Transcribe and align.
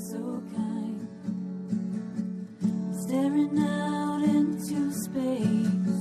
so 0.00 0.42
kind. 0.56 1.06
Staring 2.90 3.58
out 3.58 4.22
into 4.22 4.90
space, 4.92 6.00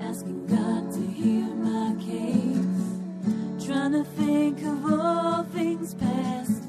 asking 0.00 0.46
God 0.46 0.92
to 0.92 1.00
hear 1.00 1.46
my 1.54 1.96
case. 2.04 3.66
Trying 3.66 3.92
to 3.92 4.04
think 4.04 4.62
of 4.62 4.84
all 4.92 5.42
things 5.44 5.94
past. 5.94 6.64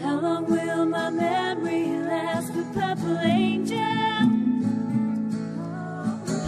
How 0.00 0.18
long 0.18 0.46
will 0.46 0.86
my 0.86 1.10
memory 1.10 2.00
last? 2.00 2.52
With 2.52 2.74
purple 2.74 3.18
angel, 3.18 3.76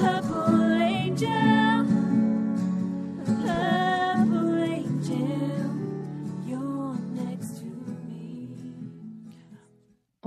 purple 0.00 0.72
angel, 0.72 1.57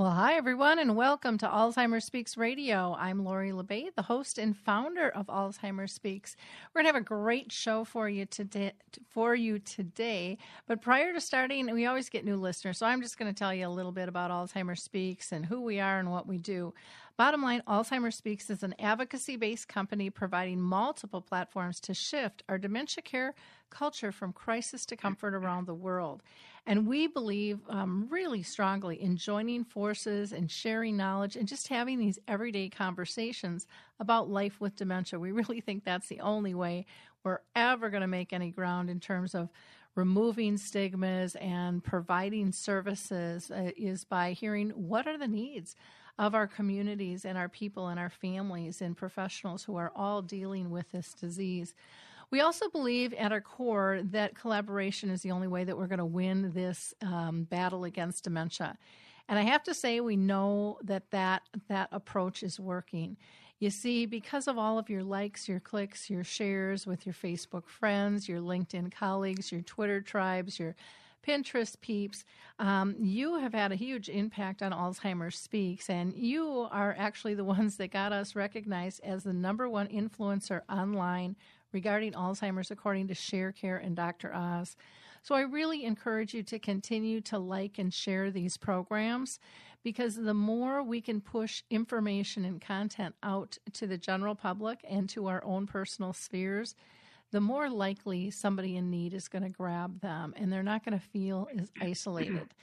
Well, 0.01 0.09
hi, 0.09 0.33
everyone, 0.33 0.79
and 0.79 0.95
welcome 0.95 1.37
to 1.37 1.45
Alzheimer's 1.45 2.05
Speaks 2.05 2.35
Radio. 2.35 2.95
I'm 2.97 3.23
Lori 3.23 3.51
La 3.51 3.61
Bey, 3.61 3.91
the 3.95 4.01
host 4.01 4.39
and 4.39 4.57
founder 4.57 5.09
of 5.09 5.27
Alzheimer's 5.27 5.91
Speaks. 5.91 6.35
We're 6.73 6.81
going 6.81 6.91
to 6.91 6.97
have 6.97 7.03
a 7.03 7.05
great 7.05 7.51
show 7.51 7.83
for 7.83 8.09
you 8.09 8.25
today. 8.25 8.71
For 9.07 9.35
you 9.35 9.59
today, 9.59 10.39
but 10.65 10.81
prior 10.81 11.13
to 11.13 11.21
starting, 11.21 11.71
we 11.71 11.85
always 11.85 12.09
get 12.09 12.25
new 12.25 12.35
listeners, 12.35 12.79
so 12.79 12.87
I'm 12.87 13.03
just 13.03 13.19
going 13.19 13.31
to 13.31 13.37
tell 13.37 13.53
you 13.53 13.67
a 13.67 13.69
little 13.69 13.91
bit 13.91 14.09
about 14.09 14.31
Alzheimer's 14.31 14.81
Speaks 14.81 15.31
and 15.31 15.45
who 15.45 15.61
we 15.61 15.79
are 15.79 15.99
and 15.99 16.09
what 16.09 16.25
we 16.25 16.39
do. 16.39 16.73
Bottom 17.15 17.43
line, 17.43 17.61
Alzheimer's 17.67 18.15
Speaks 18.15 18.49
is 18.49 18.63
an 18.63 18.73
advocacy 18.79 19.35
based 19.35 19.67
company 19.67 20.09
providing 20.09 20.59
multiple 20.59 21.21
platforms 21.21 21.79
to 21.81 21.93
shift 21.93 22.41
our 22.49 22.57
dementia 22.57 23.03
care 23.03 23.35
culture 23.69 24.11
from 24.11 24.33
crisis 24.33 24.83
to 24.87 24.97
comfort 24.97 25.35
around 25.35 25.67
the 25.67 25.75
world. 25.75 26.23
And 26.67 26.87
we 26.87 27.07
believe 27.07 27.59
um, 27.69 28.07
really 28.09 28.43
strongly 28.43 29.01
in 29.01 29.17
joining 29.17 29.63
forces 29.63 30.31
and 30.31 30.49
sharing 30.49 30.95
knowledge 30.95 31.35
and 31.35 31.47
just 31.47 31.67
having 31.67 31.97
these 31.97 32.19
everyday 32.27 32.69
conversations 32.69 33.65
about 33.99 34.29
life 34.29 34.61
with 34.61 34.75
dementia. 34.75 35.19
We 35.19 35.31
really 35.31 35.61
think 35.61 35.83
that's 35.83 36.07
the 36.07 36.19
only 36.19 36.53
way 36.53 36.85
we're 37.23 37.41
ever 37.55 37.89
going 37.89 38.01
to 38.01 38.07
make 38.07 38.33
any 38.33 38.51
ground 38.51 38.89
in 38.89 38.99
terms 38.99 39.33
of 39.35 39.49
removing 39.95 40.57
stigmas 40.57 41.35
and 41.35 41.83
providing 41.83 42.51
services 42.51 43.51
uh, 43.51 43.71
is 43.75 44.05
by 44.05 44.31
hearing 44.31 44.69
what 44.69 45.07
are 45.07 45.17
the 45.17 45.27
needs 45.27 45.75
of 46.17 46.35
our 46.35 46.47
communities 46.47 47.25
and 47.25 47.37
our 47.37 47.49
people 47.49 47.87
and 47.87 47.99
our 47.99 48.09
families 48.09 48.81
and 48.81 48.95
professionals 48.95 49.63
who 49.63 49.75
are 49.75 49.91
all 49.95 50.21
dealing 50.21 50.69
with 50.69 50.89
this 50.91 51.13
disease. 51.13 51.73
We 52.31 52.39
also 52.39 52.69
believe 52.69 53.13
at 53.13 53.33
our 53.33 53.41
core 53.41 54.01
that 54.05 54.35
collaboration 54.35 55.09
is 55.09 55.21
the 55.21 55.31
only 55.31 55.49
way 55.49 55.65
that 55.65 55.77
we're 55.77 55.87
going 55.87 55.99
to 55.99 56.05
win 56.05 56.51
this 56.53 56.93
um, 57.01 57.43
battle 57.43 57.83
against 57.83 58.23
dementia. 58.23 58.77
And 59.27 59.37
I 59.37 59.43
have 59.43 59.63
to 59.63 59.73
say, 59.73 59.99
we 59.99 60.15
know 60.15 60.79
that 60.83 61.11
that, 61.11 61.43
that 61.67 61.89
approach 61.91 62.41
is 62.41 62.59
working. 62.59 63.17
You 63.59 63.69
see, 63.69 64.05
because 64.05 64.47
of 64.47 64.57
all 64.57 64.79
of 64.79 64.89
your 64.89 65.03
likes, 65.03 65.47
your 65.47 65.59
clicks, 65.59 66.09
your 66.09 66.23
shares 66.23 66.87
with 66.87 67.05
your 67.05 67.13
Facebook 67.13 67.67
friends, 67.67 68.27
your 68.27 68.39
LinkedIn 68.39 68.91
colleagues, 68.91 69.51
your 69.51 69.61
Twitter 69.61 70.01
tribes, 70.01 70.57
your 70.57 70.75
Pinterest 71.25 71.79
peeps, 71.81 72.25
um, 72.57 72.95
you 72.97 73.37
have 73.37 73.53
had 73.53 73.71
a 73.71 73.75
huge 73.75 74.09
impact 74.09 74.63
on 74.63 74.71
Alzheimer's 74.71 75.37
Speaks, 75.37 75.89
and 75.89 76.15
you 76.15 76.67
are 76.71 76.95
actually 76.97 77.35
the 77.35 77.43
ones 77.55 77.77
that 77.77 77.91
got 77.91 78.11
us 78.11 78.35
recognized 78.35 79.01
as 79.03 79.23
the 79.23 79.33
number 79.33 79.69
one 79.69 79.87
influencer 79.89 80.61
online 80.67 81.35
regarding 81.71 82.13
Alzheimer's, 82.13 82.71
according 82.71 83.07
to 83.07 83.13
ShareCare 83.13 83.83
and 83.85 83.95
Dr. 83.95 84.33
Oz. 84.33 84.75
So 85.23 85.35
I 85.35 85.41
really 85.41 85.85
encourage 85.85 86.33
you 86.33 86.43
to 86.43 86.59
continue 86.59 87.21
to 87.21 87.37
like 87.37 87.77
and 87.77 87.93
share 87.93 88.31
these 88.31 88.57
programs 88.57 89.39
because 89.83 90.15
the 90.15 90.33
more 90.33 90.83
we 90.83 91.01
can 91.01 91.21
push 91.21 91.63
information 91.69 92.45
and 92.45 92.61
content 92.61 93.15
out 93.23 93.57
to 93.73 93.87
the 93.87 93.97
general 93.97 94.35
public 94.35 94.79
and 94.87 95.09
to 95.09 95.27
our 95.27 95.43
own 95.43 95.65
personal 95.65 96.13
spheres, 96.13 96.75
the 97.31 97.41
more 97.41 97.69
likely 97.69 98.29
somebody 98.29 98.75
in 98.77 98.89
need 98.89 99.13
is 99.13 99.27
going 99.27 99.43
to 99.43 99.49
grab 99.49 100.01
them 100.01 100.33
and 100.37 100.51
they're 100.51 100.63
not 100.63 100.83
going 100.83 100.99
to 100.99 101.05
feel 101.05 101.47
as 101.57 101.71
isolated. 101.81 102.53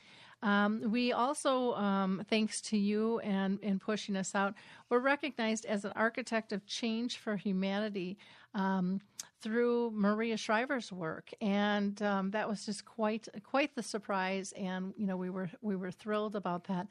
Um, 0.42 0.90
we 0.90 1.12
also, 1.12 1.74
um, 1.74 2.24
thanks 2.28 2.60
to 2.62 2.76
you 2.76 3.18
and, 3.20 3.58
and 3.62 3.80
pushing 3.80 4.16
us 4.16 4.34
out, 4.34 4.54
we're 4.88 5.00
recognized 5.00 5.66
as 5.66 5.84
an 5.84 5.92
architect 5.96 6.52
of 6.52 6.64
change 6.66 7.18
for 7.18 7.36
humanity 7.36 8.18
um, 8.54 9.00
through 9.40 9.90
Maria 9.94 10.36
Shriver's 10.36 10.92
work, 10.92 11.30
and 11.40 12.00
um, 12.02 12.30
that 12.30 12.48
was 12.48 12.66
just 12.66 12.84
quite 12.84 13.28
quite 13.44 13.74
the 13.74 13.82
surprise. 13.82 14.52
And 14.52 14.94
you 14.96 15.06
know, 15.06 15.16
we 15.16 15.30
were 15.30 15.50
we 15.60 15.76
were 15.76 15.90
thrilled 15.90 16.36
about 16.36 16.64
that. 16.64 16.88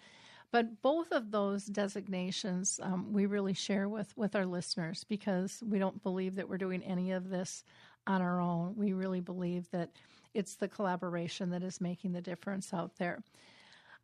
But 0.51 0.81
both 0.81 1.11
of 1.11 1.31
those 1.31 1.65
designations 1.65 2.79
um, 2.81 3.11
we 3.11 3.25
really 3.25 3.53
share 3.53 3.89
with, 3.89 4.15
with 4.15 4.33
our 4.33 4.45
listeners 4.45 5.03
because 5.03 5.61
we 5.67 5.77
don't 5.77 6.01
believe 6.03 6.35
that 6.35 6.47
we're 6.47 6.57
doing 6.57 6.81
any 6.83 7.11
of 7.11 7.29
this 7.29 7.65
on 8.05 8.21
our 8.21 8.39
own. 8.39 8.73
We 8.77 8.93
really 8.93 9.19
believe 9.19 9.69
that 9.71 9.89
it's 10.37 10.55
the 10.55 10.67
collaboration 10.67 11.49
that 11.49 11.63
is 11.63 11.81
making 11.81 12.11
the 12.13 12.21
difference 12.21 12.73
out 12.73 12.95
there. 12.97 13.23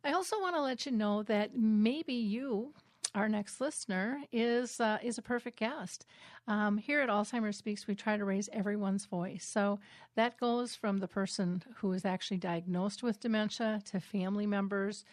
I 0.02 0.12
also 0.12 0.40
want 0.40 0.56
to 0.56 0.60
let 0.62 0.84
you 0.84 0.92
know 0.92 1.22
that 1.22 1.56
maybe 1.56 2.12
you, 2.12 2.74
our 3.14 3.28
next 3.28 3.60
listener, 3.60 4.20
is 4.32 4.80
uh, 4.80 4.98
is 5.02 5.16
a 5.16 5.22
perfect 5.22 5.58
guest. 5.58 6.04
Um, 6.48 6.76
here 6.76 7.00
at 7.00 7.08
Alzheimer's 7.08 7.56
Speaks, 7.56 7.86
we 7.86 7.94
try 7.94 8.16
to 8.16 8.24
raise 8.24 8.50
everyone's 8.52 9.06
voice. 9.06 9.46
So 9.46 9.78
that 10.16 10.38
goes 10.38 10.74
from 10.74 10.98
the 10.98 11.08
person 11.08 11.62
who 11.76 11.92
is 11.92 12.04
actually 12.04 12.38
diagnosed 12.38 13.02
with 13.02 13.20
dementia 13.20 13.80
to 13.86 14.00
family 14.00 14.46
members 14.46 15.04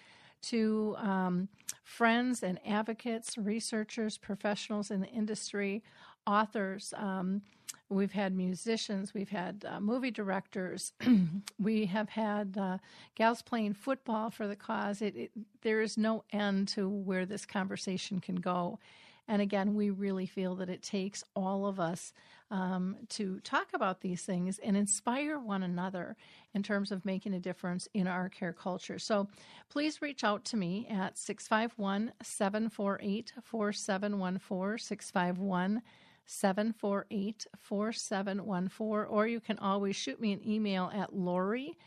to 0.42 0.96
um, 0.98 1.48
friends 1.84 2.42
and 2.42 2.60
advocates, 2.66 3.38
researchers, 3.38 4.18
professionals 4.18 4.90
in 4.90 5.02
the 5.02 5.08
industry, 5.08 5.84
authors. 6.26 6.94
Um, 6.98 7.44
we've 7.92 8.14
had 8.14 8.36
musicians, 8.36 9.14
we've 9.14 9.30
had 9.30 9.66
uh, 9.68 9.80
movie 9.80 10.12
directors, 10.12 10.94
we 11.60 11.86
have 11.86 12.10
had 12.10 12.58
uh, 12.58 12.78
gals 13.16 13.42
playing 13.42 13.74
football 13.74 14.30
for 14.30 14.48
the 14.48 14.56
cause. 14.56 15.02
It, 15.02 15.16
it, 15.16 15.32
there 15.62 15.82
is 15.82 15.98
no 15.98 16.24
end 16.32 16.70
to 16.70 16.88
where 16.88 17.26
this 17.26 17.46
conversation 17.46 18.20
can 18.20 18.36
go. 18.36 18.80
And 19.28 19.42
again, 19.42 19.76
we 19.76 19.90
really 19.90 20.26
feel 20.26 20.56
that 20.56 20.70
it 20.70 20.82
takes 20.82 21.24
all 21.36 21.66
of 21.66 21.80
us 21.80 22.14
um, 22.50 22.98
to 23.10 23.40
talk 23.40 23.68
about 23.74 24.02
these 24.02 24.24
things 24.24 24.60
and 24.60 24.76
inspire 24.76 25.40
one 25.40 25.64
another 25.64 26.18
in 26.54 26.64
terms 26.64 26.92
of 26.92 27.06
making 27.06 27.34
a 27.34 27.40
difference 27.40 27.88
in 27.94 28.08
our 28.08 28.28
care 28.28 28.52
culture. 28.52 29.00
So 29.00 29.28
please 29.70 30.02
reach 30.02 30.24
out 30.24 30.44
to 30.46 30.58
me 30.58 30.86
at 30.90 31.18
651 31.18 32.12
748 32.22 33.34
4714, 33.42 34.78
651 34.78 35.82
748 36.32 37.46
4714, 37.60 39.08
or 39.10 39.28
you 39.28 39.42
can 39.42 39.60
always 39.60 39.96
shoot 39.96 40.20
me 40.22 40.32
an 40.32 40.42
email 40.48 40.92
at 40.94 41.14
Lori, 41.14 41.78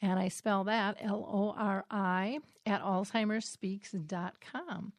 and 0.00 0.18
I 0.18 0.28
spell 0.28 0.64
that 0.64 0.96
L 1.00 1.28
O 1.30 1.54
R 1.56 1.84
I, 1.90 2.40
at 2.66 2.82
alzheimersspeaks.com. 2.82 4.92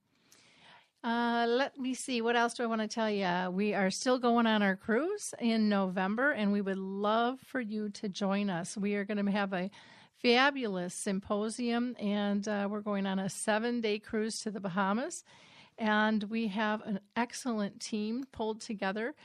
Uh, 1.04 1.46
let 1.50 1.78
me 1.78 1.94
see. 1.94 2.22
What 2.22 2.38
else 2.38 2.54
do 2.54 2.64
I 2.64 2.68
want 2.68 2.80
to 2.80 2.88
tell 2.88 3.10
you? 3.10 3.52
We 3.52 3.74
are 3.74 3.92
still 3.92 4.18
going 4.18 4.48
on 4.48 4.64
our 4.64 4.78
cruise 4.78 5.34
in 5.40 5.68
November, 5.68 6.32
and 6.32 6.54
we 6.54 6.62
would 6.62 6.78
love 6.78 7.42
for 7.42 7.60
you 7.60 7.90
to 7.90 8.08
join 8.08 8.50
us. 8.50 8.78
We 8.78 8.96
are 8.96 9.04
going 9.04 9.26
to 9.26 9.32
have 9.32 9.52
a 9.52 9.70
fabulous 10.22 10.94
symposium, 10.94 11.98
and 12.00 12.48
uh, 12.48 12.70
we're 12.72 12.80
going 12.80 13.06
on 13.06 13.20
a 13.20 13.28
seven 13.28 13.82
day 13.82 14.00
cruise 14.00 14.40
to 14.44 14.52
the 14.52 14.62
Bahamas. 14.62 15.26
And 15.78 16.24
we 16.24 16.48
have 16.48 16.82
an 16.82 17.00
excellent 17.16 17.80
team 17.80 18.26
pulled 18.32 18.62
together 18.62 19.16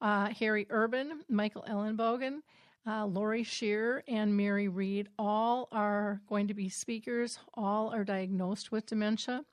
uh, 0.00 0.28
Harry 0.38 0.66
Urban, 0.70 1.24
Michael 1.28 1.64
Ellenbogen. 1.68 2.40
Uh, 2.86 3.04
Laurie 3.04 3.44
Scherrer 3.44 4.00
and 4.08 4.34
Mary 4.34 4.68
Reed 4.68 5.08
all 5.18 5.68
are 5.72 6.22
going 6.26 6.48
to 6.48 6.54
be 6.54 6.68
speakers. 6.68 7.38
All 7.54 7.92
are 7.92 8.04
diagnosed 8.04 8.72
with 8.72 8.86
dementia. 8.86 9.44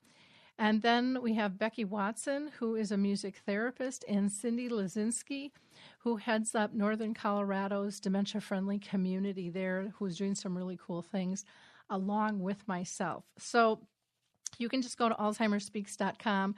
And 0.58 0.80
then 0.80 1.18
we 1.20 1.34
have 1.34 1.58
Becky 1.58 1.84
Watson, 1.84 2.50
who 2.58 2.76
is 2.76 2.90
a 2.90 2.96
music 2.96 3.42
therapist, 3.44 4.06
and 4.08 4.32
Cindy 4.32 4.70
Lazinski, 4.70 5.50
who 5.98 6.16
heads 6.16 6.54
up 6.54 6.72
Northern 6.72 7.12
Colorado's 7.12 8.00
dementia 8.00 8.40
friendly 8.40 8.78
community 8.78 9.50
there, 9.50 9.92
who's 9.98 10.16
doing 10.16 10.34
some 10.34 10.56
really 10.56 10.78
cool 10.82 11.02
things 11.02 11.44
along 11.90 12.40
with 12.40 12.66
myself. 12.66 13.24
So 13.38 13.80
you 14.58 14.68
can 14.68 14.82
just 14.82 14.98
go 14.98 15.08
to 15.08 15.14
alzheimersspeaks.com, 15.14 16.54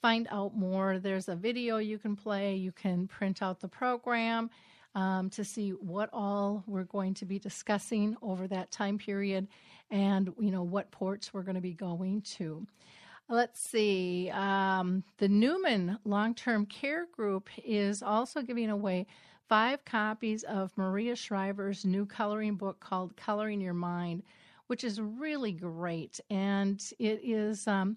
find 0.00 0.28
out 0.30 0.56
more. 0.56 0.98
There's 0.98 1.28
a 1.28 1.36
video 1.36 1.78
you 1.78 1.98
can 1.98 2.16
play, 2.16 2.54
you 2.54 2.72
can 2.72 3.06
print 3.08 3.42
out 3.42 3.60
the 3.60 3.68
program. 3.68 4.50
Um, 4.96 5.30
to 5.30 5.44
see 5.44 5.70
what 5.70 6.10
all 6.12 6.64
we're 6.66 6.82
going 6.82 7.14
to 7.14 7.24
be 7.24 7.38
discussing 7.38 8.16
over 8.22 8.48
that 8.48 8.72
time 8.72 8.98
period 8.98 9.46
and 9.88 10.32
you 10.40 10.50
know 10.50 10.64
what 10.64 10.90
ports 10.90 11.32
we're 11.32 11.44
going 11.44 11.54
to 11.54 11.60
be 11.60 11.74
going 11.74 12.22
to 12.22 12.66
Let's 13.30 13.60
see. 13.60 14.28
Um, 14.34 15.04
the 15.18 15.28
Newman 15.28 15.98
Long 16.04 16.34
Term 16.34 16.66
Care 16.66 17.06
Group 17.12 17.48
is 17.64 18.02
also 18.02 18.42
giving 18.42 18.70
away 18.70 19.06
five 19.48 19.84
copies 19.84 20.42
of 20.42 20.76
Maria 20.76 21.14
Shriver's 21.14 21.84
new 21.84 22.06
coloring 22.06 22.56
book 22.56 22.80
called 22.80 23.16
Coloring 23.16 23.60
Your 23.60 23.72
Mind, 23.72 24.24
which 24.70 24.84
is 24.84 25.00
really 25.00 25.50
great. 25.50 26.20
And 26.30 26.80
it 27.00 27.20
is. 27.24 27.66
Um, 27.66 27.96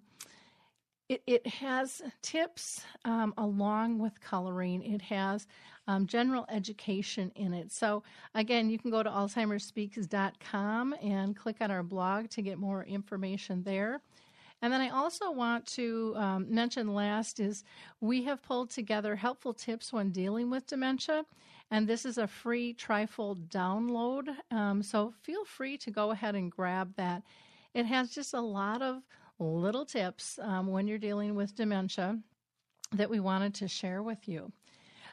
it, 1.08 1.22
it 1.28 1.46
has 1.46 2.02
tips 2.24 2.81
um, 3.06 3.36
along 3.38 4.00
with 4.00 4.20
coloring. 4.20 4.81
It 4.81 5.02
has 5.04 5.46
um, 5.88 6.08
general 6.08 6.48
education 6.50 7.31
in 7.36 7.54
it. 7.54 7.72
So, 7.72 8.02
again, 8.34 8.72
you 8.72 8.80
can 8.80 8.90
go 8.90 9.04
to 9.04 9.10
AlzheimerSpeaks.com 9.10 10.96
and 11.00 11.36
click 11.36 11.58
on 11.62 11.70
our 11.70 11.84
blog 11.84 12.30
to 12.31 12.42
get 12.42 12.58
more 12.58 12.84
information 12.86 13.62
there. 13.62 14.02
And 14.63 14.71
then 14.71 14.80
I 14.80 14.92
also 14.92 15.30
want 15.30 15.65
to 15.74 16.13
um, 16.15 16.45
mention 16.50 16.94
last 16.94 17.42
is 17.42 17.65
we 18.00 18.24
have 18.24 18.42
pulled 18.42 18.69
together 18.69 19.13
helpful 19.13 19.54
tips 19.54 19.92
when 19.92 20.10
dealing 20.10 20.50
with 20.50 20.65
dementia. 20.65 21.25
And 21.69 21.86
this 21.86 22.06
is 22.06 22.18
a 22.18 22.27
free 22.27 22.74
trifold 22.74 23.50
download. 23.50 24.33
Um, 24.51 24.81
so 24.81 25.13
feel 25.21 25.44
free 25.44 25.77
to 25.80 25.92
go 25.92 26.12
ahead 26.12 26.36
and 26.36 26.50
grab 26.50 26.95
that. 26.95 27.24
It 27.74 27.86
has 27.88 28.12
just 28.12 28.33
a 28.33 28.39
lot 28.39 28.81
of 28.81 29.01
little 29.38 29.86
tips 29.86 30.39
um, 30.42 30.68
when 30.68 30.88
you're 30.88 30.98
dealing 30.98 31.36
with 31.36 31.56
dementia 31.56 32.19
that 32.94 33.10
we 33.10 33.19
wanted 33.19 33.54
to 33.56 33.68
share 33.68 34.01
with 34.01 34.30
you. 34.30 34.50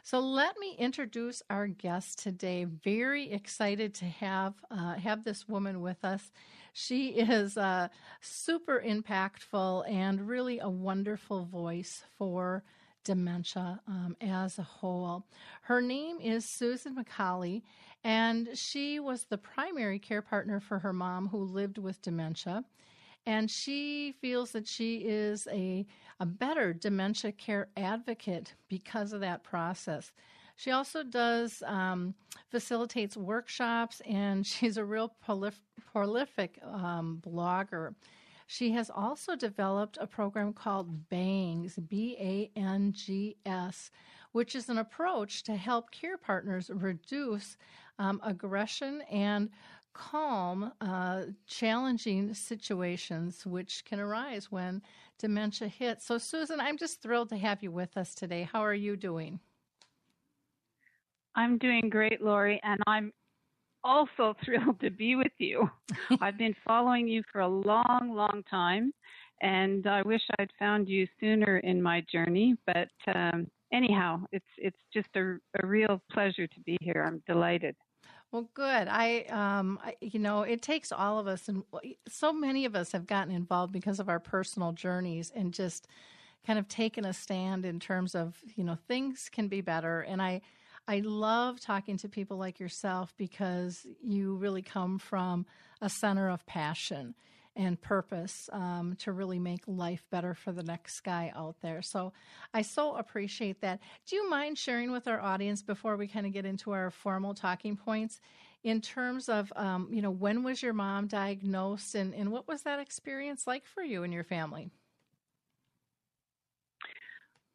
So 0.02 0.18
let 0.18 0.58
me 0.58 0.74
introduce 0.78 1.42
our 1.50 1.66
guest 1.66 2.18
today. 2.18 2.64
Very 2.64 3.30
excited 3.30 3.94
to 3.94 4.06
have 4.06 4.54
uh, 4.70 4.94
have 4.94 5.24
this 5.24 5.48
woman 5.48 5.80
with 5.80 6.04
us. 6.04 6.30
She 6.72 7.08
is 7.08 7.56
uh, 7.56 7.88
super 8.20 8.82
impactful 8.84 9.90
and 9.90 10.26
really 10.26 10.58
a 10.58 10.68
wonderful 10.70 11.44
voice 11.44 12.04
for 12.16 12.64
dementia 13.04 13.80
um, 13.86 14.16
as 14.20 14.58
a 14.58 14.62
whole. 14.62 15.26
Her 15.62 15.80
name 15.80 16.20
is 16.20 16.44
Susan 16.44 16.94
Macaulay, 16.94 17.62
and 18.04 18.48
she 18.54 19.00
was 19.00 19.24
the 19.24 19.38
primary 19.38 19.98
care 19.98 20.22
partner 20.22 20.60
for 20.60 20.78
her 20.78 20.92
mom 20.92 21.28
who 21.28 21.38
lived 21.38 21.78
with 21.78 22.02
dementia. 22.02 22.64
And 23.26 23.50
she 23.50 24.14
feels 24.20 24.52
that 24.52 24.66
she 24.66 24.96
is 24.98 25.46
a, 25.52 25.86
a 26.18 26.26
better 26.26 26.72
dementia 26.72 27.32
care 27.32 27.68
advocate 27.76 28.54
because 28.68 29.12
of 29.12 29.20
that 29.20 29.42
process. 29.42 30.12
She 30.56 30.72
also 30.72 31.02
does 31.02 31.62
um, 31.66 32.14
facilitates 32.50 33.16
workshops, 33.16 34.02
and 34.06 34.46
she's 34.46 34.76
a 34.76 34.84
real 34.84 35.14
prolif- 35.26 35.62
prolific 35.92 36.58
um, 36.62 37.22
blogger. 37.26 37.94
She 38.46 38.72
has 38.72 38.90
also 38.90 39.36
developed 39.36 39.96
a 40.00 40.06
program 40.06 40.52
called 40.52 41.08
BANGS, 41.08 41.78
B 41.88 42.16
A 42.18 42.50
N 42.58 42.92
G 42.92 43.36
S, 43.46 43.90
which 44.32 44.54
is 44.54 44.68
an 44.68 44.78
approach 44.78 45.44
to 45.44 45.56
help 45.56 45.90
care 45.92 46.18
partners 46.18 46.70
reduce 46.74 47.56
um, 48.00 48.20
aggression 48.24 49.02
and 49.02 49.50
calm 49.92 50.72
uh, 50.80 51.22
challenging 51.46 52.34
situations 52.34 53.46
which 53.46 53.84
can 53.84 54.00
arise 54.00 54.50
when 54.50 54.82
dementia 55.18 55.68
hits. 55.68 56.06
So, 56.06 56.18
Susan, 56.18 56.60
I'm 56.60 56.78
just 56.78 57.02
thrilled 57.02 57.28
to 57.30 57.36
have 57.36 57.62
you 57.62 57.70
with 57.70 57.96
us 57.96 58.14
today. 58.14 58.48
How 58.50 58.60
are 58.60 58.74
you 58.74 58.96
doing? 58.96 59.40
I'm 61.36 61.58
doing 61.58 61.88
great, 61.90 62.20
Lori, 62.20 62.60
and 62.64 62.80
I'm 62.86 63.12
also 63.84 64.34
thrilled 64.44 64.80
to 64.80 64.90
be 64.90 65.16
with 65.16 65.32
you. 65.38 65.68
I've 66.20 66.38
been 66.38 66.54
following 66.66 67.08
you 67.08 67.22
for 67.32 67.40
a 67.40 67.48
long, 67.48 68.12
long 68.14 68.42
time, 68.50 68.92
and 69.42 69.86
I 69.86 70.02
wish 70.02 70.22
I'd 70.38 70.50
found 70.58 70.88
you 70.88 71.06
sooner 71.20 71.58
in 71.58 71.82
my 71.82 72.04
journey. 72.12 72.56
But 72.66 72.88
um, 73.14 73.46
anyhow, 73.72 74.22
it's 74.32 74.44
it's 74.58 74.76
just 74.92 75.08
a, 75.16 75.36
a 75.62 75.66
real 75.66 76.00
pleasure 76.12 76.46
to 76.46 76.60
be 76.66 76.76
here. 76.80 77.04
I'm 77.06 77.22
delighted. 77.26 77.76
Well, 78.32 78.48
good. 78.54 78.86
I, 78.88 79.22
um, 79.24 79.78
I, 79.84 79.96
you 80.00 80.20
know, 80.20 80.42
it 80.42 80.62
takes 80.62 80.92
all 80.92 81.18
of 81.18 81.26
us, 81.26 81.48
and 81.48 81.64
so 82.08 82.32
many 82.32 82.64
of 82.64 82.76
us 82.76 82.92
have 82.92 83.06
gotten 83.06 83.34
involved 83.34 83.72
because 83.72 83.98
of 83.98 84.08
our 84.08 84.20
personal 84.20 84.72
journeys 84.72 85.32
and 85.34 85.52
just 85.52 85.88
kind 86.46 86.58
of 86.58 86.68
taken 86.68 87.04
a 87.04 87.12
stand 87.12 87.64
in 87.64 87.80
terms 87.80 88.14
of, 88.14 88.38
you 88.54 88.62
know, 88.62 88.78
things 88.86 89.28
can 89.32 89.48
be 89.48 89.60
better. 89.60 90.00
And 90.02 90.22
I, 90.22 90.42
I 90.86 91.00
love 91.00 91.60
talking 91.60 91.96
to 91.98 92.08
people 92.08 92.36
like 92.36 92.60
yourself 92.60 93.12
because 93.16 93.84
you 94.02 94.36
really 94.36 94.62
come 94.62 94.98
from 94.98 95.44
a 95.80 95.88
center 95.90 96.30
of 96.30 96.46
passion 96.46 97.14
and 97.56 97.80
purpose 97.80 98.48
um, 98.52 98.96
to 99.00 99.12
really 99.12 99.38
make 99.38 99.62
life 99.66 100.04
better 100.10 100.34
for 100.34 100.52
the 100.52 100.62
next 100.62 101.00
guy 101.00 101.32
out 101.34 101.56
there. 101.60 101.82
So 101.82 102.12
I 102.54 102.62
so 102.62 102.96
appreciate 102.96 103.60
that. 103.60 103.80
Do 104.06 104.16
you 104.16 104.30
mind 104.30 104.56
sharing 104.56 104.92
with 104.92 105.08
our 105.08 105.20
audience 105.20 105.62
before 105.62 105.96
we 105.96 106.06
kind 106.06 106.26
of 106.26 106.32
get 106.32 106.46
into 106.46 106.70
our 106.72 106.90
formal 106.90 107.34
talking 107.34 107.76
points? 107.76 108.20
In 108.62 108.82
terms 108.82 109.30
of, 109.30 109.50
um, 109.56 109.88
you 109.90 110.02
know, 110.02 110.10
when 110.10 110.42
was 110.42 110.62
your 110.62 110.74
mom 110.74 111.06
diagnosed 111.06 111.94
and, 111.94 112.14
and 112.14 112.30
what 112.30 112.46
was 112.46 112.62
that 112.62 112.78
experience 112.78 113.46
like 113.46 113.64
for 113.66 113.82
you 113.82 114.02
and 114.02 114.12
your 114.12 114.24
family? 114.24 114.70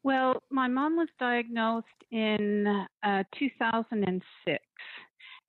Well, 0.02 0.42
my 0.50 0.68
mom 0.68 0.96
was 0.96 1.08
diagnosed 1.18 1.86
in 2.12 2.66
uh, 3.02 3.24
2006. 3.38 4.64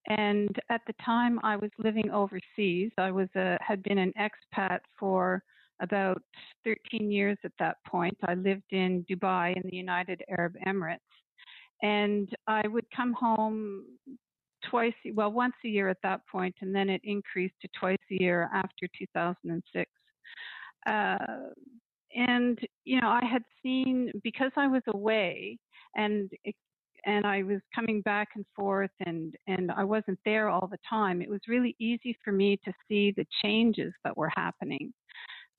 And 0.08 0.56
at 0.70 0.82
the 0.88 0.94
time, 1.04 1.40
I 1.44 1.58
was 1.58 1.70
living 1.78 2.10
overseas. 2.12 2.92
I 2.98 3.12
was 3.12 3.28
a, 3.36 3.58
had 3.62 3.84
been 3.84 3.98
an 3.98 4.14
expat 4.20 4.80
for 4.98 5.44
about 5.82 6.22
13 6.64 7.12
years 7.12 7.38
at 7.44 7.52
that 7.60 7.78
point. 7.86 8.18
I 8.26 8.34
lived 8.36 8.72
in 8.72 9.06
Dubai 9.10 9.56
in 9.56 9.64
the 9.70 9.76
United 9.76 10.24
Arab 10.30 10.56
Emirates. 10.66 11.00
And 11.84 12.30
I 12.48 12.68
would 12.68 12.86
come 12.96 13.14
home 13.14 13.84
twice, 14.70 14.94
well, 15.14 15.32
once 15.32 15.54
a 15.66 15.68
year 15.68 15.90
at 15.90 16.02
that 16.04 16.22
point, 16.28 16.56
and 16.62 16.74
then 16.74 16.90
it 16.90 17.02
increased 17.04 17.56
to 17.62 17.68
twice 17.80 17.98
a 18.12 18.22
year 18.22 18.50
after 18.54 18.88
2006. 18.98 19.92
Uh, 20.86 21.18
and, 22.16 22.58
you 22.86 23.00
know, 23.02 23.10
I 23.10 23.26
had 23.26 23.44
seen, 23.62 24.12
because 24.24 24.52
I 24.56 24.68
was 24.68 24.82
away, 24.88 25.60
and 25.96 26.32
and 27.08 27.26
I 27.26 27.42
was 27.44 27.62
coming 27.74 28.02
back 28.02 28.30
and 28.36 28.46
forth 28.56 28.92
and 29.06 29.34
and 29.48 29.72
I 29.72 29.84
wasn't 29.84 30.20
there 30.26 30.50
all 30.50 30.68
the 30.68 30.78
time. 30.90 31.22
It 31.22 31.30
was 31.30 31.42
really 31.48 31.76
easy 31.80 32.16
for 32.24 32.32
me 32.32 32.60
to 32.66 32.74
see 32.88 33.14
the 33.18 33.26
changes 33.42 33.94
that 34.04 34.16
were 34.16 34.32
happening 34.36 34.94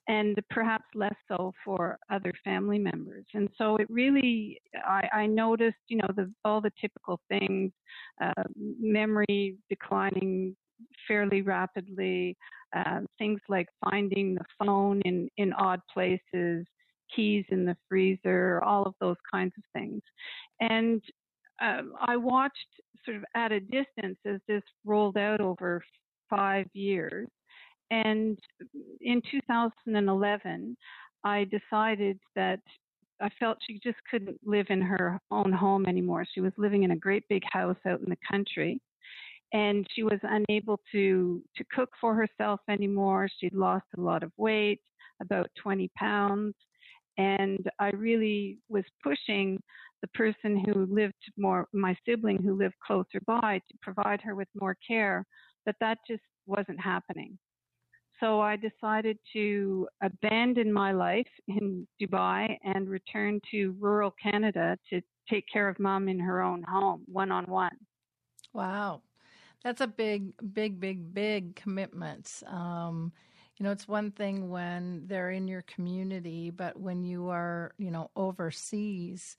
and 0.09 0.39
perhaps 0.50 0.85
less 0.95 1.15
so 1.29 1.53
for 1.65 1.99
other 2.11 2.33
family 2.43 2.79
members. 2.79 3.27
And 3.35 3.49
so 3.59 3.77
it 3.77 3.87
really, 3.91 4.59
I, 4.75 5.06
I 5.12 5.27
noticed, 5.27 5.77
you 5.89 5.99
know, 5.99 6.09
the, 6.17 6.33
all 6.45 6.62
the 6.62 6.73
typical 6.81 7.21
things, 7.29 7.73
uh, 8.23 8.43
memory 8.81 9.56
declining 9.69 10.57
fairly 11.07 11.43
rapidly, 11.43 12.37
uh, 12.75 13.00
things 13.19 13.40
like 13.49 13.69
finding 13.85 14.35
the 14.35 14.45
phone 14.59 15.02
in, 15.02 15.28
in 15.37 15.52
odd 15.52 15.81
places, 15.93 16.67
keys 17.14 17.45
in 17.50 17.67
the 17.67 17.76
freezer, 17.88 18.62
all 18.64 18.85
of 18.85 18.95
those 19.00 19.17
kinds 19.31 19.52
of 19.59 19.64
things. 19.75 20.00
And 20.61 21.02
um, 21.61 21.93
I 22.00 22.17
watched 22.17 22.57
sort 23.05 23.17
of 23.17 23.25
at 23.35 23.53
a 23.53 23.61
distance 23.61 24.19
as 24.27 24.41
this 24.47 24.62
rolled 24.85 25.17
out 25.17 25.41
over 25.41 25.83
five 26.31 26.67
years. 26.73 27.29
And 27.91 28.38
in 29.00 29.23
2011, 29.31 30.77
I 31.25 31.45
decided 31.45 32.19
that 32.37 32.61
I 33.21 33.29
felt 33.41 33.59
she 33.67 33.81
just 33.83 33.99
couldn't 34.11 34.38
live 34.45 34.67
in 34.69 34.81
her 34.81 35.19
own 35.31 35.53
home 35.53 35.87
anymore. 35.87 36.25
She 36.33 36.41
was 36.41 36.53
living 36.59 36.85
in 36.85 36.93
a 36.93 36.97
great 36.97 37.25
big 37.29 37.43
house 37.50 37.77
out 37.87 38.00
in 38.00 38.11
the 38.11 38.19
country 38.31 38.81
and 39.53 39.87
she 39.95 40.03
was 40.03 40.19
unable 40.23 40.81
to 40.93 41.43
to 41.57 41.65
cook 41.75 41.91
for 42.00 42.15
herself 42.15 42.61
anymore. 42.69 43.29
She'd 43.41 43.55
lost 43.55 43.87
a 43.97 44.00
lot 44.00 44.23
of 44.23 44.33
weight, 44.37 44.81
about 45.23 45.50
20 45.62 45.91
pounds, 45.97 46.55
and 47.17 47.67
I 47.79 47.91
really 47.91 48.59
was 48.69 48.85
pushing 49.03 49.61
the 50.02 50.09
person 50.09 50.62
who 50.64 50.87
lived 50.87 51.14
more, 51.37 51.67
my 51.73 51.97
sibling 52.07 52.43
who 52.43 52.57
lived 52.57 52.75
closer 52.87 53.21
by, 53.26 53.59
to 53.59 53.78
provide 53.83 54.21
her 54.23 54.35
with 54.35 54.49
more 54.61 54.76
care, 54.87 55.25
that 55.67 55.76
that 55.81 55.99
just 56.07 56.23
wasn't 56.47 56.81
happening. 56.81 57.38
So 58.21 58.40
I 58.40 58.57
decided 58.57 59.19
to 59.35 59.88
abandon 60.02 60.73
my 60.73 60.93
life 60.93 61.28
in 61.47 61.87
Dubai 62.00 62.57
and 62.64 62.88
return 62.88 63.40
to 63.52 63.76
rural 63.78 64.12
Canada 64.21 64.76
to 64.90 65.00
take 65.31 65.45
care 65.52 65.69
of 65.69 65.78
mom 65.78 66.09
in 66.09 66.19
her 66.19 66.43
own 66.43 66.62
home, 66.62 67.02
one 67.07 67.31
on 67.31 67.45
one. 67.45 67.76
Wow. 68.52 69.02
That's 69.62 69.81
a 69.81 69.87
big, 69.87 70.33
big, 70.52 70.81
big, 70.81 71.14
big 71.14 71.55
commitment. 71.55 72.43
Um, 72.47 73.12
you 73.57 73.64
know, 73.64 73.73
it's 73.73 73.88
one 73.88 74.12
thing 74.12 74.49
when 74.49 75.02
they're 75.07 75.31
in 75.31 75.49
your 75.49 75.62
community, 75.62 76.50
but 76.50 76.78
when 76.78 77.02
you 77.02 77.28
are, 77.28 77.73
you 77.76 77.90
know, 77.90 78.11
overseas, 78.14 79.37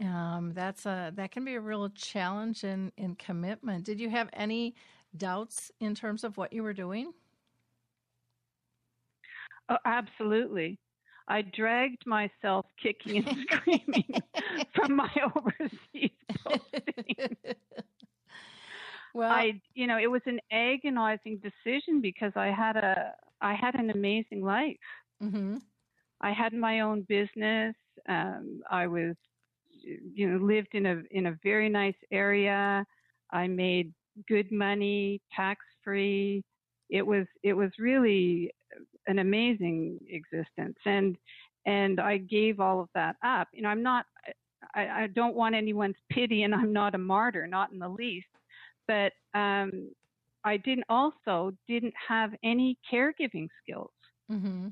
um, 0.00 0.52
that's 0.54 0.86
a 0.86 1.12
that 1.16 1.30
can 1.30 1.44
be 1.44 1.54
a 1.54 1.60
real 1.60 1.88
challenge 1.90 2.64
in 2.64 2.92
in 2.96 3.14
commitment. 3.14 3.84
Did 3.84 4.00
you 4.00 4.10
have 4.10 4.28
any 4.32 4.74
doubts 5.16 5.70
in 5.80 5.94
terms 5.94 6.24
of 6.24 6.36
what 6.36 6.52
you 6.52 6.62
were 6.62 6.74
doing? 6.74 7.12
Oh, 9.68 9.78
absolutely. 9.84 10.78
I 11.28 11.42
dragged 11.42 12.06
myself 12.06 12.66
kicking 12.80 13.26
and 13.26 13.46
screaming 13.50 14.20
from 14.74 14.94
my 14.96 15.10
overseas 15.36 16.10
posting. 16.44 17.36
well, 19.12 19.32
I, 19.32 19.60
you 19.74 19.88
know, 19.88 19.98
it 19.98 20.06
was 20.06 20.22
an 20.26 20.38
agonizing 20.52 21.38
decision 21.38 22.00
because 22.00 22.32
I 22.36 22.46
had 22.46 22.76
a, 22.76 23.12
I 23.40 23.54
had 23.54 23.74
an 23.74 23.90
amazing 23.90 24.42
life. 24.42 24.76
Mm-hmm. 25.22 25.56
I 26.20 26.32
had 26.32 26.52
my 26.52 26.80
own 26.80 27.02
business. 27.08 27.74
Um, 28.08 28.60
I 28.70 28.86
was, 28.86 29.16
you 30.14 30.30
know, 30.30 30.44
lived 30.44 30.74
in 30.74 30.86
a 30.86 31.02
in 31.10 31.26
a 31.26 31.38
very 31.42 31.68
nice 31.68 31.94
area. 32.10 32.84
I 33.30 33.46
made 33.46 33.92
good 34.28 34.50
money, 34.50 35.20
tax 35.34 35.64
free. 35.82 36.42
It 36.90 37.06
was 37.06 37.26
it 37.42 37.52
was 37.52 37.70
really 37.78 38.52
an 39.06 39.18
amazing 39.18 39.98
existence, 40.08 40.76
and 40.84 41.16
and 41.66 42.00
I 42.00 42.18
gave 42.18 42.60
all 42.60 42.80
of 42.80 42.88
that 42.94 43.16
up. 43.24 43.48
You 43.52 43.62
know, 43.62 43.68
I'm 43.68 43.82
not. 43.82 44.06
I, 44.74 44.88
I 45.02 45.06
don't 45.08 45.36
want 45.36 45.54
anyone's 45.54 45.96
pity, 46.10 46.42
and 46.42 46.54
I'm 46.54 46.72
not 46.72 46.94
a 46.94 46.98
martyr, 46.98 47.46
not 47.46 47.72
in 47.72 47.78
the 47.78 47.88
least. 47.88 48.26
But 48.88 49.12
um, 49.34 49.90
I 50.44 50.56
didn't 50.58 50.86
also 50.88 51.52
didn't 51.68 51.94
have 52.08 52.30
any 52.44 52.78
caregiving 52.92 53.48
skills. 53.62 53.90
Mm-hmm. 54.30 54.68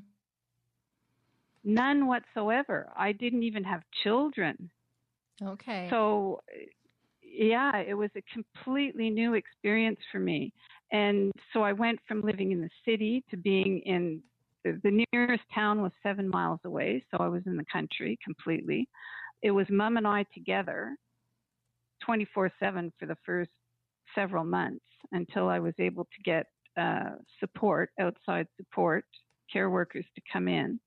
None 1.65 2.07
whatsoever. 2.07 2.91
I 2.95 3.11
didn't 3.11 3.43
even 3.43 3.63
have 3.63 3.81
children. 4.03 4.69
Okay. 5.43 5.87
So, 5.89 6.39
yeah, 7.21 7.77
it 7.77 7.93
was 7.93 8.09
a 8.15 8.23
completely 8.33 9.09
new 9.09 9.33
experience 9.33 9.99
for 10.11 10.19
me. 10.19 10.53
And 10.91 11.31
so 11.51 11.61
I 11.61 11.73
went 11.73 11.99
from 12.07 12.21
living 12.21 12.51
in 12.51 12.61
the 12.61 12.69
city 12.85 13.23
to 13.29 13.37
being 13.37 13.81
in 13.85 14.21
the 14.63 15.05
nearest 15.13 15.43
town 15.53 15.81
was 15.81 15.91
seven 16.01 16.27
miles 16.27 16.59
away, 16.65 17.03
so 17.11 17.17
I 17.19 17.27
was 17.27 17.43
in 17.45 17.55
the 17.55 17.65
country 17.71 18.17
completely. 18.23 18.89
It 19.43 19.51
was 19.51 19.67
mom 19.69 19.97
and 19.97 20.07
I 20.07 20.25
together 20.33 20.95
24 22.03 22.51
7 22.59 22.91
for 22.99 23.05
the 23.05 23.17
first 23.25 23.51
several 24.15 24.43
months 24.43 24.85
until 25.11 25.49
I 25.49 25.59
was 25.59 25.73
able 25.77 26.05
to 26.05 26.23
get 26.23 26.47
uh, 26.77 27.11
support, 27.39 27.91
outside 27.99 28.47
support, 28.57 29.05
care 29.51 29.69
workers 29.69 30.05
to 30.15 30.21
come 30.31 30.47
in. 30.47 30.79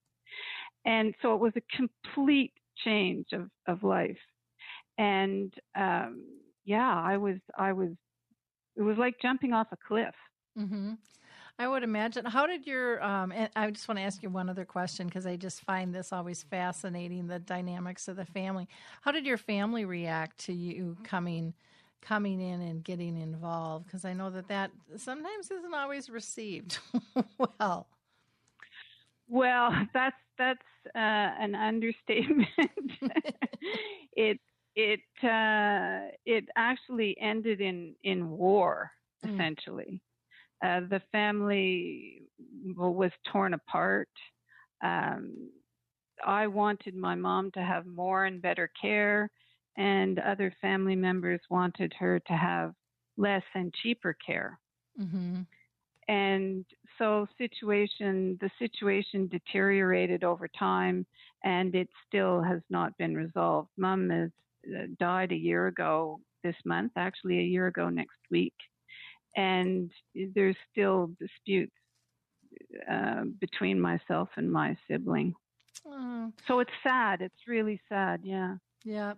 And 0.84 1.14
so 1.22 1.34
it 1.34 1.40
was 1.40 1.52
a 1.56 1.76
complete 1.76 2.52
change 2.84 3.26
of, 3.32 3.48
of 3.66 3.82
life. 3.82 4.16
And 4.98 5.54
um, 5.74 6.24
yeah, 6.64 6.94
I 6.94 7.16
was, 7.16 7.36
I 7.56 7.72
was, 7.72 7.90
it 8.76 8.82
was 8.82 8.98
like 8.98 9.16
jumping 9.22 9.52
off 9.52 9.68
a 9.72 9.76
cliff. 9.76 10.14
Mm-hmm. 10.58 10.94
I 11.60 11.66
would 11.66 11.82
imagine. 11.82 12.24
How 12.24 12.46
did 12.46 12.66
your? 12.66 13.02
Um, 13.02 13.32
I 13.56 13.70
just 13.72 13.88
want 13.88 13.98
to 13.98 14.04
ask 14.04 14.22
you 14.22 14.30
one 14.30 14.48
other 14.48 14.64
question 14.64 15.08
because 15.08 15.26
I 15.26 15.34
just 15.34 15.62
find 15.62 15.92
this 15.92 16.12
always 16.12 16.44
fascinating 16.44 17.26
the 17.26 17.40
dynamics 17.40 18.06
of 18.06 18.14
the 18.14 18.24
family. 18.24 18.68
How 19.00 19.10
did 19.10 19.26
your 19.26 19.38
family 19.38 19.84
react 19.84 20.38
to 20.46 20.52
you 20.52 20.96
coming? 21.02 21.54
coming 22.00 22.40
in 22.40 22.60
and 22.60 22.84
getting 22.84 23.20
involved 23.20 23.86
because 23.86 24.04
I 24.04 24.12
know 24.12 24.30
that 24.30 24.46
that 24.48 24.70
sometimes 24.96 25.50
isn't 25.50 25.74
always 25.74 26.08
received 26.08 26.78
well. 27.58 27.88
Well, 29.28 29.72
that's 29.92 30.16
that's 30.38 30.60
uh, 30.94 30.98
an 31.40 31.54
understatement. 31.54 32.48
it 34.16 34.40
it 34.78 35.00
uh, 35.24 36.08
it 36.24 36.44
actually 36.56 37.16
ended 37.20 37.60
in 37.60 37.94
in 38.04 38.30
war 38.30 38.90
mm. 39.26 39.34
essentially. 39.34 40.00
Uh, 40.64 40.80
the 40.88 41.02
family 41.12 42.22
was 42.76 43.10
torn 43.32 43.54
apart. 43.54 44.08
Um, 44.82 45.50
I 46.24 46.46
wanted 46.46 46.96
my 46.96 47.14
mom 47.14 47.50
to 47.52 47.60
have 47.60 47.86
more 47.86 48.24
and 48.24 48.42
better 48.42 48.70
care, 48.80 49.30
and 49.76 50.18
other 50.20 50.54
family 50.60 50.96
members 50.96 51.40
wanted 51.50 51.92
her 51.98 52.20
to 52.20 52.32
have 52.32 52.72
less 53.16 53.44
and 53.54 53.74
cheaper 53.82 54.16
care. 54.24 54.58
Mm-hmm. 55.00 55.40
And 56.08 56.64
so, 56.98 57.26
situation 57.36 58.38
the 58.40 58.50
situation 58.58 59.28
deteriorated 59.28 60.24
over 60.24 60.48
time, 60.48 61.04
and 61.44 61.74
it 61.74 61.88
still 62.06 62.42
has 62.42 62.60
not 62.70 62.96
been 62.96 63.14
resolved. 63.14 63.68
Mom 63.76 64.10
uh, 64.10 64.26
died 64.98 65.32
a 65.32 65.36
year 65.36 65.66
ago 65.66 66.20
this 66.44 66.56
month, 66.64 66.92
actually 66.96 67.38
a 67.38 67.42
year 67.42 67.66
ago 67.66 67.88
next 67.88 68.18
week 68.30 68.54
and 69.38 69.90
there's 70.34 70.56
still 70.70 71.10
disputes 71.20 71.72
uh, 72.90 73.22
between 73.40 73.80
myself 73.80 74.28
and 74.36 74.50
my 74.50 74.76
sibling. 74.88 75.32
Oh. 75.86 76.32
So 76.46 76.60
it's 76.60 76.72
sad. 76.82 77.22
It's 77.22 77.46
really 77.46 77.80
sad. 77.88 78.20
Yeah. 78.24 78.56
Yeah, 78.84 79.14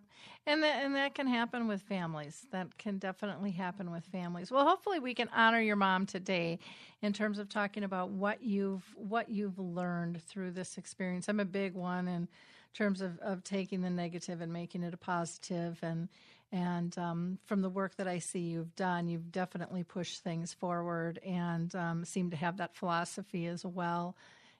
and 0.46 0.62
that 0.62 0.82
and 0.82 0.96
that 0.96 1.14
can 1.14 1.26
happen 1.26 1.68
with 1.68 1.82
families. 1.82 2.46
That 2.50 2.78
can 2.78 2.96
definitely 2.96 3.50
happen 3.50 3.90
with 3.90 4.04
families. 4.06 4.50
Well, 4.50 4.66
hopefully 4.66 5.00
we 5.00 5.12
can 5.12 5.28
honor 5.34 5.60
your 5.60 5.76
mom 5.76 6.06
today 6.06 6.58
in 7.02 7.12
terms 7.12 7.38
of 7.38 7.50
talking 7.50 7.84
about 7.84 8.08
what 8.08 8.42
you've 8.42 8.82
what 8.96 9.28
you've 9.28 9.58
learned 9.58 10.22
through 10.22 10.52
this 10.52 10.78
experience. 10.78 11.28
I'm 11.28 11.40
a 11.40 11.44
big 11.44 11.74
one 11.74 12.08
in 12.08 12.26
terms 12.74 13.00
of, 13.00 13.18
of 13.20 13.44
taking 13.44 13.82
the 13.82 13.90
negative 13.90 14.40
and 14.40 14.52
making 14.52 14.82
it 14.82 14.94
a 14.94 14.98
positive 14.98 15.78
and 15.82 16.08
and 16.52 16.96
um, 16.98 17.38
from 17.46 17.62
the 17.62 17.68
work 17.68 17.96
that 17.96 18.08
I 18.08 18.18
see 18.18 18.40
you've 18.40 18.74
done, 18.74 19.06
you've 19.06 19.30
definitely 19.30 19.84
pushed 19.84 20.24
things 20.24 20.52
forward 20.52 21.20
and 21.24 21.72
um, 21.76 22.04
seem 22.04 22.30
to 22.30 22.36
have 22.36 22.56
that 22.56 22.74
philosophy 22.74 23.46
as 23.46 23.64
well. 23.64 24.16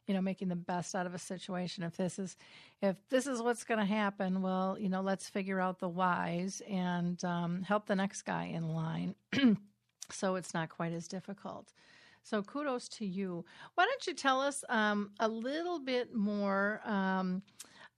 You 0.07 0.15
know, 0.15 0.23
making 0.23 0.49
the 0.49 0.57
best 0.57 0.95
out 0.95 1.07
of 1.07 1.15
a 1.15 1.19
situation. 1.19 1.85
If 1.85 1.97
this 1.97 2.19
is, 2.19 2.37
if 2.81 2.97
this 3.11 3.27
is 3.27 3.43
what's 3.43 3.65
going 3.65 3.79
to 3.79 3.87
happen, 3.87 4.41
well, 4.43 4.77
you 4.79 4.89
know, 4.89 5.03
let's 5.03 5.29
figure 5.29 5.61
out 5.61 5.79
the 5.79 5.89
whys 5.89 6.63
and 6.69 7.23
um, 7.25 7.63
help 7.63 7.87
the 7.87 7.97
next 7.97 8.23
guy 8.23 8.45
in 8.45 8.69
line, 8.69 9.15
so 10.11 10.37
it's 10.37 10.55
not 10.55 10.69
quite 10.69 10.93
as 10.93 11.07
difficult. 11.07 11.73
So 12.23 12.43
kudos 12.43 12.89
to 12.89 13.07
you. 13.07 13.45
Why 13.75 13.85
don't 13.85 14.07
you 14.07 14.15
tell 14.15 14.41
us 14.41 14.65
um, 14.69 15.11
a 15.21 15.29
little 15.29 15.79
bit 15.79 16.15
more 16.15 16.81
um, 16.85 17.43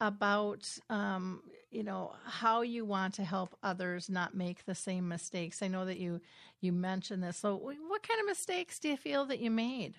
about 0.02 0.68
um, 0.90 1.42
you 1.70 1.84
know 1.84 2.12
how 2.24 2.62
you 2.62 2.84
want 2.84 3.14
to 3.14 3.24
help 3.24 3.56
others 3.62 4.10
not 4.10 4.34
make 4.34 4.64
the 4.64 4.74
same 4.74 5.08
mistakes. 5.08 5.62
I 5.62 5.68
know 5.68 5.86
that 5.86 5.98
you 5.98 6.20
you 6.60 6.72
mentioned 6.72 7.22
this. 7.22 7.38
So 7.38 7.56
what 7.56 8.06
kind 8.06 8.20
of 8.20 8.26
mistakes 8.26 8.78
do 8.80 8.88
you 8.88 8.96
feel 8.96 9.24
that 9.26 9.38
you 9.38 9.50
made? 9.50 9.94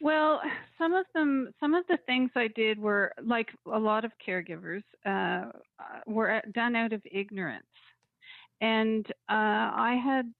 Well 0.00 0.40
some 0.78 0.94
of 0.94 1.04
them 1.14 1.50
some 1.60 1.74
of 1.74 1.84
the 1.86 1.98
things 2.06 2.30
i 2.34 2.48
did 2.48 2.78
were 2.78 3.12
like 3.22 3.50
a 3.72 3.78
lot 3.78 4.04
of 4.04 4.10
caregivers 4.26 4.82
uh, 5.06 5.52
were 6.06 6.42
done 6.54 6.74
out 6.74 6.92
of 6.92 7.02
ignorance. 7.12 7.66
And 8.62 9.06
uh, 9.28 9.68
i 9.88 10.00
had 10.02 10.32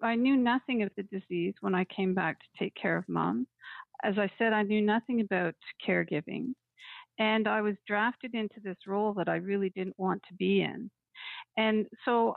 i 0.00 0.14
knew 0.14 0.36
nothing 0.36 0.82
of 0.82 0.90
the 0.96 1.02
disease 1.02 1.54
when 1.60 1.74
i 1.74 1.84
came 1.84 2.14
back 2.14 2.38
to 2.38 2.46
take 2.58 2.74
care 2.76 2.96
of 2.96 3.08
mom 3.08 3.46
as 4.04 4.18
i 4.18 4.30
said 4.38 4.52
i 4.52 4.62
knew 4.62 4.80
nothing 4.80 5.20
about 5.20 5.54
caregiving 5.86 6.54
and 7.18 7.46
I 7.46 7.60
was 7.60 7.76
drafted 7.86 8.34
into 8.34 8.60
this 8.62 8.76
role 8.86 9.14
that 9.14 9.28
I 9.28 9.36
really 9.36 9.70
didn't 9.70 9.98
want 9.98 10.22
to 10.28 10.34
be 10.34 10.62
in. 10.62 10.90
And 11.56 11.86
so 12.04 12.34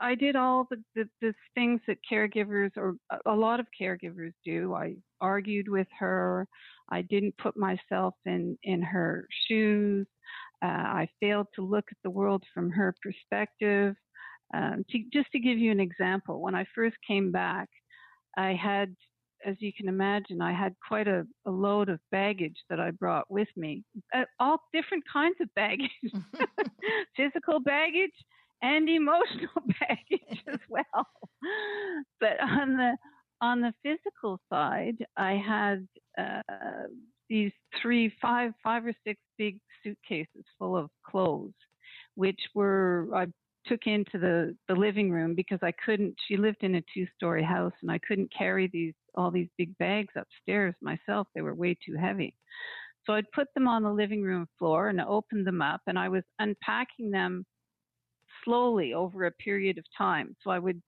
I 0.00 0.14
did 0.14 0.36
all 0.36 0.66
the, 0.70 0.82
the, 0.94 1.08
the 1.20 1.34
things 1.54 1.80
that 1.88 1.98
caregivers 2.10 2.70
or 2.76 2.94
a 3.26 3.34
lot 3.34 3.60
of 3.60 3.66
caregivers 3.80 4.32
do. 4.44 4.74
I 4.74 4.94
argued 5.20 5.68
with 5.68 5.88
her. 5.98 6.46
I 6.90 7.02
didn't 7.02 7.36
put 7.38 7.56
myself 7.56 8.14
in, 8.26 8.56
in 8.62 8.82
her 8.82 9.26
shoes. 9.48 10.06
Uh, 10.62 10.66
I 10.66 11.08
failed 11.20 11.48
to 11.56 11.62
look 11.62 11.86
at 11.90 11.98
the 12.04 12.10
world 12.10 12.44
from 12.54 12.70
her 12.70 12.94
perspective. 13.02 13.96
Um, 14.54 14.84
to, 14.90 14.98
just 15.12 15.30
to 15.32 15.40
give 15.40 15.58
you 15.58 15.72
an 15.72 15.80
example, 15.80 16.40
when 16.40 16.54
I 16.54 16.66
first 16.74 16.96
came 17.06 17.32
back, 17.32 17.68
I 18.36 18.54
had 18.54 18.94
as 19.44 19.56
you 19.58 19.72
can 19.72 19.88
imagine, 19.88 20.40
I 20.40 20.52
had 20.52 20.74
quite 20.86 21.08
a, 21.08 21.26
a 21.46 21.50
load 21.50 21.88
of 21.88 22.00
baggage 22.10 22.56
that 22.68 22.80
I 22.80 22.90
brought 22.90 23.30
with 23.30 23.48
me, 23.56 23.84
uh, 24.14 24.24
all 24.38 24.62
different 24.72 25.04
kinds 25.10 25.36
of 25.40 25.48
baggage, 25.54 25.90
physical 27.16 27.60
baggage 27.60 28.12
and 28.62 28.88
emotional 28.88 29.62
baggage 29.80 30.42
as 30.52 30.60
well. 30.68 31.06
But 32.20 32.40
on 32.40 32.76
the 32.76 32.96
on 33.42 33.62
the 33.62 33.72
physical 33.82 34.38
side, 34.50 34.96
I 35.16 35.32
had 35.32 35.88
uh, 36.18 36.42
these 37.30 37.52
three, 37.80 38.12
five, 38.20 38.52
five 38.62 38.84
or 38.84 38.92
six 39.06 39.18
big 39.38 39.58
suitcases 39.82 40.44
full 40.58 40.76
of 40.76 40.90
clothes, 41.08 41.54
which 42.16 42.40
were 42.54 43.08
I 43.14 43.26
took 43.66 43.86
into 43.86 44.18
the 44.18 44.56
the 44.68 44.74
living 44.74 45.10
room 45.10 45.34
because 45.34 45.58
I 45.62 45.72
couldn't. 45.84 46.14
She 46.28 46.36
lived 46.36 46.62
in 46.62 46.76
a 46.76 46.82
two 46.94 47.06
story 47.16 47.42
house, 47.42 47.72
and 47.82 47.90
I 47.90 47.98
couldn't 47.98 48.32
carry 48.36 48.68
these 48.72 48.94
all 49.14 49.30
these 49.30 49.48
big 49.58 49.76
bags 49.78 50.12
upstairs 50.16 50.74
myself. 50.80 51.28
They 51.34 51.42
were 51.42 51.54
way 51.54 51.76
too 51.84 51.96
heavy. 51.96 52.34
So 53.06 53.14
I'd 53.14 53.30
put 53.32 53.48
them 53.54 53.66
on 53.66 53.82
the 53.82 53.92
living 53.92 54.22
room 54.22 54.46
floor 54.58 54.88
and 54.88 55.00
opened 55.00 55.46
them 55.46 55.62
up, 55.62 55.80
and 55.86 55.98
I 55.98 56.08
was 56.08 56.22
unpacking 56.38 57.10
them 57.10 57.44
slowly 58.44 58.94
over 58.94 59.26
a 59.26 59.32
period 59.32 59.78
of 59.78 59.84
time. 59.96 60.36
So 60.42 60.50
I 60.50 60.58
would 60.58 60.80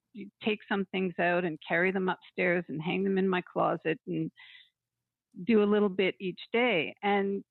take 0.44 0.60
some 0.68 0.86
things 0.92 1.14
out 1.18 1.44
and 1.44 1.58
carry 1.66 1.90
them 1.90 2.08
upstairs 2.08 2.64
and 2.68 2.80
hang 2.80 3.02
them 3.02 3.18
in 3.18 3.28
my 3.28 3.42
closet 3.42 3.98
and 4.06 4.30
do 5.46 5.62
a 5.62 5.64
little 5.64 5.88
bit 5.88 6.14
each 6.20 6.40
day. 6.52 6.94
And 7.02 7.42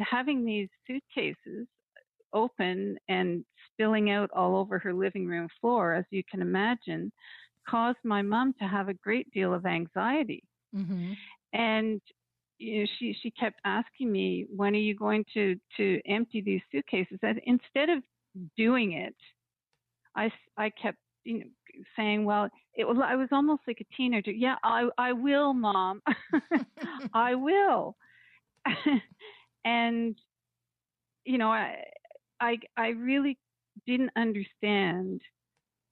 having 0.00 0.44
these 0.44 0.68
suitcases 0.86 1.66
open 2.36 2.96
and 3.08 3.44
spilling 3.72 4.10
out 4.10 4.30
all 4.34 4.56
over 4.56 4.78
her 4.78 4.92
living 4.92 5.26
room 5.26 5.48
floor, 5.60 5.94
as 5.94 6.04
you 6.10 6.22
can 6.30 6.42
imagine, 6.42 7.10
caused 7.68 7.98
my 8.04 8.22
mom 8.22 8.54
to 8.60 8.64
have 8.64 8.88
a 8.88 8.94
great 8.94 9.30
deal 9.32 9.52
of 9.52 9.66
anxiety. 9.66 10.44
Mm-hmm. 10.74 11.12
And 11.52 12.00
you 12.58 12.80
know, 12.80 12.86
she 12.98 13.16
she 13.22 13.30
kept 13.32 13.60
asking 13.64 14.12
me, 14.12 14.46
"When 14.54 14.74
are 14.74 14.78
you 14.78 14.94
going 14.94 15.24
to 15.34 15.56
to 15.76 16.00
empty 16.06 16.40
these 16.40 16.62
suitcases?" 16.70 17.18
And 17.22 17.40
instead 17.44 17.88
of 17.90 18.02
doing 18.56 18.92
it, 18.92 19.14
I 20.14 20.30
I 20.56 20.70
kept 20.70 20.98
you 21.24 21.38
know, 21.40 21.44
saying, 21.96 22.24
"Well, 22.24 22.48
it 22.74 22.84
was 22.84 22.96
I 23.02 23.16
was 23.16 23.28
almost 23.32 23.62
like 23.66 23.80
a 23.80 23.94
teenager. 23.96 24.30
Yeah, 24.30 24.56
I 24.62 24.88
I 24.98 25.12
will, 25.12 25.52
mom. 25.54 26.02
I 27.14 27.34
will." 27.46 27.96
and 29.64 30.16
you 31.24 31.38
know, 31.38 31.50
I 31.50 31.82
I 32.40 32.58
I 32.76 32.88
really 32.88 33.38
didn't 33.86 34.10
understand 34.16 35.20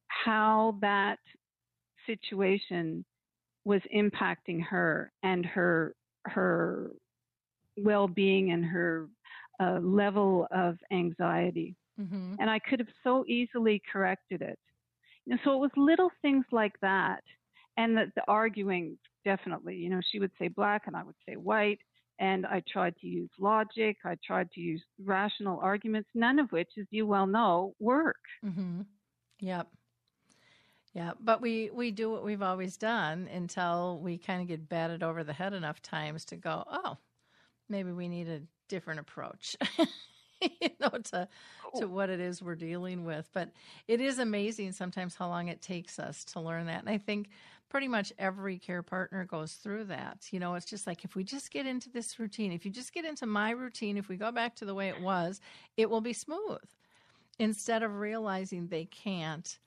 how 0.08 0.76
that 0.80 1.18
situation 2.06 3.04
was 3.64 3.80
impacting 3.94 4.62
her 4.62 5.12
and 5.22 5.44
her 5.46 5.94
her 6.26 6.90
well-being 7.76 8.52
and 8.52 8.64
her 8.64 9.08
uh, 9.60 9.78
level 9.80 10.46
of 10.50 10.76
anxiety. 10.92 11.76
Mm-hmm. 12.00 12.34
and 12.40 12.50
i 12.50 12.58
could 12.58 12.80
have 12.80 12.88
so 13.04 13.24
easily 13.28 13.80
corrected 13.92 14.42
it. 14.42 14.58
And 15.28 15.38
so 15.44 15.52
it 15.54 15.58
was 15.58 15.70
little 15.76 16.10
things 16.22 16.44
like 16.50 16.74
that. 16.82 17.22
And 17.76 17.96
the, 17.96 18.10
the 18.16 18.22
arguing 18.26 18.98
definitely 19.24 19.76
you 19.76 19.88
know 19.88 20.00
she 20.10 20.20
would 20.20 20.30
say 20.38 20.48
black 20.48 20.82
and 20.86 20.96
i 20.96 21.02
would 21.02 21.14
say 21.28 21.34
white 21.34 21.78
and 22.18 22.46
i 22.46 22.62
tried 22.70 22.96
to 22.96 23.06
use 23.06 23.30
logic 23.38 23.96
i 24.04 24.16
tried 24.24 24.50
to 24.52 24.60
use 24.60 24.82
rational 25.04 25.58
arguments 25.60 26.08
none 26.14 26.38
of 26.38 26.50
which 26.52 26.70
as 26.78 26.86
you 26.90 27.06
well 27.06 27.26
know 27.26 27.74
work 27.80 28.16
Mm-hmm. 28.44 28.82
Yep. 29.40 29.68
Yeah, 30.94 31.12
but 31.18 31.40
we 31.40 31.70
we 31.72 31.90
do 31.90 32.10
what 32.10 32.24
we've 32.24 32.42
always 32.42 32.76
done 32.76 33.28
until 33.32 33.98
we 34.00 34.16
kind 34.16 34.40
of 34.40 34.46
get 34.48 34.68
batted 34.68 35.02
over 35.02 35.24
the 35.24 35.32
head 35.32 35.52
enough 35.52 35.82
times 35.82 36.24
to 36.26 36.36
go, 36.36 36.64
oh, 36.70 36.98
maybe 37.68 37.90
we 37.90 38.08
need 38.08 38.28
a 38.28 38.42
different 38.68 39.00
approach. 39.00 39.56
you 40.40 40.70
know, 40.80 40.90
to 40.90 41.28
to 41.78 41.88
what 41.88 42.10
it 42.10 42.20
is 42.20 42.42
we're 42.42 42.54
dealing 42.54 43.04
with. 43.04 43.28
But 43.32 43.50
it 43.88 44.00
is 44.00 44.20
amazing 44.20 44.72
sometimes 44.72 45.16
how 45.16 45.28
long 45.28 45.48
it 45.48 45.60
takes 45.60 45.98
us 45.98 46.24
to 46.26 46.40
learn 46.40 46.66
that. 46.66 46.80
And 46.80 46.88
I 46.88 46.98
think 46.98 47.28
pretty 47.68 47.88
much 47.88 48.12
every 48.18 48.58
care 48.58 48.82
partner 48.82 49.24
goes 49.24 49.54
through 49.54 49.84
that. 49.84 50.28
You 50.30 50.40
know, 50.40 50.54
it's 50.54 50.66
just 50.66 50.86
like 50.86 51.04
if 51.04 51.16
we 51.16 51.24
just 51.24 51.50
get 51.50 51.66
into 51.66 51.90
this 51.90 52.18
routine, 52.18 52.52
if 52.52 52.64
you 52.64 52.70
just 52.70 52.92
get 52.92 53.04
into 53.04 53.26
my 53.26 53.50
routine, 53.50 53.96
if 53.96 54.08
we 54.08 54.16
go 54.16 54.30
back 54.30 54.54
to 54.56 54.64
the 54.64 54.74
way 54.74 54.88
it 54.88 55.00
was, 55.00 55.40
it 55.76 55.90
will 55.90 56.00
be 56.00 56.12
smooth. 56.12 56.58
Instead 57.38 57.82
of 57.82 57.96
realizing 57.96 58.68
they 58.68 58.84
can't 58.84 59.58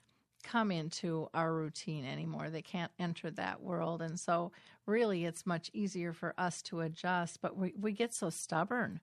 come 0.42 0.70
into 0.70 1.28
our 1.34 1.52
routine 1.52 2.04
anymore. 2.04 2.50
They 2.50 2.62
can't 2.62 2.92
enter 2.98 3.30
that 3.32 3.60
world. 3.60 4.02
And 4.02 4.18
so, 4.18 4.52
really, 4.86 5.24
it's 5.24 5.46
much 5.46 5.70
easier 5.74 6.12
for 6.12 6.34
us 6.38 6.62
to 6.62 6.80
adjust, 6.80 7.40
but 7.40 7.56
we, 7.56 7.74
we 7.78 7.92
get 7.92 8.14
so 8.14 8.30
stubborn, 8.30 9.00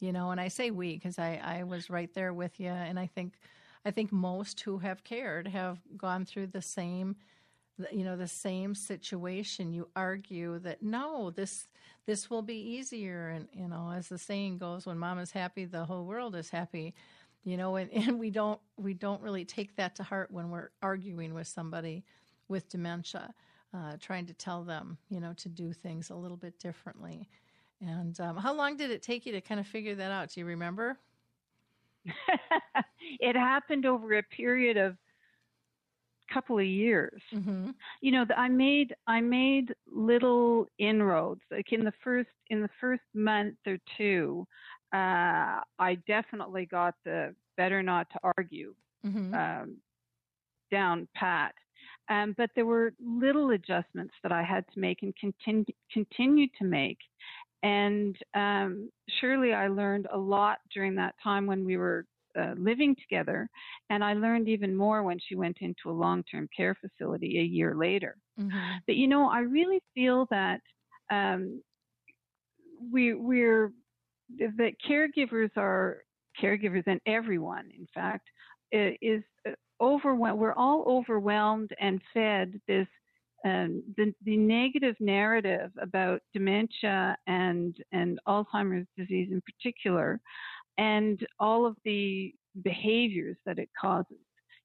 you 0.00 0.12
know. 0.12 0.30
And 0.30 0.40
I 0.40 0.48
say 0.48 0.70
we 0.70 0.94
because 0.94 1.18
I, 1.18 1.40
I 1.42 1.64
was 1.64 1.90
right 1.90 2.12
there 2.14 2.32
with 2.32 2.60
you. 2.60 2.68
And 2.68 2.98
I 2.98 3.06
think, 3.06 3.34
I 3.84 3.90
think 3.90 4.12
most 4.12 4.60
who 4.60 4.78
have 4.78 5.04
cared 5.04 5.48
have 5.48 5.78
gone 5.96 6.24
through 6.24 6.48
the 6.48 6.62
same, 6.62 7.16
you 7.92 8.04
know, 8.04 8.16
the 8.16 8.28
same 8.28 8.74
situation. 8.74 9.72
You 9.72 9.88
argue 9.96 10.58
that 10.60 10.82
no, 10.82 11.30
this, 11.30 11.66
this 12.06 12.30
will 12.30 12.42
be 12.42 12.56
easier. 12.56 13.28
And, 13.28 13.48
you 13.52 13.68
know, 13.68 13.92
as 13.94 14.08
the 14.08 14.18
saying 14.18 14.58
goes, 14.58 14.86
when 14.86 14.98
mom 14.98 15.18
is 15.18 15.30
happy, 15.32 15.64
the 15.64 15.84
whole 15.84 16.04
world 16.04 16.36
is 16.36 16.50
happy 16.50 16.94
you 17.44 17.56
know 17.56 17.76
and, 17.76 17.90
and 17.92 18.18
we 18.18 18.30
don't 18.30 18.60
we 18.76 18.94
don't 18.94 19.22
really 19.22 19.44
take 19.44 19.76
that 19.76 19.94
to 19.96 20.02
heart 20.02 20.30
when 20.30 20.50
we're 20.50 20.70
arguing 20.82 21.34
with 21.34 21.46
somebody 21.46 22.04
with 22.48 22.68
dementia 22.68 23.32
uh, 23.74 23.96
trying 24.00 24.26
to 24.26 24.34
tell 24.34 24.64
them 24.64 24.98
you 25.08 25.20
know 25.20 25.32
to 25.34 25.48
do 25.48 25.72
things 25.72 26.10
a 26.10 26.14
little 26.14 26.36
bit 26.36 26.58
differently 26.58 27.28
and 27.80 28.18
um, 28.20 28.36
how 28.36 28.54
long 28.54 28.76
did 28.76 28.90
it 28.90 29.02
take 29.02 29.26
you 29.26 29.32
to 29.32 29.40
kind 29.40 29.60
of 29.60 29.66
figure 29.66 29.94
that 29.94 30.10
out 30.10 30.30
do 30.30 30.40
you 30.40 30.46
remember 30.46 30.98
it 33.20 33.36
happened 33.36 33.86
over 33.86 34.14
a 34.14 34.22
period 34.22 34.76
of 34.76 34.96
couple 36.32 36.58
of 36.58 36.64
years 36.64 37.20
mm-hmm. 37.34 37.70
you 38.00 38.10
know 38.10 38.24
i 38.36 38.48
made 38.48 38.94
i 39.06 39.20
made 39.20 39.74
little 39.92 40.66
inroads 40.78 41.40
like 41.50 41.72
in 41.72 41.84
the 41.84 41.92
first 42.02 42.28
in 42.50 42.62
the 42.62 42.70
first 42.80 43.02
month 43.14 43.56
or 43.66 43.76
two 43.96 44.46
uh, 44.94 45.58
I 45.80 45.96
definitely 46.06 46.66
got 46.66 46.94
the 47.04 47.34
better 47.56 47.82
not 47.82 48.06
to 48.12 48.32
argue 48.36 48.74
Mm-hmm. 49.04 49.34
um, 49.34 49.76
down 50.70 51.06
pat. 51.14 51.52
Um, 52.08 52.34
but 52.38 52.48
there 52.54 52.64
were 52.64 52.94
little 52.98 53.50
adjustments 53.50 54.14
that 54.22 54.32
I 54.32 54.42
had 54.42 54.64
to 54.72 54.80
make 54.80 55.02
and 55.02 55.14
continue 55.16 55.64
continue 55.92 56.46
to 56.58 56.64
make. 56.64 56.96
And 57.62 58.16
um, 58.34 58.90
surely 59.20 59.52
I 59.52 59.68
learned 59.68 60.06
a 60.12 60.16
lot 60.16 60.58
during 60.72 60.94
that 60.94 61.14
time 61.22 61.46
when 61.46 61.66
we 61.66 61.76
were 61.76 62.06
uh, 62.38 62.54
living 62.56 62.96
together. 62.96 63.48
And 63.90 64.02
I 64.02 64.14
learned 64.14 64.48
even 64.48 64.74
more 64.74 65.02
when 65.02 65.18
she 65.18 65.34
went 65.34 65.58
into 65.60 65.90
a 65.90 65.92
long 65.92 66.22
term 66.24 66.48
care 66.56 66.76
facility 66.80 67.38
a 67.38 67.42
year 67.42 67.74
later. 67.74 68.16
Mm-hmm. 68.40 68.76
But 68.86 68.96
you 68.96 69.08
know, 69.08 69.28
I 69.28 69.40
really 69.40 69.80
feel 69.94 70.26
that 70.30 70.60
um, 71.10 71.62
we 72.92 73.14
we're 73.14 73.72
that 74.38 74.74
caregivers 74.88 75.50
are 75.56 75.98
caregivers 76.42 76.84
and 76.86 77.00
everyone, 77.06 77.68
in 77.76 77.86
fact, 77.94 78.28
is 78.72 79.22
overwhelmed. 79.80 80.38
We're 80.38 80.54
all 80.54 80.84
overwhelmed 80.86 81.70
and 81.80 82.00
fed 82.12 82.60
this 82.66 82.86
um, 83.44 83.82
the 83.96 84.14
the 84.24 84.36
negative 84.36 84.96
narrative 85.00 85.70
about 85.80 86.20
dementia 86.32 87.16
and 87.26 87.76
and 87.92 88.18
Alzheimer's 88.26 88.86
disease 88.96 89.28
in 89.30 89.42
particular, 89.42 90.20
and 90.78 91.24
all 91.38 91.66
of 91.66 91.76
the 91.84 92.34
behaviors 92.62 93.36
that 93.46 93.58
it 93.58 93.68
causes. 93.80 94.18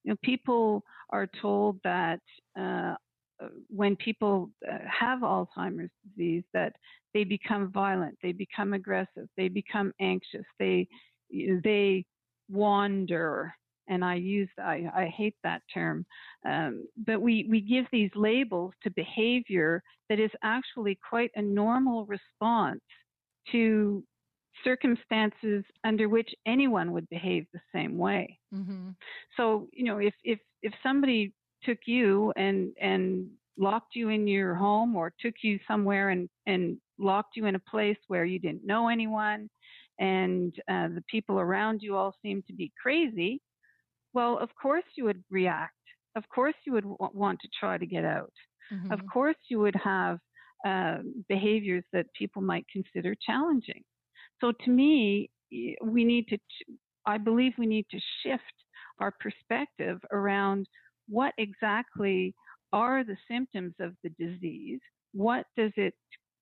You 0.04 0.12
know, 0.12 0.18
people 0.24 0.84
are 1.10 1.28
told 1.42 1.80
that 1.84 2.20
uh, 2.58 2.96
uh, 3.42 3.48
when 3.70 3.96
people 3.96 4.50
uh, 4.70 4.78
have 4.88 5.20
Alzheimer's 5.20 5.92
disease, 6.04 6.44
that 6.54 6.74
they 7.14 7.24
become 7.24 7.72
violent, 7.72 8.18
they 8.22 8.32
become 8.32 8.74
aggressive, 8.74 9.28
they 9.38 9.48
become 9.48 9.94
anxious, 10.00 10.46
they 10.60 10.88
they 11.64 12.06
wander. 12.50 13.54
And 13.88 14.06
I 14.06 14.16
use 14.16 14.50
I, 14.60 14.88
I 14.96 15.06
hate 15.16 15.36
that 15.44 15.62
term, 15.74 16.06
um, 16.46 16.86
but 17.08 17.22
we 17.22 17.48
we 17.50 17.60
give 17.62 17.86
these 17.92 18.12
labels 18.16 18.74
to 18.84 18.92
behavior 18.92 19.82
that 20.10 20.20
is 20.20 20.32
actually 20.44 21.00
quite 21.08 21.32
a 21.36 21.42
normal 21.42 22.06
response 22.06 22.82
to 23.52 24.04
circumstances 24.64 25.64
under 25.84 26.10
which 26.10 26.30
anyone 26.46 26.92
would 26.92 27.08
behave 27.10 27.46
the 27.54 27.62
same 27.74 27.98
way. 27.98 28.40
Mm-hmm. 28.54 28.90
So, 29.38 29.68
you 29.72 29.86
know, 29.86 29.98
if 29.98 30.14
if 30.24 30.40
if 30.62 30.74
somebody 30.84 31.34
took 31.64 31.80
you 31.86 32.34
and 32.36 32.72
and 32.80 33.28
locked 33.58 33.96
you 33.96 34.10
in 34.10 34.28
your 34.28 34.56
home 34.56 34.96
or 34.96 35.14
took 35.20 35.36
you 35.44 35.60
somewhere 35.68 36.10
and 36.10 36.30
and 36.46 36.78
locked 36.98 37.36
you 37.36 37.46
in 37.46 37.56
a 37.56 37.60
place 37.70 37.98
where 38.08 38.26
you 38.26 38.40
didn't 38.40 38.66
know 38.66 38.88
anyone 38.90 39.50
and 40.00 40.54
uh, 40.72 40.88
the 40.88 41.04
people 41.10 41.40
around 41.40 41.82
you 41.82 41.96
all 41.96 42.16
seemed 42.22 42.46
to 42.48 42.54
be 42.54 42.72
crazy, 42.82 43.42
well, 44.14 44.38
of 44.40 44.50
course 44.62 44.86
you 44.96 45.04
would 45.04 45.24
react. 45.30 45.74
Of 46.16 46.24
course 46.34 46.56
you 46.66 46.74
would 46.74 46.84
w- 46.84 47.12
want 47.14 47.40
to 47.42 47.50
try 47.60 47.78
to 47.78 47.86
get 47.86 48.06
out. 48.06 48.34
Mm-hmm. 48.74 48.92
Of 48.92 49.02
course 49.12 49.36
you 49.50 49.60
would 49.60 49.76
have 49.76 50.20
uh, 50.66 51.00
behaviors 51.28 51.84
that 51.94 52.06
people 52.18 52.42
might 52.42 52.66
consider 52.72 53.16
challenging. 53.26 53.84
So 54.42 54.54
to 54.66 54.70
me, 54.70 55.30
we 55.84 56.04
need 56.04 56.28
to, 56.30 56.38
I 57.06 57.18
believe 57.18 57.54
we 57.58 57.66
need 57.66 57.86
to 57.92 58.00
shift 58.24 58.44
our 59.00 59.14
perspective 59.20 60.00
around 60.12 60.68
what 61.08 61.34
exactly 61.38 62.36
are 62.72 63.04
the 63.04 63.18
symptoms 63.30 63.74
of 63.80 63.94
the 64.04 64.10
disease? 64.10 64.80
What 65.14 65.46
does 65.58 65.72
it, 65.76 65.94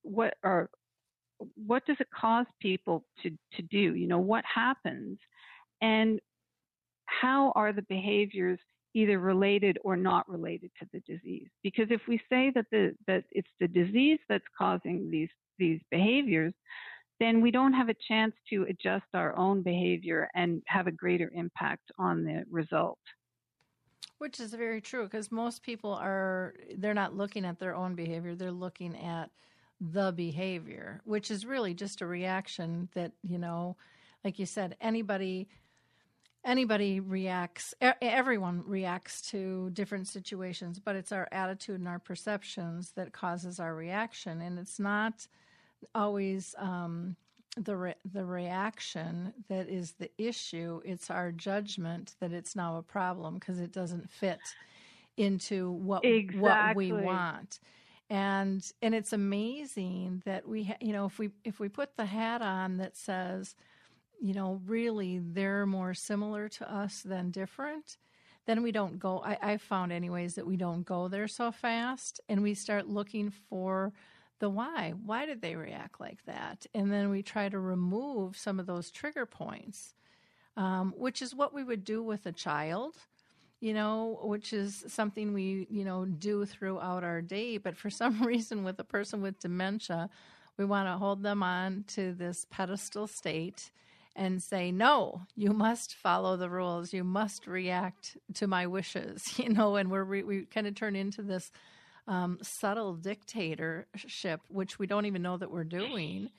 what 0.01 0.33
are, 0.43 0.69
what 1.55 1.85
does 1.85 1.97
it 1.99 2.07
cause 2.13 2.45
people 2.61 3.05
to, 3.23 3.29
to 3.29 3.61
do? 3.61 3.95
You 3.95 4.07
know, 4.07 4.19
what 4.19 4.43
happens? 4.53 5.19
And 5.81 6.19
how 7.05 7.53
are 7.55 7.73
the 7.73 7.83
behaviors 7.83 8.59
either 8.93 9.19
related 9.19 9.77
or 9.83 9.95
not 9.95 10.27
related 10.29 10.71
to 10.79 10.87
the 10.91 10.99
disease? 11.01 11.47
Because 11.63 11.87
if 11.89 12.01
we 12.07 12.19
say 12.29 12.51
that 12.55 12.65
the 12.71 12.95
that 13.07 13.23
it's 13.31 13.47
the 13.59 13.67
disease 13.67 14.19
that's 14.27 14.43
causing 14.57 15.09
these 15.09 15.29
these 15.59 15.79
behaviors, 15.91 16.53
then 17.19 17.41
we 17.41 17.51
don't 17.51 17.73
have 17.73 17.89
a 17.89 17.95
chance 18.07 18.33
to 18.49 18.63
adjust 18.69 19.05
our 19.13 19.35
own 19.37 19.61
behavior 19.61 20.29
and 20.35 20.61
have 20.67 20.87
a 20.87 20.91
greater 20.91 21.31
impact 21.33 21.91
on 21.97 22.23
the 22.23 22.43
result. 22.49 22.99
Which 24.19 24.39
is 24.39 24.53
very 24.53 24.81
true 24.81 25.03
because 25.03 25.31
most 25.31 25.63
people 25.63 25.93
are, 25.93 26.55
they're 26.77 26.93
not 26.93 27.15
looking 27.15 27.45
at 27.45 27.59
their 27.59 27.75
own 27.75 27.95
behavior, 27.95 28.35
they're 28.35 28.51
looking 28.51 28.95
at 28.97 29.29
the 29.79 30.11
behavior, 30.11 31.01
which 31.05 31.29
is 31.29 31.45
really 31.45 31.73
just 31.73 32.01
a 32.01 32.07
reaction 32.07 32.89
that, 32.95 33.11
you 33.21 33.37
know, 33.37 33.77
like 34.23 34.39
you 34.39 34.45
said, 34.45 34.75
anybody 34.81 35.47
anybody 36.45 37.01
reacts 37.01 37.73
everyone 37.81 38.63
reacts 38.65 39.21
to 39.21 39.69
different 39.71 40.07
situations 40.07 40.79
but 40.79 40.95
it's 40.95 41.11
our 41.11 41.27
attitude 41.31 41.79
and 41.79 41.89
our 41.89 41.99
perceptions 41.99 42.91
that 42.91 43.11
causes 43.11 43.59
our 43.59 43.75
reaction 43.75 44.39
and 44.39 44.57
it's 44.57 44.79
not 44.79 45.27
always 45.95 46.55
um, 46.57 47.15
the 47.57 47.75
re- 47.75 47.95
the 48.13 48.25
reaction 48.25 49.33
that 49.49 49.67
is 49.69 49.93
the 49.93 50.09
issue 50.17 50.79
it's 50.85 51.09
our 51.09 51.31
judgment 51.31 52.15
that 52.19 52.31
it's 52.31 52.55
now 52.55 52.77
a 52.77 52.83
problem 52.83 53.35
because 53.35 53.59
it 53.59 53.71
doesn't 53.71 54.09
fit 54.09 54.39
into 55.17 55.71
what 55.71 56.05
exactly. 56.05 56.91
what 56.91 56.99
we 56.99 57.05
want 57.05 57.59
and 58.09 58.71
and 58.81 58.93
it's 58.93 59.11
amazing 59.11 60.21
that 60.25 60.47
we 60.47 60.65
ha- 60.65 60.77
you 60.79 60.93
know 60.93 61.05
if 61.05 61.17
we 61.17 61.31
if 61.43 61.59
we 61.59 61.67
put 61.67 61.97
the 61.97 62.05
hat 62.05 62.41
on 62.41 62.77
that 62.77 62.95
says 62.95 63.55
you 64.19 64.33
know, 64.33 64.61
really 64.65 65.19
they're 65.19 65.65
more 65.65 65.93
similar 65.93 66.49
to 66.49 66.73
us 66.73 67.01
than 67.01 67.31
different, 67.31 67.97
then 68.45 68.63
we 68.63 68.71
don't 68.71 68.99
go. 68.99 69.21
I, 69.23 69.37
I 69.41 69.57
found, 69.57 69.91
anyways, 69.91 70.35
that 70.35 70.47
we 70.47 70.57
don't 70.57 70.83
go 70.83 71.07
there 71.07 71.27
so 71.27 71.51
fast 71.51 72.19
and 72.29 72.41
we 72.41 72.53
start 72.53 72.87
looking 72.87 73.29
for 73.29 73.93
the 74.39 74.49
why. 74.49 74.93
Why 75.05 75.25
did 75.25 75.41
they 75.41 75.55
react 75.55 75.99
like 75.99 76.23
that? 76.25 76.65
And 76.73 76.91
then 76.91 77.09
we 77.09 77.23
try 77.23 77.49
to 77.49 77.59
remove 77.59 78.37
some 78.37 78.59
of 78.59 78.65
those 78.65 78.91
trigger 78.91 79.25
points, 79.25 79.93
um, 80.55 80.93
which 80.97 81.21
is 81.21 81.35
what 81.35 81.53
we 81.53 81.63
would 81.63 81.83
do 81.83 82.03
with 82.03 82.25
a 82.25 82.31
child, 82.31 82.95
you 83.59 83.73
know, 83.73 84.19
which 84.23 84.53
is 84.53 84.83
something 84.87 85.33
we, 85.33 85.67
you 85.69 85.83
know, 85.83 86.05
do 86.05 86.45
throughout 86.45 87.03
our 87.03 87.21
day. 87.21 87.57
But 87.57 87.77
for 87.77 87.89
some 87.89 88.21
reason, 88.25 88.63
with 88.63 88.79
a 88.79 88.83
person 88.83 89.21
with 89.21 89.39
dementia, 89.39 90.09
we 90.57 90.65
want 90.65 90.87
to 90.87 90.97
hold 90.97 91.23
them 91.23 91.43
on 91.43 91.85
to 91.89 92.13
this 92.13 92.45
pedestal 92.49 93.07
state 93.07 93.71
and 94.15 94.41
say, 94.41 94.71
no, 94.71 95.21
you 95.35 95.53
must 95.53 95.93
follow 95.93 96.35
the 96.35 96.49
rules. 96.49 96.91
You 96.91 97.03
must 97.03 97.45
react 97.45 98.17
to 98.35 98.47
my 98.47 98.65
wishes, 98.65 99.23
you 99.37 99.49
know, 99.49 99.75
and 99.75 99.89
we're, 99.91 100.05
we, 100.05 100.23
we 100.23 100.45
kind 100.45 100.67
of 100.67 100.75
turn 100.75 100.95
into 100.95 101.21
this 101.21 101.51
um, 102.07 102.37
subtle 102.41 102.95
dictatorship, 102.95 104.41
which 104.49 104.79
we 104.79 104.87
don't 104.87 105.05
even 105.05 105.21
know 105.21 105.37
that 105.37 105.51
we're 105.51 105.63
doing. 105.63 106.29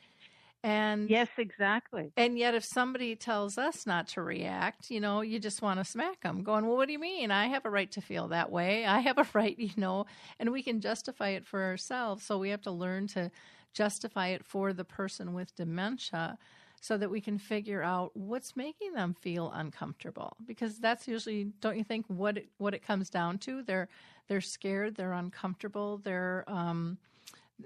And 0.65 1.09
yes, 1.09 1.29
exactly. 1.39 2.11
And 2.17 2.37
yet, 2.37 2.55
if 2.55 2.65
somebody 2.65 3.15
tells 3.15 3.59
us 3.59 3.87
not 3.87 4.09
to 4.09 4.23
react, 4.23 4.91
you 4.91 5.01
know, 5.01 5.21
you 5.21 5.39
just 5.39 5.63
want 5.63 5.79
to 5.79 5.85
smack 5.85 6.21
them, 6.23 6.43
going, 6.43 6.67
Well, 6.67 6.77
what 6.77 6.87
do 6.87 6.93
you 6.93 6.99
mean? 6.99 7.31
I 7.31 7.47
have 7.47 7.65
a 7.65 7.71
right 7.71 7.91
to 7.93 8.01
feel 8.01 8.29
that 8.29 8.51
way. 8.51 8.85
I 8.85 8.99
have 9.01 9.19
a 9.19 9.27
right, 9.35 9.57
you 9.57 9.71
know, 9.77 10.07
and 10.41 10.51
we 10.51 10.63
can 10.63 10.81
justify 10.81 11.31
it 11.31 11.47
for 11.47 11.63
ourselves. 11.63 12.25
So 12.25 12.39
we 12.39 12.51
have 12.51 12.63
to 12.63 12.73
learn 12.73 13.07
to 13.09 13.31
justify 13.73 14.29
it 14.29 14.45
for 14.45 14.73
the 14.73 14.85
person 14.85 15.33
with 15.33 15.55
dementia 15.55 16.39
so 16.81 16.97
that 16.97 17.11
we 17.11 17.21
can 17.21 17.38
figure 17.38 17.83
out 17.83 18.17
what's 18.17 18.57
making 18.57 18.93
them 18.93 19.14
feel 19.14 19.51
uncomfortable. 19.55 20.37
Because 20.47 20.79
that's 20.79 21.09
usually 21.09 21.45
don't 21.61 21.77
you 21.77 21.85
think 21.85 22.07
what 22.09 22.38
it, 22.38 22.49
what 22.59 22.75
it 22.75 22.83
comes 22.83 23.11
down 23.11 23.38
to? 23.38 23.62
They're 23.62 23.88
they're 24.29 24.41
scared 24.41 24.95
they're 24.95 25.14
uncomfortable 25.14 25.99
they're 26.05 26.45
um, 26.47 26.99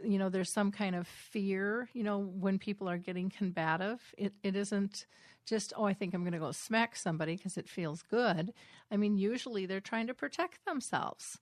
you 0.02 0.18
know 0.18 0.28
there's 0.28 0.50
some 0.50 0.70
kind 0.70 0.94
of 0.94 1.06
fear 1.06 1.88
you 1.92 2.02
know 2.02 2.18
when 2.18 2.58
people 2.58 2.88
are 2.88 2.98
getting 2.98 3.30
combative. 3.30 4.00
It, 4.16 4.32
it 4.42 4.56
isn't 4.56 5.06
just 5.44 5.72
oh 5.76 5.84
i 5.84 5.92
think 5.92 6.14
i'm 6.14 6.22
going 6.22 6.32
to 6.32 6.38
go 6.38 6.52
smack 6.52 6.94
somebody 6.94 7.36
because 7.36 7.56
it 7.56 7.68
feels 7.68 8.02
good. 8.02 8.52
I 8.90 8.96
mean 8.96 9.18
usually 9.18 9.66
they're 9.66 9.80
trying 9.80 10.06
to 10.06 10.14
protect 10.14 10.64
themselves 10.64 11.38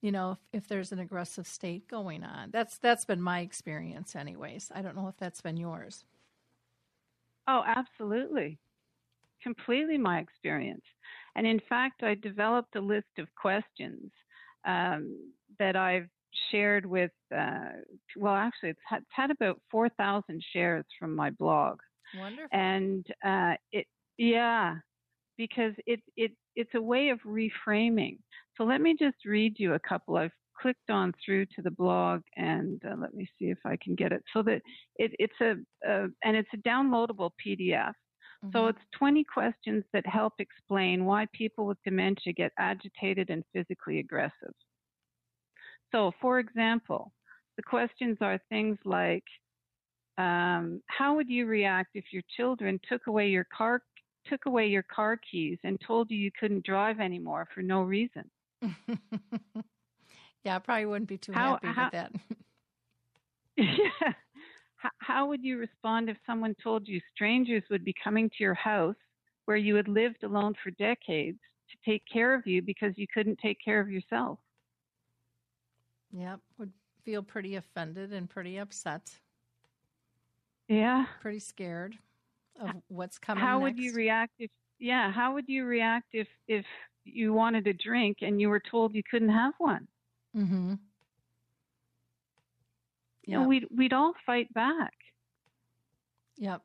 you 0.00 0.12
know 0.12 0.32
if, 0.52 0.62
if 0.62 0.68
there's 0.68 0.92
an 0.92 0.98
aggressive 0.98 1.46
state 1.46 1.88
going 1.88 2.22
on. 2.24 2.50
That's 2.50 2.78
that's 2.78 3.04
been 3.04 3.22
my 3.22 3.40
experience 3.40 4.14
anyways. 4.14 4.70
I 4.74 4.82
don't 4.82 4.96
know 4.96 5.08
if 5.08 5.16
that's 5.16 5.40
been 5.40 5.56
yours 5.56 6.04
Oh, 7.48 7.62
absolutely. 7.66 8.58
Completely 9.42 9.98
my 9.98 10.20
experience. 10.20 10.84
And 11.34 11.46
in 11.46 11.60
fact, 11.68 12.02
I 12.02 12.14
developed 12.14 12.76
a 12.76 12.80
list 12.80 13.18
of 13.18 13.28
questions 13.34 14.10
um, 14.64 15.32
that 15.58 15.76
I've 15.76 16.08
shared 16.50 16.86
with, 16.86 17.10
uh, 17.34 17.70
well, 18.16 18.34
actually, 18.34 18.70
it's 18.70 18.80
had, 18.88 19.02
it's 19.02 19.10
had 19.10 19.30
about 19.30 19.60
4,000 19.70 20.42
shares 20.52 20.84
from 20.98 21.14
my 21.14 21.30
blog. 21.30 21.78
Wonderful. 22.14 22.48
And 22.52 23.06
uh, 23.24 23.54
it, 23.72 23.86
yeah, 24.18 24.76
because 25.36 25.72
it, 25.86 26.00
it, 26.16 26.32
it's 26.56 26.74
a 26.74 26.82
way 26.82 27.08
of 27.08 27.18
reframing. 27.20 28.18
So 28.56 28.64
let 28.64 28.80
me 28.80 28.94
just 28.98 29.16
read 29.24 29.54
you 29.58 29.74
a 29.74 29.80
couple. 29.80 30.16
I've 30.16 30.32
clicked 30.60 30.90
on 30.90 31.12
through 31.24 31.46
to 31.46 31.62
the 31.62 31.70
blog 31.70 32.22
and 32.36 32.82
uh, 32.84 32.94
let 32.98 33.14
me 33.14 33.28
see 33.38 33.46
if 33.46 33.58
I 33.64 33.76
can 33.82 33.94
get 33.94 34.12
it. 34.12 34.22
So 34.32 34.42
that 34.42 34.62
it, 34.96 35.12
it's 35.18 35.40
a, 35.40 35.52
uh, 35.88 36.08
and 36.24 36.36
it's 36.36 36.48
a 36.54 36.68
downloadable 36.68 37.30
PDF. 37.44 37.92
Mm-hmm. 38.44 38.50
So 38.52 38.66
it's 38.66 38.78
20 38.98 39.24
questions 39.24 39.84
that 39.92 40.06
help 40.06 40.34
explain 40.38 41.04
why 41.04 41.26
people 41.32 41.66
with 41.66 41.78
dementia 41.84 42.32
get 42.32 42.52
agitated 42.58 43.30
and 43.30 43.44
physically 43.52 43.98
aggressive. 43.98 44.52
So, 45.92 46.12
for 46.20 46.38
example, 46.38 47.12
the 47.56 47.62
questions 47.62 48.16
are 48.20 48.40
things 48.48 48.78
like, 48.84 49.24
um, 50.18 50.82
how 50.86 51.14
would 51.16 51.28
you 51.28 51.46
react 51.46 51.90
if 51.94 52.04
your 52.12 52.22
children 52.36 52.80
took 52.88 53.06
away 53.06 53.28
your 53.28 53.46
car 53.56 53.82
took 54.28 54.46
away 54.46 54.68
your 54.68 54.84
car 54.84 55.18
keys 55.30 55.58
and 55.64 55.80
told 55.84 56.08
you 56.08 56.16
you 56.16 56.30
couldn't 56.38 56.64
drive 56.64 57.00
anymore 57.00 57.48
for 57.52 57.60
no 57.60 57.82
reason? 57.82 58.30
Yeah, 60.44 60.56
I 60.56 60.58
probably 60.58 60.86
wouldn't 60.86 61.08
be 61.08 61.18
too 61.18 61.32
how, 61.32 61.52
happy 61.52 61.68
how, 61.68 61.84
with 61.84 61.92
that. 61.92 62.12
yeah. 63.56 64.12
How, 64.76 64.90
how 64.98 65.26
would 65.28 65.44
you 65.44 65.58
respond 65.58 66.10
if 66.10 66.16
someone 66.26 66.56
told 66.60 66.88
you 66.88 67.00
strangers 67.14 67.62
would 67.70 67.84
be 67.84 67.94
coming 68.02 68.28
to 68.28 68.34
your 68.40 68.54
house 68.54 68.96
where 69.44 69.56
you 69.56 69.76
had 69.76 69.86
lived 69.86 70.24
alone 70.24 70.54
for 70.60 70.72
decades 70.72 71.38
to 71.70 71.90
take 71.90 72.02
care 72.12 72.34
of 72.34 72.48
you 72.48 72.62
because 72.62 72.92
you 72.96 73.06
couldn't 73.14 73.38
take 73.38 73.58
care 73.64 73.78
of 73.78 73.88
yourself? 73.88 74.40
Yep, 76.10 76.40
would 76.58 76.72
feel 77.04 77.22
pretty 77.22 77.54
offended 77.54 78.12
and 78.12 78.28
pretty 78.28 78.58
upset. 78.58 79.08
Yeah. 80.68 81.04
Pretty 81.20 81.38
scared 81.38 81.94
of 82.60 82.70
what's 82.88 83.18
coming. 83.18 83.44
How 83.44 83.60
next. 83.60 83.62
would 83.62 83.84
you 83.84 83.92
react 83.94 84.32
if 84.38 84.50
yeah, 84.78 85.12
how 85.12 85.34
would 85.34 85.48
you 85.48 85.64
react 85.64 86.08
if 86.12 86.26
if 86.48 86.66
you 87.04 87.32
wanted 87.32 87.66
a 87.66 87.72
drink 87.72 88.18
and 88.22 88.40
you 88.40 88.48
were 88.48 88.62
told 88.70 88.94
you 88.94 89.02
couldn't 89.08 89.28
have 89.28 89.54
one? 89.58 89.86
Mm-hmm. 90.36 90.74
You 93.24 93.38
know, 93.38 93.46
we'd 93.46 93.64
we'd 93.76 93.92
all 93.92 94.14
fight 94.26 94.52
back. 94.52 94.94
Yep. 96.38 96.62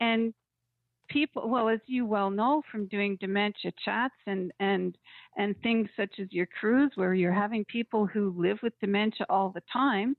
And 0.00 0.32
people 1.12 1.48
well 1.48 1.68
as 1.68 1.80
you 1.86 2.06
well 2.06 2.30
know 2.30 2.62
from 2.70 2.86
doing 2.86 3.16
dementia 3.20 3.72
chats 3.84 4.14
and 4.26 4.50
and 4.60 4.96
and 5.36 5.54
things 5.62 5.88
such 5.96 6.14
as 6.20 6.26
your 6.30 6.46
cruise 6.58 6.90
where 6.94 7.14
you're 7.14 7.32
having 7.32 7.64
people 7.66 8.06
who 8.06 8.34
live 8.36 8.58
with 8.62 8.72
dementia 8.80 9.26
all 9.28 9.50
the 9.50 9.62
time 9.72 10.16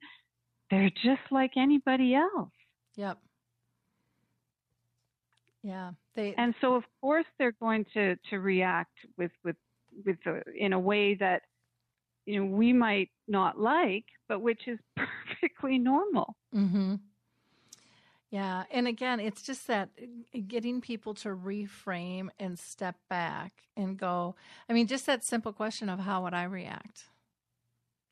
they're 0.69 0.91
just 1.03 1.21
like 1.31 1.51
anybody 1.57 2.13
else 2.13 2.51
yep 2.95 3.17
yeah 5.63 5.91
they 6.15 6.35
and 6.37 6.53
so 6.61 6.75
of 6.75 6.83
course 7.01 7.25
they're 7.39 7.55
going 7.59 7.85
to 7.93 8.15
to 8.29 8.39
react 8.39 8.95
with 9.17 9.31
with 9.43 9.55
with 10.05 10.17
the, 10.25 10.41
in 10.57 10.73
a 10.73 10.79
way 10.79 11.15
that 11.15 11.41
you 12.25 12.39
know 12.39 12.45
we 12.45 12.73
might 12.73 13.09
not 13.27 13.59
like, 13.59 14.05
but 14.27 14.41
which 14.41 14.67
is 14.67 14.79
perfectly 14.95 15.77
normal. 15.77 16.35
Mm-hmm. 16.55 16.95
Yeah, 18.29 18.63
and 18.71 18.87
again, 18.87 19.19
it's 19.19 19.43
just 19.43 19.67
that 19.67 19.89
uh, 20.01 20.39
getting 20.47 20.81
people 20.81 21.13
to 21.15 21.29
reframe 21.29 22.29
and 22.39 22.57
step 22.57 22.95
back 23.07 23.53
and 23.77 23.95
go. 23.95 24.35
I 24.67 24.73
mean, 24.73 24.87
just 24.87 25.05
that 25.05 25.23
simple 25.23 25.53
question 25.53 25.87
of 25.87 25.99
how 25.99 26.23
would 26.23 26.33
I 26.33 26.45
react? 26.45 27.05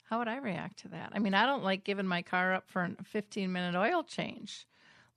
How 0.03 0.19
would 0.19 0.27
I 0.27 0.37
react 0.37 0.77
to 0.79 0.89
that? 0.89 1.11
I 1.13 1.19
mean, 1.19 1.33
I 1.33 1.45
don't 1.45 1.63
like 1.63 1.83
giving 1.83 2.05
my 2.05 2.21
car 2.21 2.53
up 2.53 2.65
for 2.67 2.83
a 2.83 3.03
15 3.03 3.51
minute 3.51 3.75
oil 3.75 4.03
change, 4.03 4.67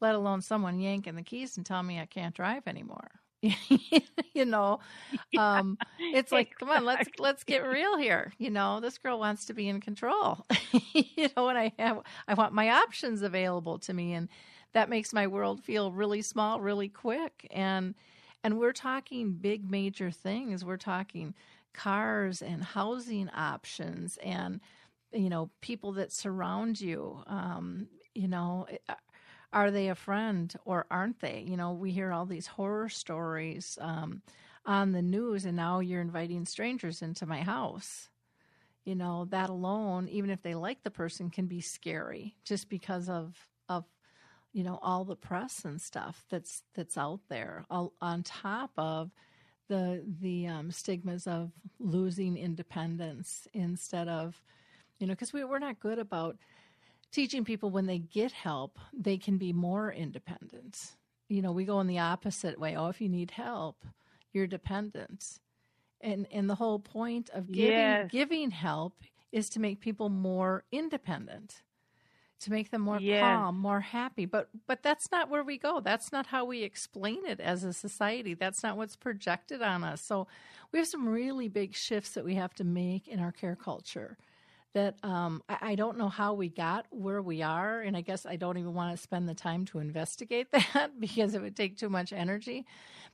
let 0.01 0.15
alone 0.15 0.41
someone 0.41 0.79
yanking 0.81 1.17
the 1.17 1.23
keys 1.23 1.57
and 1.57 1.67
telling 1.67 1.89
me 1.89 2.01
I 2.01 2.07
can't 2.07 2.35
drive 2.35 2.67
anymore. 2.67 3.11
you 4.35 4.45
know 4.45 4.79
um 5.37 5.79
it's 6.13 6.33
like 6.33 6.57
come 6.59 6.71
on 6.71 6.85
let's 6.85 7.09
let's 7.19 7.45
get 7.45 7.65
real 7.67 7.97
here. 7.99 8.33
You 8.39 8.51
know 8.51 8.81
this 8.81 8.99
girl 8.99 9.19
wants 9.19 9.47
to 9.47 9.55
be 9.55 9.69
in 9.69 9.81
control. 9.81 10.45
You 10.93 11.29
know 11.37 11.49
and 11.49 11.59
i 11.59 11.73
have 11.79 12.01
i 12.29 12.35
want 12.35 12.53
my 12.53 12.71
options 12.71 13.23
available 13.23 13.79
to 13.81 13.93
me 13.95 14.13
and 14.15 14.29
that 14.73 14.89
makes 14.89 15.13
my 15.13 15.27
world 15.27 15.63
feel 15.63 15.93
really 15.93 16.23
small 16.23 16.61
really 16.61 16.89
quick 16.89 17.47
and 17.51 17.95
and 18.43 18.59
we're 18.59 18.73
talking 18.73 19.33
big 19.33 19.71
major 19.71 20.11
things. 20.11 20.65
We're 20.65 20.77
talking 20.77 21.35
cars 21.73 22.43
and 22.43 22.63
housing 22.63 23.31
options 23.31 24.19
and 24.23 24.61
you 25.13 25.29
know 25.29 25.51
people 25.61 25.93
that 25.93 26.13
surround 26.13 26.81
you 26.81 27.23
um 27.27 27.89
you 28.15 28.29
know 28.29 28.67
are 29.55 29.71
they 29.71 29.89
a 29.89 29.97
friend 29.97 30.55
or 30.67 30.87
aren't 30.91 31.21
they? 31.21 31.45
You 31.49 31.57
know, 31.57 31.73
we 31.73 31.93
hear 31.93 32.13
all 32.13 32.27
these 32.27 32.49
horror 32.49 32.91
stories 32.91 33.79
um, 33.81 34.23
on 34.67 34.93
the 34.93 35.03
news, 35.03 35.47
and 35.47 35.57
now 35.57 35.81
you're 35.81 36.03
inviting 36.03 36.45
strangers 36.47 37.03
into 37.03 37.27
my 37.27 37.43
house. 37.43 38.11
You 38.85 38.97
know, 38.97 39.27
that 39.31 39.51
alone, 39.51 40.09
even 40.09 40.31
if 40.31 40.43
they 40.43 40.55
like 40.55 40.83
the 40.83 40.91
person, 40.91 41.31
can 41.31 41.47
be 41.47 41.61
scary 41.63 42.37
just 42.45 42.69
because 42.69 43.09
of 43.09 43.37
of 43.69 43.85
you 44.53 44.65
know 44.65 44.79
all 44.83 45.05
the 45.05 45.17
press 45.17 45.65
and 45.65 45.81
stuff 45.81 46.25
that's 46.31 46.63
that's 46.75 46.99
out 46.99 47.21
there 47.29 47.65
all, 47.71 47.93
on 48.01 48.23
top 48.23 48.73
of 48.79 49.11
the 49.69 50.05
the 50.21 50.47
um, 50.47 50.71
stigmas 50.71 51.27
of 51.27 51.53
losing 51.81 52.37
independence 52.37 53.49
instead 53.55 54.09
of 54.09 54.43
you 54.99 55.07
know 55.07 55.15
because 55.15 55.33
we, 55.33 55.45
we're 55.45 55.59
not 55.59 55.81
good 55.81 55.99
about 55.99 56.37
teaching 57.15 57.45
people 57.45 57.71
when 57.71 57.87
they 57.87 57.99
get 57.99 58.33
help 58.33 58.79
they 58.93 59.17
can 59.19 59.39
be 59.39 59.53
more 59.53 59.93
independent. 59.93 60.97
You 61.29 61.43
know 61.43 61.53
we 61.53 61.65
go 61.65 61.81
in 61.81 61.87
the 61.87 62.01
opposite 62.01 62.59
way. 62.61 62.77
Oh 62.77 62.89
if 62.89 63.01
you 63.01 63.09
need 63.09 63.31
help 63.33 63.85
you're 64.33 64.49
dependent. 64.49 65.41
And 66.01 66.27
and 66.33 66.51
the 66.51 66.57
whole 66.57 66.81
point 66.81 67.31
of 67.31 67.53
giving 67.53 67.99
Yes. 67.99 68.11
giving 68.11 68.51
help 68.51 68.95
is 69.33 69.49
to 69.51 69.61
make 69.61 69.81
people 69.81 70.09
more 70.11 70.65
independent 70.73 71.63
to 72.41 72.51
make 72.51 72.71
them 72.71 72.83
more 72.83 73.01
Yes. 73.01 73.17
calm 73.21 73.59
more 73.59 73.81
happy. 73.81 74.27
But 74.27 74.51
but 74.67 74.83
that's 74.83 75.11
not 75.13 75.31
where 75.31 75.45
we 75.45 75.59
go. 75.59 75.81
That's 75.81 76.13
not 76.13 76.27
how 76.27 76.45
we 76.45 76.63
explain 76.63 77.25
it 77.27 77.41
as 77.41 77.65
a 77.65 77.73
society. 77.73 78.35
That's 78.35 78.63
not 78.63 78.77
what's 78.77 78.97
projected 78.97 79.63
on 79.63 79.85
us. 79.85 80.03
So 80.03 80.27
we 80.73 80.79
have 80.81 80.89
some 80.89 81.09
really 81.09 81.49
big 81.49 81.75
shifts 81.75 82.11
that 82.13 82.25
we 82.25 82.35
have 82.35 82.55
to 82.57 82.65
make 82.65 83.09
in 83.09 83.21
our 83.21 83.33
care 83.33 83.57
culture 83.57 84.19
that 84.75 84.97
um, 85.03 85.43
I, 85.49 85.59
I 85.63 85.75
don't 85.75 85.99
know 85.99 86.09
how 86.09 86.35
we 86.35 86.49
got 86.49 86.87
where 86.91 87.23
we 87.23 87.43
are 87.43 87.81
and 87.81 87.97
i 87.97 88.01
guess 88.01 88.27
i 88.27 88.37
don't 88.37 88.59
even 88.59 88.75
want 88.75 88.95
to 88.97 89.03
spend 89.03 89.29
the 89.29 89.35
time 89.35 89.65
to 89.67 89.79
investigate 89.79 90.49
that 90.53 90.99
because 91.01 91.35
it 91.35 91.43
would 91.43 91.57
take 91.57 91.77
too 91.77 91.89
much 91.89 92.13
energy. 92.13 92.67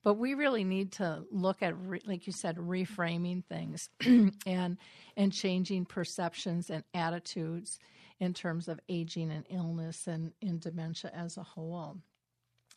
But 0.03 0.15
we 0.15 0.35
really 0.35 0.65
need 0.65 0.93
to 0.93 1.25
look 1.31 1.63
at 1.63 1.77
re- 1.79 2.03
like 2.07 2.27
you 2.27 2.33
said 2.33 2.57
reframing 2.57 3.45
things 3.45 3.91
and 4.47 4.79
and 5.17 5.33
changing 5.33 5.85
perceptions 5.85 6.71
and 6.71 6.85
attitudes 6.95 7.79
in 8.19 8.35
terms 8.35 8.69
of 8.69 8.81
aging 8.89 9.31
and 9.31 9.45
illness 9.51 10.07
and 10.07 10.33
in 10.41 10.59
dementia 10.59 11.11
as 11.15 11.37
a 11.37 11.43
whole. 11.43 11.97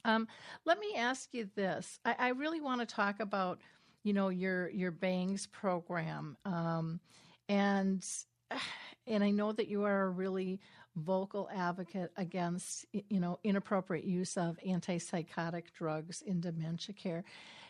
Um, 0.05 0.27
let 0.65 0.79
me 0.79 0.95
ask 0.97 1.33
you 1.33 1.49
this. 1.55 1.99
I, 2.03 2.15
I 2.19 2.27
really 2.29 2.59
want 2.61 2.81
to 2.81 2.85
talk 2.85 3.19
about 3.19 3.59
you 4.03 4.13
know 4.13 4.29
your 4.29 4.69
your 4.69 4.91
BANGS 4.91 5.47
program 5.51 6.37
um, 6.45 6.99
and 7.47 8.05
and 9.07 9.23
i 9.23 9.29
know 9.29 9.51
that 9.51 9.67
you 9.67 9.83
are 9.83 10.03
a 10.03 10.09
really 10.09 10.59
vocal 10.95 11.49
advocate 11.53 12.11
against 12.17 12.85
you 13.09 13.19
know 13.19 13.39
inappropriate 13.43 14.05
use 14.05 14.37
of 14.37 14.57
antipsychotic 14.65 15.63
drugs 15.75 16.21
in 16.21 16.39
dementia 16.39 16.93
care. 16.93 17.23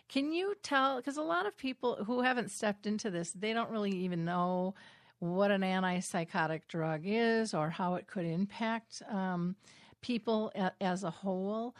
Can 0.09 0.33
you 0.33 0.55
tell 0.61 0.97
because 0.97 1.17
a 1.17 1.21
lot 1.21 1.45
of 1.45 1.57
people 1.57 2.03
who 2.05 2.21
haven't 2.21 2.51
stepped 2.51 2.85
into 2.85 3.09
this 3.09 3.31
they 3.31 3.53
don't 3.53 3.69
really 3.69 3.91
even 3.91 4.25
know 4.25 4.75
what 5.19 5.51
an 5.51 5.61
antipsychotic 5.61 6.67
drug 6.67 7.01
is 7.05 7.53
or 7.53 7.69
how 7.69 7.95
it 7.95 8.07
could 8.07 8.25
impact 8.25 9.01
um, 9.09 9.55
people 10.01 10.51
as 10.81 11.05
a 11.05 11.09
whole. 11.09 11.75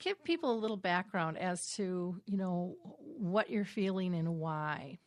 Give 0.00 0.22
people 0.24 0.52
a 0.52 0.58
little 0.58 0.76
background 0.76 1.38
as 1.38 1.72
to 1.76 2.20
you 2.26 2.36
know 2.36 2.76
what 2.82 3.48
you're 3.48 3.64
feeling 3.64 4.14
and 4.14 4.40
why 4.40 4.98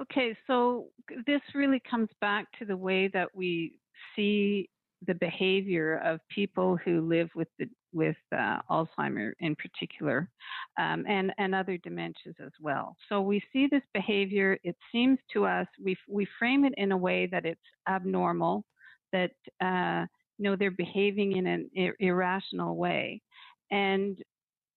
Okay, 0.00 0.36
so 0.46 0.86
this 1.26 1.40
really 1.54 1.82
comes 1.90 2.08
back 2.20 2.46
to 2.58 2.64
the 2.64 2.76
way 2.76 3.08
that 3.08 3.28
we 3.34 3.74
see 4.14 4.68
the 5.06 5.14
behavior 5.14 6.00
of 6.04 6.20
people 6.28 6.76
who 6.84 7.00
live 7.00 7.28
with 7.34 7.48
the 7.58 7.68
with 7.92 8.16
uh, 8.36 8.58
Alzheimer 8.70 9.32
in 9.40 9.56
particular, 9.56 10.28
um, 10.78 11.04
and 11.08 11.32
and 11.38 11.54
other 11.54 11.78
dementias 11.78 12.38
as 12.44 12.52
well. 12.60 12.96
So 13.08 13.20
we 13.20 13.42
see 13.52 13.66
this 13.70 13.82
behavior. 13.92 14.58
It 14.62 14.76
seems 14.92 15.18
to 15.32 15.46
us 15.46 15.66
we 15.82 15.96
we 16.08 16.26
frame 16.38 16.64
it 16.64 16.74
in 16.76 16.92
a 16.92 16.96
way 16.96 17.26
that 17.26 17.44
it's 17.44 17.60
abnormal, 17.88 18.64
that 19.12 19.32
uh, 19.60 20.06
you 20.38 20.44
know 20.44 20.54
they're 20.54 20.70
behaving 20.70 21.32
in 21.32 21.46
an 21.46 21.70
ir- 21.74 21.96
irrational 21.98 22.76
way, 22.76 23.20
and 23.70 24.18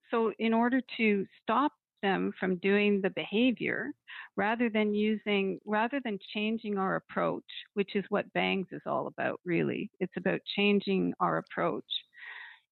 so 0.10 0.31
in 0.39 0.53
order 0.53 0.81
to 0.97 1.25
stop 1.41 1.71
them 2.01 2.31
from 2.39 2.57
doing 2.57 3.01
the 3.01 3.09
behavior 3.11 3.91
rather 4.35 4.69
than 4.69 4.93
using 4.93 5.59
rather 5.65 5.99
than 6.03 6.17
changing 6.33 6.77
our 6.77 6.95
approach 6.95 7.43
which 7.73 7.95
is 7.95 8.03
what 8.09 8.31
BANGS 8.33 8.67
is 8.71 8.81
all 8.85 9.07
about 9.07 9.39
really 9.45 9.89
it's 9.99 10.17
about 10.17 10.39
changing 10.55 11.13
our 11.19 11.37
approach 11.37 11.83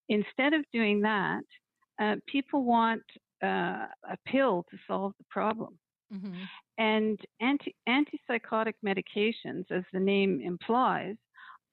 instead 0.10 0.54
of 0.54 0.64
doing 0.74 1.02
that 1.02 1.44
uh, 2.02 2.16
people 2.28 2.64
want 2.64 3.04
uh, 3.44 3.88
a 4.10 4.18
pill 4.26 4.66
to 4.70 4.78
solve 4.88 5.14
the 5.18 5.26
problem 5.30 5.78
mm-hmm. 6.14 6.34
and 6.78 7.20
anti 7.40 7.76
antipsychotic 7.88 8.74
medications, 8.86 9.66
as 9.72 9.84
the 9.94 10.00
name 10.00 10.42
implies, 10.44 11.16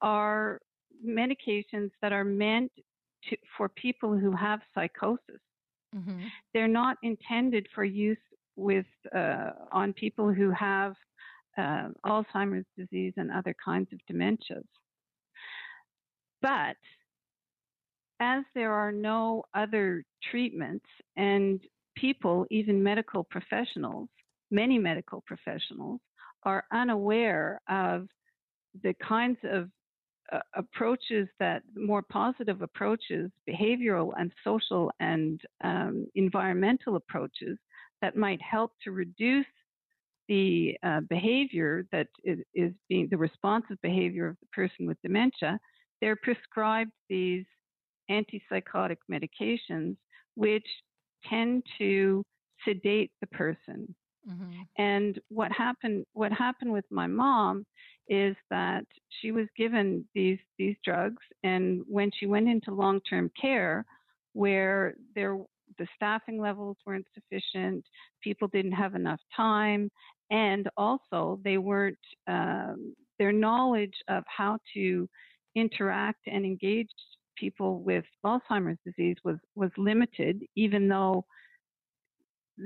are 0.01 0.61
medications 1.07 1.91
that 2.03 2.13
are 2.13 2.25
meant 2.25 2.71
to, 3.29 3.37
for 3.57 3.69
people 3.71 4.17
who 4.17 4.33
have 4.33 4.61
psychosis. 4.75 5.41
Mm-hmm. 5.97 6.21
They're 6.53 6.69
not 6.69 6.97
intended 7.03 7.67
for 7.75 7.85
use 7.85 8.19
with 8.57 8.87
uh, 9.15 9.51
on 9.73 9.93
people 9.93 10.33
who 10.33 10.51
have 10.51 10.95
uh, 11.59 11.89
Alzheimer's 12.05 12.67
disease 12.77 13.15
and 13.17 13.31
other 13.31 13.55
kinds 13.65 13.89
of 13.93 14.01
dementias. 14.11 14.65
But 16.43 16.77
as 18.21 18.45
there 18.55 18.73
are 18.73 18.93
no 18.93 19.45
other 19.55 20.05
treatments 20.31 20.87
and 21.17 21.61
people, 21.97 22.47
even 22.51 22.83
medical 22.83 23.25
professionals, 23.25 24.09
many 24.51 24.79
medical 24.79 25.23
professionals, 25.27 26.01
are 26.45 26.65
unaware 26.73 27.61
of 27.69 28.07
the 28.83 28.95
kinds 29.07 29.39
of 29.45 29.69
uh, 30.33 30.41
approaches 30.55 31.29
that 31.39 31.63
more 31.77 32.03
positive 32.03 32.63
approaches, 32.63 33.31
behavioral 33.49 34.13
and 34.19 34.33
social 34.45 34.91
and 35.01 35.41
um, 35.63 36.07
environmental 36.15 36.97
approaches 36.97 37.59
that 38.03 38.17
might 38.17 38.41
help 38.43 38.73
to 38.85 38.91
reduce 38.91 39.47
the 40.29 40.77
uh, 40.83 41.01
behavior 41.09 41.87
that 41.93 42.09
is, 42.25 42.39
is 42.55 42.73
being 42.89 43.09
the 43.11 43.17
responsive 43.17 43.81
behavior 43.83 44.29
of 44.29 44.37
the 44.41 44.47
person 44.53 44.87
with 44.87 45.01
dementia, 45.03 45.59
they're 46.01 46.17
prescribed 46.17 46.91
these 47.09 47.45
antipsychotic 48.11 48.97
medications, 49.11 49.97
which 50.35 50.67
tend 51.29 51.63
to 51.79 52.25
sedate 52.65 53.11
the 53.21 53.27
person. 53.29 53.95
Mm-hmm. 54.29 54.53
And 54.79 55.21
what 55.29 55.53
happened 55.53 56.05
what 56.13 56.33
happened 56.33 56.73
with 56.73 56.85
my 56.91 57.07
mom 57.07 57.65
is 58.09 58.37
that 58.51 58.85
she 59.21 59.33
was 59.33 59.47
given 59.57 60.05
these 60.15 60.39
these 60.59 60.77
drugs 60.85 61.23
and 61.43 61.83
when 61.89 62.11
she 62.19 62.27
went 62.27 62.49
into 62.49 62.73
long-term 62.73 63.31
care 63.41 63.85
where 64.33 64.95
there 65.15 65.39
the 65.79 65.87
staffing 65.95 66.41
levels 66.41 66.77
weren't 66.87 67.07
sufficient, 67.15 67.85
people 68.23 68.49
didn't 68.49 68.73
have 68.73 68.95
enough 68.95 69.21
time, 69.35 69.91
and 70.31 70.69
also 70.77 71.41
they 71.45 71.59
weren't 71.59 71.99
um, 72.27 72.95
their 73.19 73.33
knowledge 73.33 73.95
of 74.09 74.25
how 74.27 74.59
to 74.75 75.09
interact 75.55 76.21
and 76.27 76.45
engage 76.45 76.89
people 77.37 77.81
with 77.81 78.05
Alzheimer's 78.25 78.79
disease 78.85 79.17
was 79.25 79.37
was 79.55 79.71
limited, 79.77 80.43
even 80.57 80.89
though 80.89 81.25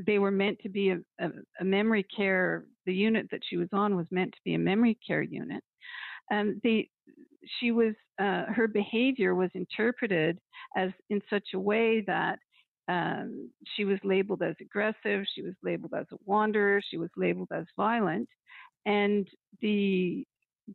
they 0.07 0.19
were 0.19 0.31
meant 0.31 0.59
to 0.63 0.69
be 0.69 0.91
a, 0.91 0.99
a, 1.21 1.31
a 1.61 1.65
memory 1.65 2.05
care. 2.17 2.65
The 2.87 2.95
unit 2.95 3.27
that 3.31 3.43
she 3.49 3.57
was 3.57 3.69
on 3.73 3.97
was 3.97 4.07
meant 4.11 4.33
to 4.33 4.41
be 4.45 4.55
a 4.55 4.59
memory 4.59 4.99
care 5.07 5.23
unit. 5.23 5.63
Um, 6.33 6.61
they, 6.63 6.89
she 7.59 7.73
was, 7.73 7.95
uh, 8.21 8.45
her 8.47 8.69
behavior 8.69 9.35
was 9.35 9.51
interpreted 9.55 10.39
as 10.77 10.91
in 11.09 11.21
such 11.29 11.49
a 11.55 11.59
way 11.59 12.03
that 12.07 12.39
um, 12.89 13.51
she 13.77 13.85
was 13.85 13.99
labeled 14.03 14.43
as 14.43 14.55
aggressive, 14.61 15.25
she 15.35 15.43
was 15.43 15.55
labeled 15.63 15.95
as 15.97 16.07
a 16.13 16.17
wanderer, 16.25 16.81
she 16.89 16.97
was 16.97 17.11
labeled 17.17 17.49
as 17.53 17.65
violent, 17.77 18.29
and 18.87 19.29
the 19.61 20.25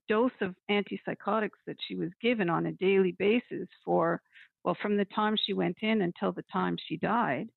dose 0.08 0.32
of 0.41 0.56
antipsychotics 0.69 1.60
that 1.67 1.78
she 1.88 1.95
was 1.95 2.10
given 2.21 2.49
on 2.49 2.67
a 2.67 2.71
daily 2.73 3.15
basis 3.17 3.67
for, 3.84 4.21
well, 4.63 4.78
from 4.82 4.97
the 4.97 5.06
time 5.06 5.36
she 5.45 5.54
went 5.54 5.78
in 5.82 6.01
until 6.01 6.32
the 6.32 6.43
time 6.51 6.78
she 6.88 6.97
died, 6.97 7.49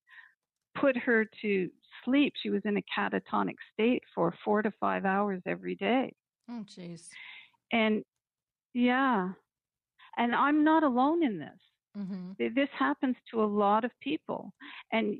put 0.81 0.97
her 0.97 1.27
to 1.43 1.71
sleep. 2.05 2.33
She 2.43 2.51
was 2.51 2.62
in 2.64 2.77
a 2.77 2.83
catatonic 2.97 3.57
state 3.73 4.03
for 4.14 4.35
four 4.45 4.62
to 4.62 4.71
five 4.81 5.05
hours 5.05 5.43
every 5.47 5.75
day. 5.75 6.12
Oh, 6.51 6.64
jeez. 6.67 7.09
And 7.73 8.03
yeah, 8.75 9.31
and 10.17 10.35
I'm 10.35 10.64
not 10.64 10.83
alone 10.83 11.23
in 11.23 11.38
this. 11.38 11.59
Mm-hmm. 11.97 12.55
This 12.55 12.69
happens 12.79 13.17
to 13.31 13.43
a 13.43 13.45
lot 13.45 13.85
of 13.85 13.91
people. 14.01 14.53
And 14.93 15.17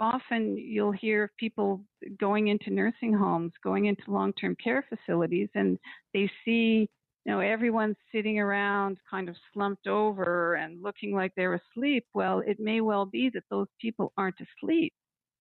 often 0.00 0.56
you'll 0.56 0.92
hear 0.92 1.24
of 1.24 1.30
people 1.38 1.82
going 2.18 2.48
into 2.48 2.70
nursing 2.70 3.12
homes, 3.12 3.52
going 3.62 3.86
into 3.86 4.02
long 4.08 4.32
term 4.32 4.56
care 4.62 4.84
facilities, 4.88 5.48
and 5.54 5.78
they 6.14 6.30
see, 6.44 6.88
you 7.24 7.32
know, 7.32 7.40
everyone's 7.40 7.96
sitting 8.12 8.38
around 8.38 8.98
kind 9.10 9.28
of 9.28 9.36
slumped 9.52 9.86
over 9.86 10.54
and 10.54 10.82
looking 10.82 11.14
like 11.14 11.32
they're 11.36 11.60
asleep. 11.74 12.06
Well, 12.14 12.42
it 12.46 12.58
may 12.58 12.80
well 12.80 13.04
be 13.04 13.30
that 13.34 13.44
those 13.50 13.68
people 13.80 14.12
aren't 14.16 14.40
asleep. 14.40 14.92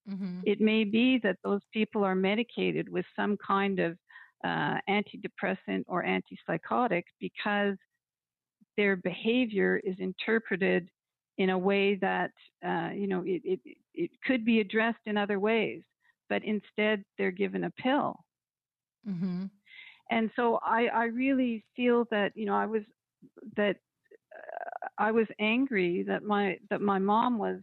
Mm-hmm. 0.09 0.41
It 0.45 0.59
may 0.59 0.83
be 0.83 1.19
that 1.23 1.37
those 1.43 1.61
people 1.71 2.03
are 2.03 2.15
medicated 2.15 2.89
with 2.89 3.05
some 3.15 3.37
kind 3.45 3.79
of 3.79 3.97
uh, 4.43 4.77
antidepressant 4.89 5.83
or 5.87 6.03
antipsychotic 6.03 7.03
because 7.19 7.75
their 8.77 8.95
behavior 8.95 9.81
is 9.83 9.95
interpreted 9.99 10.89
in 11.37 11.51
a 11.51 11.57
way 11.57 11.95
that 11.95 12.31
uh, 12.65 12.89
you 12.93 13.07
know 13.07 13.23
it, 13.25 13.41
it 13.45 13.59
it 13.93 14.11
could 14.25 14.45
be 14.45 14.59
addressed 14.59 14.99
in 15.05 15.17
other 15.17 15.39
ways, 15.39 15.81
but 16.27 16.43
instead 16.43 17.03
they're 17.17 17.31
given 17.31 17.65
a 17.65 17.71
pill. 17.71 18.15
Mm-hmm. 19.07 19.45
And 20.09 20.29
so 20.35 20.59
I 20.63 20.87
I 20.87 21.05
really 21.05 21.63
feel 21.75 22.05
that 22.11 22.31
you 22.35 22.45
know 22.45 22.55
I 22.55 22.65
was 22.65 22.83
that 23.55 23.75
uh, 24.35 24.87
I 24.97 25.11
was 25.11 25.27
angry 25.39 26.03
that 26.07 26.23
my 26.23 26.57
that 26.69 26.81
my 26.81 26.99
mom 26.99 27.37
was 27.37 27.59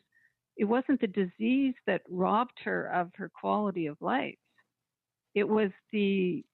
it 0.56 0.64
wasn't 0.64 1.00
the 1.00 1.06
disease 1.06 1.74
that 1.87 2.02
robbed 2.09 2.59
her 2.64 2.87
of 2.92 3.11
her 3.16 3.30
quality 3.38 3.87
of 3.87 3.96
life. 4.00 4.38
It 5.35 5.48
was 5.48 5.70
the 5.92 6.44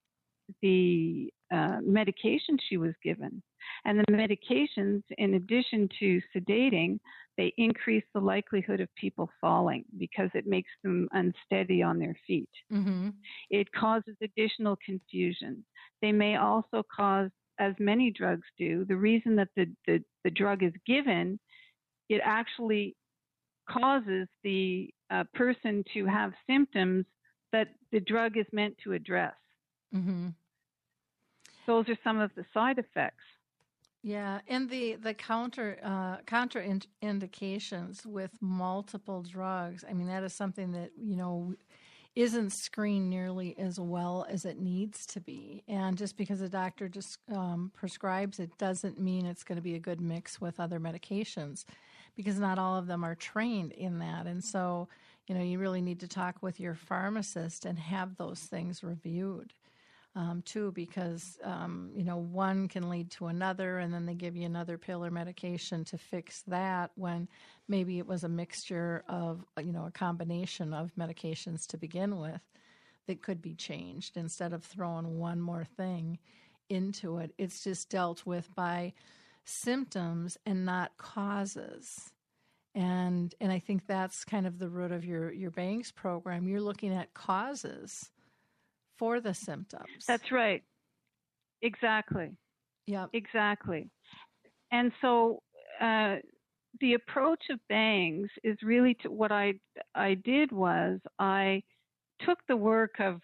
the 0.61 1.33
uh, 1.53 1.79
medication 1.83 2.59
she 2.69 2.77
was 2.77 2.95
given. 3.03 3.43
And 3.85 3.99
the 3.99 4.13
medications, 4.13 5.03
in 5.19 5.35
addition 5.35 5.89
to 6.01 6.21
sedating, 6.35 6.99
they 7.37 7.53
increase 7.57 8.05
the 8.13 8.21
likelihood 8.21 8.81
of 8.81 8.89
people 8.97 9.31
falling 9.41 9.85
because 9.99 10.31
it 10.35 10.47
makes 10.47 10.71
them 10.83 11.09
unsteady 11.13 11.83
on 11.83 11.99
their 11.99 12.17
feet. 12.27 12.49
Mm-hmm. 12.73 13.11
It 13.51 13.69
causes 13.73 14.17
additional 14.23 14.77
confusion. 14.85 15.65
They 16.03 16.13
may 16.13 16.37
also 16.37 16.85
cause, 16.95 17.31
as 17.59 17.75
many 17.79 18.11
drugs 18.11 18.47
do, 18.59 18.85
the 18.85 18.97
reason 18.97 19.37
that 19.37 19.49
the, 19.57 19.67
the, 19.87 20.03
the 20.25 20.31
drug 20.31 20.63
is 20.63 20.73
given, 20.87 21.39
it 22.09 22.21
actually 22.25 22.97
causes 23.71 24.29
the 24.43 24.91
uh, 25.11 25.25
person 25.33 25.85
to 25.95 26.05
have 26.07 26.33
symptoms 26.47 27.07
that 27.53 27.69
the 27.93 28.01
drug 28.01 28.37
is 28.37 28.47
meant 28.53 28.77
to 28.83 28.93
address. 28.93 29.35
Mm-hmm. 29.95 30.29
Those 31.67 31.89
are 31.89 31.99
some 32.03 32.19
of 32.19 32.31
the 32.35 32.45
side 32.53 32.79
effects. 32.79 33.23
Yeah, 34.03 34.41
and 34.49 34.69
the 34.69 34.97
the 34.97 35.15
counter 35.15 35.79
uh, 35.85 36.17
contraindications 36.27 38.05
with 38.05 38.33
multiple 38.41 39.23
drugs. 39.23 39.85
I 39.89 39.93
mean, 39.93 40.09
that 40.09 40.25
is 40.25 40.33
something 40.33 40.73
that 40.73 40.91
you 41.01 41.15
know 41.15 41.55
isn't 42.15 42.51
screened 42.51 43.09
nearly 43.09 43.57
as 43.59 43.81
well 43.81 44.27
as 44.29 44.45
it 44.45 44.59
needs 44.59 45.07
to 45.07 45.21
be. 45.21 45.63
And 45.67 45.97
just 45.97 46.17
because 46.17 46.43
a 46.43 46.49
doctor 46.49 46.89
just 46.89 47.19
um, 47.35 47.73
prescribes 47.75 48.39
it 48.39 48.59
doesn't 48.59 49.01
mean 49.01 49.25
it's 49.25 49.45
going 49.45 49.57
to 49.57 49.63
be 49.63 49.77
a 49.77 49.81
good 49.81 50.01
mix 50.01 50.41
with 50.41 50.61
other 50.61 50.79
medications, 50.79 51.65
because 52.15 52.39
not 52.39 52.59
all 52.59 52.77
of 52.77 52.87
them 52.87 53.03
are 53.03 53.15
trained 53.15 53.73
in 53.73 53.99
that. 54.01 54.27
And 54.27 54.45
so, 54.45 54.89
you 55.27 55.35
know, 55.35 55.43
you 55.43 55.59
really 55.59 55.81
need 55.81 56.01
to 56.01 56.09
talk 56.09 56.43
with 56.43 56.61
your 56.61 56.75
pharmacist 56.75 57.65
and 57.65 57.79
have 57.79 58.17
those 58.17 58.41
things 58.41 58.83
reviewed 58.83 59.55
um, 60.15 60.43
too, 60.45 60.73
because 60.73 61.39
um, 61.43 61.91
you 61.95 62.05
know 62.05 62.19
one 62.19 62.69
can 62.69 62.91
lead 62.91 63.11
to 63.13 63.27
another, 63.27 63.79
and 63.79 63.93
then 63.93 64.07
they 64.07 64.15
give 64.15 64.37
you 64.37 64.45
another 64.45 64.77
pill 64.77 65.05
or 65.05 65.11
medication 65.11 65.85
to 65.87 65.99
fix 65.99 66.43
that 66.47 66.91
when 66.97 67.29
maybe 67.69 67.99
it 67.99 68.07
was 68.07 68.25
a 68.25 68.29
mixture 68.29 69.05
of 69.09 69.45
you 69.63 69.73
know 69.73 69.87
a 69.87 69.91
combination 69.91 70.75
of 70.75 70.93
medications 70.99 71.67
to 71.69 71.79
begin 71.79 72.19
with 72.19 72.41
that 73.07 73.23
could 73.23 73.43
be 73.43 73.55
changed 73.55 74.17
instead 74.17 74.53
of 74.53 74.65
throwing 74.65 75.19
one 75.19 75.41
more 75.41 75.65
thing 75.77 76.19
into 76.69 77.19
it. 77.19 77.33
It's 77.39 77.65
just 77.65 77.91
dealt 77.91 78.25
with 78.27 78.55
by 78.55 78.93
symptoms 79.45 80.39
and 80.47 80.65
not 80.65 80.97
causes. 80.99 82.13
And 82.75 83.35
and 83.41 83.51
I 83.51 83.59
think 83.59 83.87
that's 83.87 84.25
kind 84.25 84.47
of 84.47 84.59
the 84.59 84.69
root 84.69 84.93
of 84.93 85.05
your 85.05 85.33
your 85.33 85.51
BANGS 85.51 85.93
program. 85.95 86.47
You're 86.47 86.61
looking 86.61 86.95
at 86.95 87.15
causes 87.15 88.11
for 88.99 89.21
the 89.21 89.35
symptoms. 89.35 90.05
That's 90.07 90.31
right. 90.33 90.63
Exactly. 91.63 92.37
Yeah. 92.87 93.07
Exactly. 93.13 93.91
And 94.71 94.93
so 95.01 95.43
uh, 95.81 96.17
the 96.81 96.95
approach 96.95 97.45
of 97.51 97.61
BANGS 97.71 98.29
is 98.43 98.57
really 98.63 98.95
to 99.03 99.11
what 99.11 99.31
I 99.33 99.55
I 99.95 100.15
did 100.15 100.51
was 100.53 100.99
I 101.19 101.63
took 102.21 102.39
the 102.49 102.57
work 102.57 102.97
of 102.99 103.21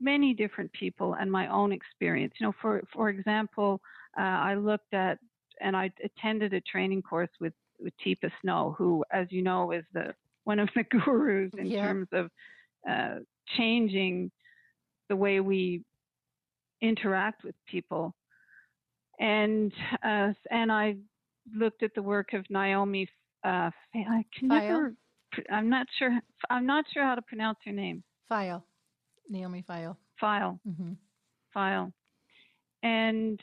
many 0.00 0.34
different 0.34 0.72
people 0.72 1.14
and 1.14 1.30
my 1.30 1.48
own 1.48 1.72
experience. 1.72 2.34
You 2.40 2.46
know, 2.46 2.54
for 2.60 2.82
for 2.92 3.08
example, 3.08 3.80
uh, 4.18 4.22
I 4.22 4.54
looked 4.54 4.94
at 4.94 5.18
and 5.60 5.76
I 5.76 5.90
attended 6.04 6.52
a 6.52 6.60
training 6.62 7.02
course 7.02 7.30
with 7.40 7.54
with 7.78 7.92
Teepa 8.04 8.30
Snow, 8.40 8.74
who, 8.78 9.04
as 9.12 9.26
you 9.30 9.42
know, 9.42 9.72
is 9.72 9.84
the 9.92 10.14
one 10.44 10.58
of 10.58 10.68
the 10.74 10.84
gurus 10.90 11.52
in 11.58 11.66
yeah. 11.66 11.86
terms 11.86 12.08
of 12.12 12.30
uh, 12.88 13.16
changing 13.56 14.30
the 15.08 15.16
way 15.16 15.40
we 15.40 15.82
interact 16.82 17.44
with 17.44 17.54
people. 17.66 18.14
And 19.18 19.72
uh, 20.04 20.32
and 20.50 20.70
I 20.70 20.96
looked 21.54 21.82
at 21.82 21.94
the 21.94 22.02
work 22.02 22.32
of 22.32 22.44
Naomi. 22.50 23.08
Uh, 23.44 23.70
I 23.94 24.24
can 24.38 24.48
Feil. 24.48 24.68
never. 24.68 24.94
I'm 25.50 25.68
not 25.70 25.86
sure. 25.98 26.18
I'm 26.50 26.66
not 26.66 26.84
sure 26.92 27.04
how 27.04 27.14
to 27.14 27.22
pronounce 27.22 27.58
her 27.64 27.72
name. 27.72 28.02
File, 28.28 28.64
Naomi 29.28 29.64
File. 29.66 29.96
File. 30.20 30.60
Mm-hmm. 30.68 30.92
Feil. 31.54 31.92
And 32.82 33.40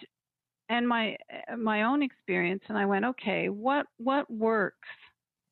and 0.70 0.88
my 0.88 1.18
my 1.58 1.84
own 1.84 2.04
experience, 2.04 2.64
and 2.68 2.78
I 2.78 2.86
went, 2.86 3.06
okay, 3.06 3.50
what 3.50 3.88
what 3.98 4.30
works? 4.32 4.88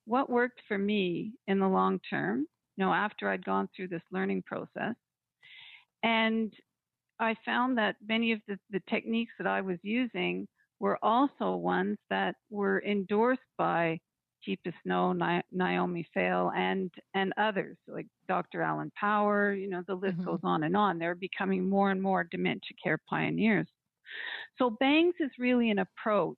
What 0.05 0.29
worked 0.29 0.61
for 0.67 0.77
me 0.77 1.33
in 1.47 1.59
the 1.59 1.67
long 1.67 1.99
term? 2.09 2.45
You 2.77 2.85
know, 2.85 2.93
after 2.93 3.29
I'd 3.29 3.45
gone 3.45 3.69
through 3.75 3.89
this 3.89 4.01
learning 4.11 4.43
process, 4.45 4.95
and 6.03 6.53
I 7.19 7.35
found 7.45 7.77
that 7.77 7.97
many 8.05 8.31
of 8.31 8.41
the, 8.47 8.57
the 8.71 8.81
techniques 8.89 9.33
that 9.37 9.47
I 9.47 9.61
was 9.61 9.77
using 9.83 10.47
were 10.79 10.97
also 11.03 11.55
ones 11.55 11.97
that 12.09 12.35
were 12.49 12.81
endorsed 12.83 13.41
by 13.57 13.99
Teepa 14.47 14.73
Snow, 14.83 15.13
Naomi 15.51 16.07
Feil, 16.15 16.51
and 16.55 16.91
and 17.13 17.31
others 17.37 17.77
like 17.87 18.07
Dr. 18.27 18.63
Allen 18.63 18.91
Power. 18.99 19.53
You 19.53 19.69
know, 19.69 19.83
the 19.87 19.93
list 19.93 20.17
Mhm. 20.17 20.25
goes 20.25 20.39
on 20.43 20.63
and 20.63 20.75
on. 20.75 20.97
They're 20.97 21.13
becoming 21.13 21.69
more 21.69 21.91
and 21.91 22.01
more 22.01 22.23
dementia 22.23 22.75
care 22.83 22.97
pioneers. 23.07 23.67
So 24.57 24.71
BANGS 24.71 25.15
is 25.19 25.31
really 25.37 25.69
an 25.69 25.79
approach, 25.79 26.37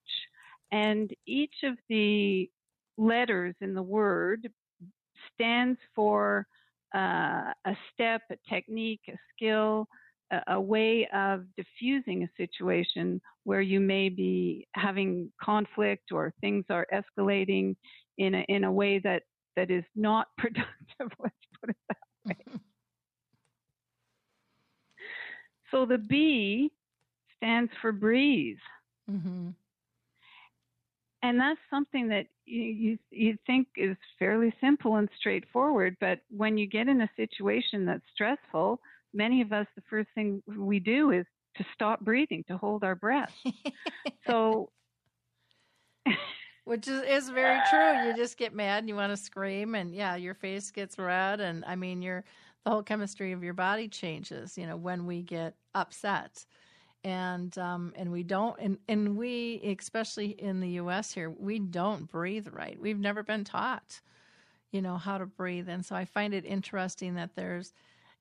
and 0.71 1.13
each 1.25 1.63
of 1.63 1.77
the 1.87 2.51
letters 2.97 3.55
in 3.61 3.73
the 3.73 3.83
word 3.83 4.51
stands 5.33 5.79
for 5.95 6.45
uh, 6.93 7.51
a 7.65 7.75
step, 7.93 8.21
a 8.31 8.35
technique, 8.49 9.01
a 9.09 9.13
skill, 9.33 9.87
a, 10.31 10.53
a 10.53 10.61
way 10.61 11.07
of 11.13 11.45
diffusing 11.57 12.23
a 12.23 12.29
situation 12.37 13.21
where 13.43 13.61
you 13.61 13.79
may 13.79 14.09
be 14.09 14.67
having 14.73 15.31
conflict 15.41 16.11
or 16.11 16.33
things 16.41 16.65
are 16.69 16.87
escalating 16.93 17.75
in 18.17 18.35
a, 18.35 18.45
in 18.49 18.63
a 18.63 18.71
way 18.71 18.99
that, 18.99 19.23
that 19.55 19.71
is 19.71 19.83
not 19.95 20.27
productive. 20.37 21.11
Let's 21.19 21.35
put 21.59 21.69
it 21.69 21.77
that 21.89 21.97
way. 22.25 22.37
so 25.71 25.85
the 25.85 25.97
B 25.97 26.71
stands 27.37 27.71
for 27.81 27.91
breathe. 27.91 28.57
Mm-hmm. 29.09 29.49
And 31.23 31.39
that's 31.39 31.59
something 31.69 32.09
that 32.09 32.27
you, 32.45 32.63
you 32.63 32.99
you 33.11 33.37
think 33.47 33.67
is 33.77 33.97
fairly 34.19 34.53
simple 34.61 34.97
and 34.97 35.09
straightforward, 35.17 35.97
but 36.01 36.19
when 36.29 36.57
you 36.57 36.67
get 36.67 36.89
in 36.89 37.01
a 37.01 37.09
situation 37.15 37.85
that's 37.85 38.03
stressful, 38.13 38.81
many 39.13 39.41
of 39.41 39.53
us 39.53 39.67
the 39.75 39.83
first 39.89 40.09
thing 40.15 40.43
we 40.47 40.79
do 40.79 41.11
is 41.11 41.25
to 41.57 41.65
stop 41.73 42.01
breathing, 42.01 42.43
to 42.49 42.57
hold 42.57 42.83
our 42.83 42.95
breath. 42.95 43.33
so 44.27 44.69
Which 46.65 46.87
is, 46.87 47.03
is 47.03 47.29
very 47.29 47.59
true. 47.69 48.07
You 48.07 48.15
just 48.15 48.37
get 48.37 48.53
mad 48.53 48.79
and 48.79 48.89
you 48.89 48.95
want 48.95 49.11
to 49.11 49.17
scream, 49.17 49.75
and 49.75 49.93
yeah, 49.93 50.15
your 50.15 50.33
face 50.33 50.71
gets 50.71 50.97
red, 50.97 51.41
and 51.41 51.63
I 51.65 51.75
mean, 51.75 52.01
your 52.01 52.23
the 52.63 52.71
whole 52.71 52.83
chemistry 52.83 53.33
of 53.33 53.43
your 53.43 53.53
body 53.53 53.89
changes. 53.89 54.57
You 54.57 54.67
know, 54.67 54.77
when 54.77 55.05
we 55.05 55.21
get 55.23 55.55
upset, 55.75 56.45
and 57.03 57.57
um, 57.57 57.93
and 57.95 58.11
we 58.11 58.23
don't, 58.23 58.55
and 58.59 58.77
and 58.87 59.17
we 59.17 59.61
especially 59.79 60.29
in 60.29 60.59
the 60.59 60.69
U.S. 60.69 61.13
here, 61.13 61.29
we 61.29 61.59
don't 61.59 62.09
breathe 62.09 62.47
right. 62.51 62.79
We've 62.79 62.99
never 62.99 63.23
been 63.23 63.43
taught, 63.43 64.01
you 64.71 64.81
know, 64.81 64.97
how 64.97 65.17
to 65.17 65.25
breathe, 65.25 65.69
and 65.69 65.85
so 65.85 65.95
I 65.95 66.05
find 66.05 66.33
it 66.33 66.45
interesting 66.45 67.15
that 67.15 67.35
there's 67.35 67.73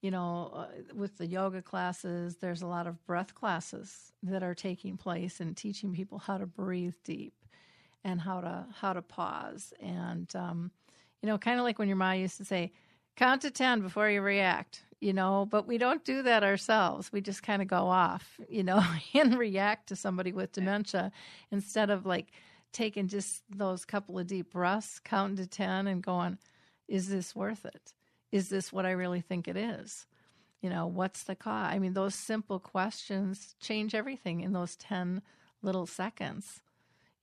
you 0.02 0.11
know, 0.11 0.50
uh, 0.52 0.66
with 0.94 1.16
the 1.16 1.26
yoga 1.26 1.62
classes, 1.62 2.36
there's 2.36 2.62
a 2.62 2.66
lot 2.66 2.88
of 2.88 3.07
breath 3.07 3.34
classes 3.34 4.12
that 4.24 4.42
are 4.42 4.54
taking 4.54 4.96
place 4.96 5.38
and 5.38 5.57
teaching 5.57 5.94
people 5.94 6.18
how 6.18 6.36
to 6.38 6.46
breathe 6.46 6.96
deep 7.04 7.34
and 8.04 8.20
how 8.20 8.40
to 8.40 8.66
how 8.74 8.92
to 8.92 9.00
pause 9.00 9.72
and 9.80 10.34
um, 10.34 10.72
you 11.22 11.28
know, 11.28 11.38
kind 11.38 11.59
of 11.59 11.64
like 11.64 11.78
when 11.78 11.88
your 11.88 11.96
mom 11.96 12.16
used 12.16 12.36
to 12.38 12.44
say, 12.44 12.72
"Count 13.16 13.42
to 13.42 13.50
ten 13.50 13.80
before 13.80 14.11
you 14.11 14.20
react." 14.20 14.82
You 15.03 15.14
know, 15.14 15.48
but 15.50 15.68
we 15.68 15.78
don't 15.78 16.05
do 16.07 16.22
that 16.24 16.44
ourselves. 16.44 17.12
We 17.12 17.22
just 17.22 17.44
kind 17.44 17.62
of 17.62 17.68
go 17.68 17.88
off, 17.88 18.40
you 18.50 18.64
know, 18.64 18.82
and 19.14 19.38
react 19.38 19.88
to 19.88 19.96
somebody 19.96 20.32
with 20.32 20.53
dementia 20.53 21.12
instead 21.53 21.90
of 21.90 22.07
like 22.07 22.28
taking 22.72 23.09
just 23.09 23.44
those 23.50 23.84
couple 23.86 24.18
of 24.20 24.28
deep 24.28 24.53
breaths, 24.53 25.00
counting 25.00 25.38
to 25.38 25.48
ten, 25.48 25.88
and 25.88 26.03
going, 26.05 26.38
"Is 26.88 27.11
this 27.11 27.36
worth 27.36 27.66
it? 27.66 27.94
Is 28.32 28.50
this 28.50 28.72
what 28.72 28.86
I 28.86 28.92
really 28.92 29.22
think 29.22 29.48
it 29.48 29.59
is? 29.59 30.07
You 30.62 30.70
know, 30.70 30.86
what's 30.88 31.24
the 31.24 31.36
cost? 31.36 31.74
I 31.74 31.80
mean, 31.80 31.94
those 31.94 32.16
simple 32.16 32.61
questions 32.61 33.57
change 33.61 33.94
everything 33.94 34.42
in 34.42 34.53
those 34.55 34.76
10 34.76 35.22
little 35.62 35.86
seconds. 35.86 36.62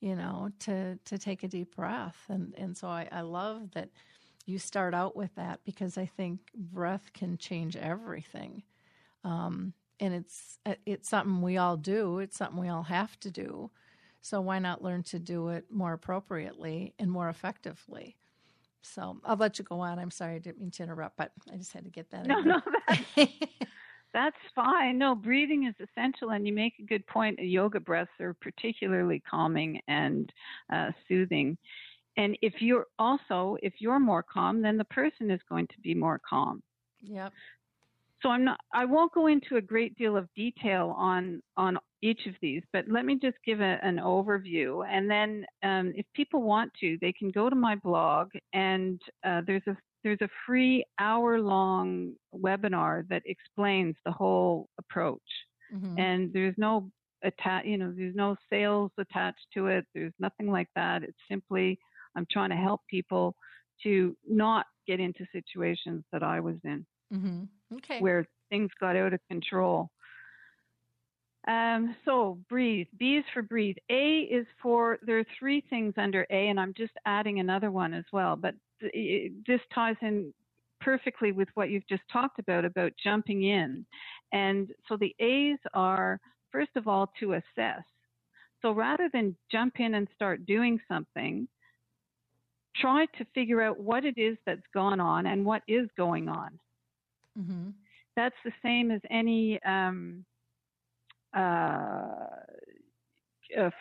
you 0.01 0.15
know, 0.15 0.51
to 0.59 0.97
to 1.05 1.17
take 1.17 1.43
a 1.43 1.49
deep 1.49 1.75
breath. 1.75 2.25
And 2.30 2.53
and 2.57 2.77
so 2.77 2.88
I, 2.89 3.07
I 3.11 3.21
love 3.21 3.71
that 3.73 3.89
you 4.49 4.59
start 4.59 4.93
out 4.93 5.15
with 5.15 5.33
that 5.35 5.59
because 5.65 5.97
I 5.97 6.05
think 6.05 6.39
breath 6.55 7.11
can 7.13 7.37
change 7.37 7.75
everything. 7.75 8.63
Um, 9.23 9.73
and 9.99 10.13
it's 10.13 10.59
it's 10.85 11.09
something 11.09 11.41
we 11.41 11.57
all 11.57 11.77
do. 11.77 12.19
It's 12.19 12.37
something 12.37 12.59
we 12.59 12.69
all 12.69 12.83
have 12.83 13.19
to 13.21 13.31
do. 13.31 13.69
So 14.21 14.41
why 14.41 14.59
not 14.59 14.83
learn 14.83 15.03
to 15.03 15.19
do 15.19 15.49
it 15.49 15.65
more 15.71 15.93
appropriately 15.93 16.93
and 16.99 17.11
more 17.11 17.29
effectively? 17.29 18.17
So 18.81 19.17
I'll 19.25 19.35
let 19.35 19.59
you 19.59 19.65
go 19.65 19.79
on. 19.81 19.99
I'm 19.99 20.11
sorry, 20.11 20.35
I 20.35 20.39
didn't 20.39 20.59
mean 20.59 20.71
to 20.71 20.83
interrupt, 20.83 21.17
but 21.17 21.31
I 21.51 21.57
just 21.57 21.73
had 21.73 21.83
to 21.85 21.89
get 21.91 22.09
that. 22.11 22.25
No, 22.25 22.39
in. 22.39 22.47
no, 22.47 22.61
that's, 22.87 23.31
that's 24.13 24.37
fine. 24.55 24.97
No, 24.97 25.15
breathing 25.15 25.65
is 25.65 25.75
essential, 25.79 26.31
and 26.31 26.47
you 26.47 26.53
make 26.53 26.73
a 26.79 26.83
good 26.83 27.05
point. 27.07 27.39
Yoga 27.39 27.79
breaths 27.79 28.11
are 28.19 28.33
particularly 28.33 29.21
calming 29.29 29.81
and 29.87 30.31
uh, 30.71 30.91
soothing. 31.07 31.57
And 32.18 32.38
if 32.41 32.62
you're 32.62 32.88
also, 32.99 33.57
if 33.64 33.74
you're 33.80 33.99
more 33.99 34.24
calm, 34.24 34.62
then 34.62 34.78
the 34.78 34.86
person 34.86 35.32
is 35.32 35.41
going 35.49 35.68
to 35.68 35.80
be 35.82 35.93
more 35.95 36.20
calm. 36.28 36.62
Yep. 37.01 37.34
So 38.22 38.30
I'm 38.30 38.43
not. 38.43 38.60
I 38.74 38.86
won't 38.86 39.14
go 39.14 39.28
into 39.28 39.55
a 39.57 39.62
great 39.62 39.95
deal 39.95 40.18
of 40.18 40.28
detail 40.36 40.93
on 40.97 41.41
on 41.55 41.78
each 42.01 42.26
of 42.28 42.36
these, 42.41 42.64
but 42.74 42.86
let 42.89 43.05
me 43.05 43.18
just 43.22 43.38
give 43.45 43.62
a, 43.62 43.78
an 43.84 43.97
overview, 43.97 44.86
and 44.88 45.10
then 45.10 45.45
um, 45.64 45.93
if 45.95 46.05
people 46.14 46.41
want 46.43 46.72
to, 46.82 46.97
they 47.01 47.14
can 47.14 47.32
go 47.32 47.49
to 47.49 47.55
my 47.55 47.76
blog, 47.76 48.30
and 48.53 49.01
uh, 49.24 49.41
there's 49.47 49.66
a 49.68 49.78
there's 50.03 50.22
a 50.22 50.30
free 50.45 50.84
hour 50.99 51.39
long 51.41 52.14
webinar 52.34 53.07
that 53.10 53.24
explains 53.26 53.95
the 54.05 54.12
whole 54.12 54.68
approach, 54.80 55.22
Mhm. 55.70 56.05
and 56.05 56.32
there's 56.34 56.55
no 56.57 56.91
attach, 57.24 57.66
you 57.66 57.78
know, 57.78 57.93
there's 57.95 58.16
no 58.16 58.36
sales 58.49 58.91
attached 58.97 59.45
to 59.53 59.68
it. 59.68 59.86
There's 59.93 60.14
nothing 60.20 60.47
like 60.51 60.70
that. 60.76 61.03
It's 61.03 61.18
simply 61.30 61.80
I'm 62.20 62.28
trying 62.30 62.49
to 62.49 62.55
help 62.57 62.82
people 62.88 63.34
to 63.84 64.15
not 64.28 64.65
get 64.86 64.99
into 64.99 65.26
situations 65.32 66.03
that 66.11 66.22
I 66.22 66.39
was 66.41 66.57
in 66.65 66.86
Mhm. 67.13 67.47
Okay. 67.76 67.99
where 68.01 68.26
things 68.49 68.70
got 68.80 68.95
out 68.97 69.13
of 69.13 69.22
control. 69.30 69.89
Um, 71.47 71.95
so 72.03 72.38
breathe. 72.49 72.88
B 72.97 73.15
is 73.15 73.26
for 73.34 73.41
breathe. 73.41 73.78
A 73.89 74.22
is 74.24 74.45
for 74.61 74.99
there 75.01 75.17
are 75.17 75.24
three 75.39 75.61
things 75.61 75.93
under 75.97 76.28
A, 76.30 76.49
and 76.49 76.59
I'm 76.59 76.74
just 76.74 76.93
adding 77.05 77.39
another 77.39 77.72
one 77.72 77.93
as 77.93 78.05
well. 78.11 78.36
But 78.36 78.55
it- 78.82 79.45
this 79.45 79.61
ties 79.74 79.95
in 80.01 80.34
perfectly 80.82 81.32
with 81.32 81.49
what 81.55 81.70
you've 81.70 81.88
just 81.88 82.07
talked 82.09 82.39
about 82.39 82.65
about 82.65 82.95
jumping 82.97 83.43
in. 83.43 83.86
And 84.32 84.74
so 84.88 84.97
the 84.97 85.15
A's 85.20 85.59
are 85.74 86.20
first 86.51 86.76
of 86.76 86.88
all 86.88 87.07
to 87.20 87.34
assess. 87.34 87.84
So 88.61 88.74
rather 88.74 89.09
than 89.09 89.38
jump 89.49 89.80
in 89.80 89.95
and 89.95 90.09
start 90.09 90.45
doing 90.45 90.80
something, 90.88 91.47
try 92.80 93.05
to 93.17 93.25
figure 93.34 93.61
out 93.61 93.80
what 93.80 94.05
it 94.05 94.17
is 94.17 94.38
that's 94.45 94.65
gone 94.73 94.99
on 94.99 95.25
and 95.27 95.45
what 95.45 95.61
is 95.67 95.88
going 95.97 96.30
on 96.30 96.59
Mhm. 97.38 97.73
that's 98.15 98.36
the 98.43 98.53
same 98.61 98.91
as 98.91 99.01
any 99.09 99.61
um, 99.63 100.25
uh, 101.34 102.27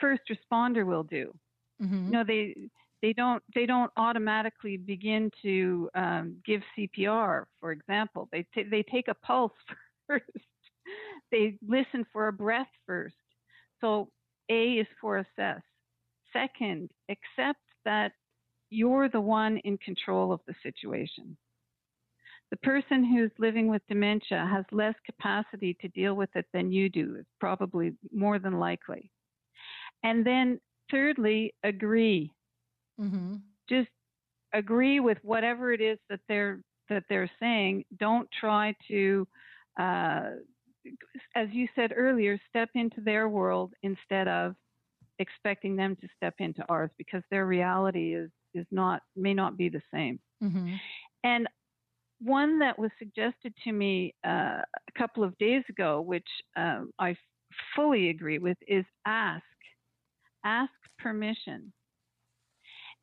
first 0.00 0.22
responder 0.30 0.84
will 0.86 1.02
do. 1.04 1.32
Mhm. 1.80 2.08
No, 2.08 2.24
they 2.24 2.70
they 3.02 3.12
don't 3.12 3.42
they 3.54 3.66
don't 3.66 3.92
automatically 3.96 4.76
begin 4.76 5.30
to 5.42 5.88
um, 5.94 6.40
give 6.44 6.62
CPR, 6.76 7.46
for 7.60 7.72
example. 7.72 8.28
They 8.32 8.42
ta 8.54 8.62
they 8.70 8.82
take 8.82 9.08
a 9.08 9.14
pulse 9.14 9.52
first. 10.06 10.30
they 11.30 11.58
listen 11.66 12.04
for 12.12 12.28
a 12.28 12.32
breath 12.32 12.70
first. 12.86 13.16
So 13.80 14.10
A 14.48 14.78
is 14.78 14.86
for 15.00 15.18
assess. 15.18 15.62
Second, 16.32 16.90
accept 17.08 17.60
that 17.84 18.12
you're 18.70 19.08
the 19.08 19.20
one 19.20 19.58
in 19.58 19.78
control 19.78 20.32
of 20.32 20.40
the 20.46 20.54
situation. 20.62 21.36
The 22.50 22.56
person 22.58 23.04
who's 23.04 23.30
living 23.38 23.68
with 23.68 23.86
dementia 23.86 24.44
has 24.46 24.64
less 24.72 24.94
capacity 25.06 25.74
to 25.74 25.88
deal 25.88 26.14
with 26.14 26.34
it 26.36 26.46
than 26.52 26.72
you 26.72 26.88
do, 26.88 27.14
it's 27.14 27.30
probably 27.40 27.96
more 28.12 28.38
than 28.38 28.58
likely. 28.58 29.10
And 30.02 30.24
then, 30.26 30.60
thirdly, 30.90 31.54
agree. 31.62 32.32
Mhm. 32.98 33.42
Just 33.68 33.90
agree 34.52 35.00
with 35.00 35.18
whatever 35.22 35.72
it 35.72 35.80
is 35.80 35.98
that 36.08 36.20
they're 36.28 36.62
that 36.88 37.04
they're 37.08 37.30
saying. 37.40 37.84
Don't 37.98 38.28
try 38.40 38.74
to, 38.88 39.26
uh, 39.78 40.30
as 41.34 41.48
you 41.50 41.68
said 41.74 41.92
earlier, 41.94 42.38
step 42.48 42.70
into 42.74 43.00
their 43.00 43.28
world 43.28 43.74
instead 43.82 44.28
of 44.28 44.56
expecting 45.18 45.76
them 45.76 45.96
to 45.96 46.08
step 46.16 46.34
into 46.38 46.64
ours 46.68 46.90
because 46.98 47.22
their 47.30 47.46
reality 47.46 48.14
is 48.14 48.30
is 48.54 48.66
not 48.70 49.02
may 49.16 49.34
not 49.34 49.56
be 49.56 49.68
the 49.68 49.82
same. 49.92 50.18
Mhm. 50.42 50.78
And 51.24 51.48
one 52.20 52.58
that 52.58 52.78
was 52.78 52.90
suggested 52.98 53.54
to 53.64 53.72
me 53.72 54.14
uh, 54.26 54.62
a 54.88 54.92
couple 54.98 55.22
of 55.22 55.36
days 55.38 55.62
ago, 55.68 56.00
which 56.00 56.26
um, 56.56 56.90
I 56.98 57.16
fully 57.74 58.10
agree 58.10 58.38
with, 58.38 58.56
is 58.66 58.84
ask. 59.06 59.44
Ask 60.44 60.72
permission. 60.98 61.72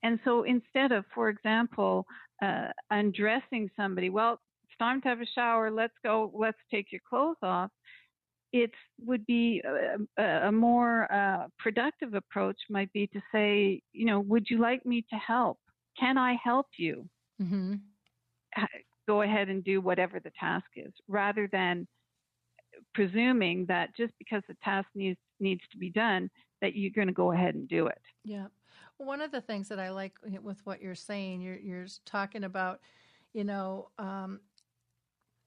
And 0.03 0.19
so 0.23 0.43
instead 0.43 0.91
of, 0.91 1.05
for 1.13 1.29
example, 1.29 2.05
uh, 2.41 2.67
undressing 2.91 3.69
somebody, 3.75 4.09
well, 4.09 4.39
it's 4.67 4.77
time 4.77 5.01
to 5.01 5.07
have 5.07 5.21
a 5.21 5.25
shower, 5.25 5.71
let's 5.71 5.93
go, 6.03 6.31
let's 6.33 6.57
take 6.69 6.91
your 6.91 7.01
clothes 7.07 7.37
off. 7.41 7.71
It 8.55 8.71
would 8.99 9.25
be 9.25 9.61
a, 9.65 10.23
a 10.47 10.51
more 10.51 11.11
uh, 11.11 11.47
productive 11.59 12.13
approach, 12.13 12.57
might 12.69 12.91
be 12.93 13.07
to 13.07 13.21
say, 13.33 13.81
you 13.93 14.05
know, 14.05 14.21
would 14.21 14.49
you 14.49 14.59
like 14.59 14.85
me 14.85 15.03
to 15.11 15.17
help? 15.17 15.59
Can 15.99 16.17
I 16.17 16.35
help 16.43 16.67
you? 16.77 17.09
Mhm. 17.39 17.95
go 19.07 19.21
ahead 19.21 19.49
and 19.49 19.63
do 19.63 19.81
whatever 19.81 20.19
the 20.19 20.31
task 20.39 20.67
is 20.75 20.93
rather 21.07 21.47
than 21.51 21.87
presuming 22.93 23.65
that 23.67 23.95
just 23.95 24.13
because 24.19 24.41
the 24.47 24.55
task 24.63 24.87
needs 24.95 25.19
needs 25.39 25.61
to 25.71 25.77
be 25.77 25.89
done 25.89 26.29
that 26.61 26.75
you're 26.75 26.91
going 26.91 27.07
to 27.07 27.13
go 27.13 27.31
ahead 27.31 27.55
and 27.55 27.67
do 27.67 27.87
it 27.87 28.01
Yeah. 28.23 28.47
Well, 28.97 29.07
one 29.07 29.21
of 29.21 29.31
the 29.31 29.41
things 29.41 29.69
that 29.69 29.79
I 29.79 29.91
like 29.91 30.17
with 30.41 30.65
what 30.65 30.81
you're 30.81 30.95
saying, 30.95 31.41
you're 31.41 31.57
you're 31.59 31.87
talking 32.05 32.43
about, 32.43 32.81
you 33.33 33.43
know, 33.43 33.89
um, 33.97 34.41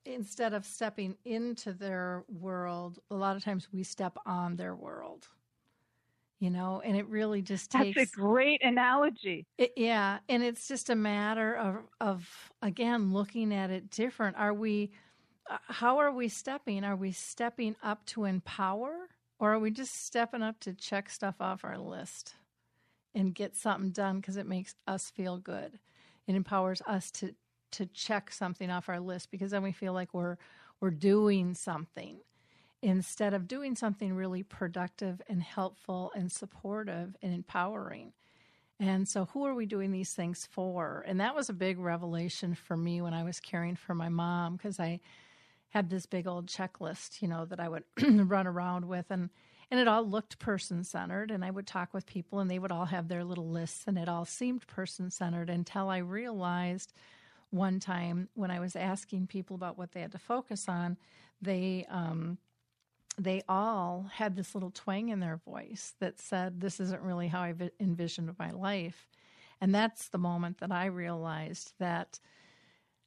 instead 0.09 0.55
of 0.55 0.65
stepping 0.65 1.17
into 1.25 1.73
their 1.73 2.25
world, 2.29 2.99
a 3.11 3.15
lot 3.17 3.37
of 3.37 3.45
times 3.45 3.69
we 3.73 3.83
step 3.85 4.17
on 4.27 4.57
their 4.57 4.75
world. 4.75 5.29
You 6.41 6.51
know, 6.51 6.81
and 6.85 6.97
it 6.97 7.07
really 7.09 7.43
just 7.43 7.71
takes 7.71 7.97
that's 7.97 8.13
a 8.15 8.17
great 8.17 8.63
analogy 8.63 9.47
It, 9.59 9.73
yeah, 9.77 10.21
and 10.29 10.43
it's 10.43 10.69
just 10.69 10.91
a 10.91 10.95
matter 10.97 11.57
of 11.57 11.77
of 12.01 12.53
again 12.63 13.13
looking 13.13 13.53
at 13.53 13.71
it 13.71 13.91
different. 13.91 14.37
Are 14.37 14.55
we 14.55 14.93
uh, 15.51 15.59
how 15.69 15.99
are 15.99 16.13
we 16.13 16.29
stepping? 16.29 16.85
Are 16.85 16.97
we 16.97 17.13
stepping 17.13 17.77
up 17.83 18.05
to 18.07 18.25
empower 18.25 19.09
or 19.41 19.55
are 19.55 19.59
we 19.59 19.71
just 19.71 20.05
stepping 20.07 20.43
up 20.43 20.61
to 20.61 20.75
check 20.75 21.11
stuff 21.11 21.37
off 21.41 21.65
our 21.65 21.79
list 21.79 22.35
and 23.15 23.35
get 23.35 23.57
something 23.57 23.91
done 23.91 24.21
because 24.21 24.37
it 24.37 24.47
makes 24.47 24.75
us 24.87 25.11
feel 25.11 25.39
good. 25.39 25.79
It 26.27 26.35
empowers 26.37 26.83
us 26.87 27.11
to 27.13 27.35
to 27.73 27.87
check 27.87 28.33
something 28.33 28.71
off 28.71 28.89
our 28.89 29.01
list 29.01 29.31
because 29.31 29.51
then 29.51 29.63
we 29.63 29.73
feel 29.73 29.93
like 29.93 30.15
we're 30.15 30.37
we're 30.81 30.91
doing 30.91 31.55
something 31.55 32.19
instead 32.83 33.35
of 33.35 33.49
doing 33.49 33.75
something 33.75 34.15
really 34.15 34.43
productive 34.43 35.21
and 35.29 35.43
helpful 35.43 36.13
and 36.15 36.31
supportive 36.31 37.17
and 37.23 37.35
empowering. 37.35 38.13
And 38.81 39.09
so, 39.09 39.25
who 39.27 39.45
are 39.45 39.55
we 39.55 39.67
doing 39.67 39.91
these 39.91 40.15
things 40.15 40.49
for? 40.53 41.05
And 41.07 41.21
that 41.21 41.35
was 41.35 41.49
a 41.49 41.55
big 41.55 41.79
revelation 41.79 42.55
for 42.55 42.77
me 42.77 43.01
when 43.01 43.13
I 43.13 43.25
was 43.25 43.41
caring 43.41 43.75
for 43.75 43.95
my 43.95 44.09
mom 44.09 44.57
because 44.57 44.79
I 44.79 45.01
had 45.71 45.91
this 45.91 46.07
big 46.07 46.29
old 46.29 46.47
checklist, 46.47 47.21
you 47.21 47.29
know, 47.29 47.45
that 47.47 47.59
I 47.59 47.69
would 47.69 47.83
run 48.01 48.47
around 48.47 48.85
with, 48.85 49.07
and 49.11 49.31
and 49.71 49.81
it 49.81 49.89
all 49.89 50.09
looked 50.09 50.39
person 50.39 50.85
centered. 50.85 51.33
And 51.33 51.45
I 51.45 51.51
would 51.51 51.67
talk 51.67 51.93
with 51.93 52.07
people, 52.07 52.39
and 52.39 52.49
they 52.49 52.61
would 52.61 52.71
all 52.71 52.87
have 52.87 53.09
their 53.09 53.25
little 53.25 53.49
lists, 53.49 53.83
and 53.89 53.99
it 53.99 54.09
all 54.09 54.25
seemed 54.25 54.65
person 54.69 55.11
centered 55.11 55.51
until 55.51 55.89
I 55.89 55.99
realized 55.99 56.93
one 57.51 57.81
time 57.81 58.29
when 58.35 58.51
I 58.51 58.61
was 58.61 58.77
asking 58.77 59.27
people 59.27 59.57
about 59.57 59.79
what 59.79 59.93
they 59.93 60.01
had 60.01 60.13
to 60.13 60.19
focus 60.19 60.69
on, 60.69 60.97
they 61.41 61.87
um, 61.89 62.39
they 63.19 63.43
all 63.49 64.07
had 64.15 64.37
this 64.37 64.55
little 64.55 64.71
twang 64.71 65.09
in 65.09 65.21
their 65.21 65.37
voice 65.37 65.95
that 65.99 66.21
said, 66.21 66.61
This 66.61 66.79
isn't 66.81 67.03
really 67.03 67.29
how 67.29 67.43
I 67.43 67.53
vi- 67.53 67.71
envisioned 67.81 68.35
my 68.39 68.51
life. 68.53 69.09
And 69.61 69.75
that's 69.75 70.09
the 70.09 70.19
moment 70.19 70.59
that 70.59 70.71
I 70.71 70.87
realized 70.87 71.73
that 71.81 72.21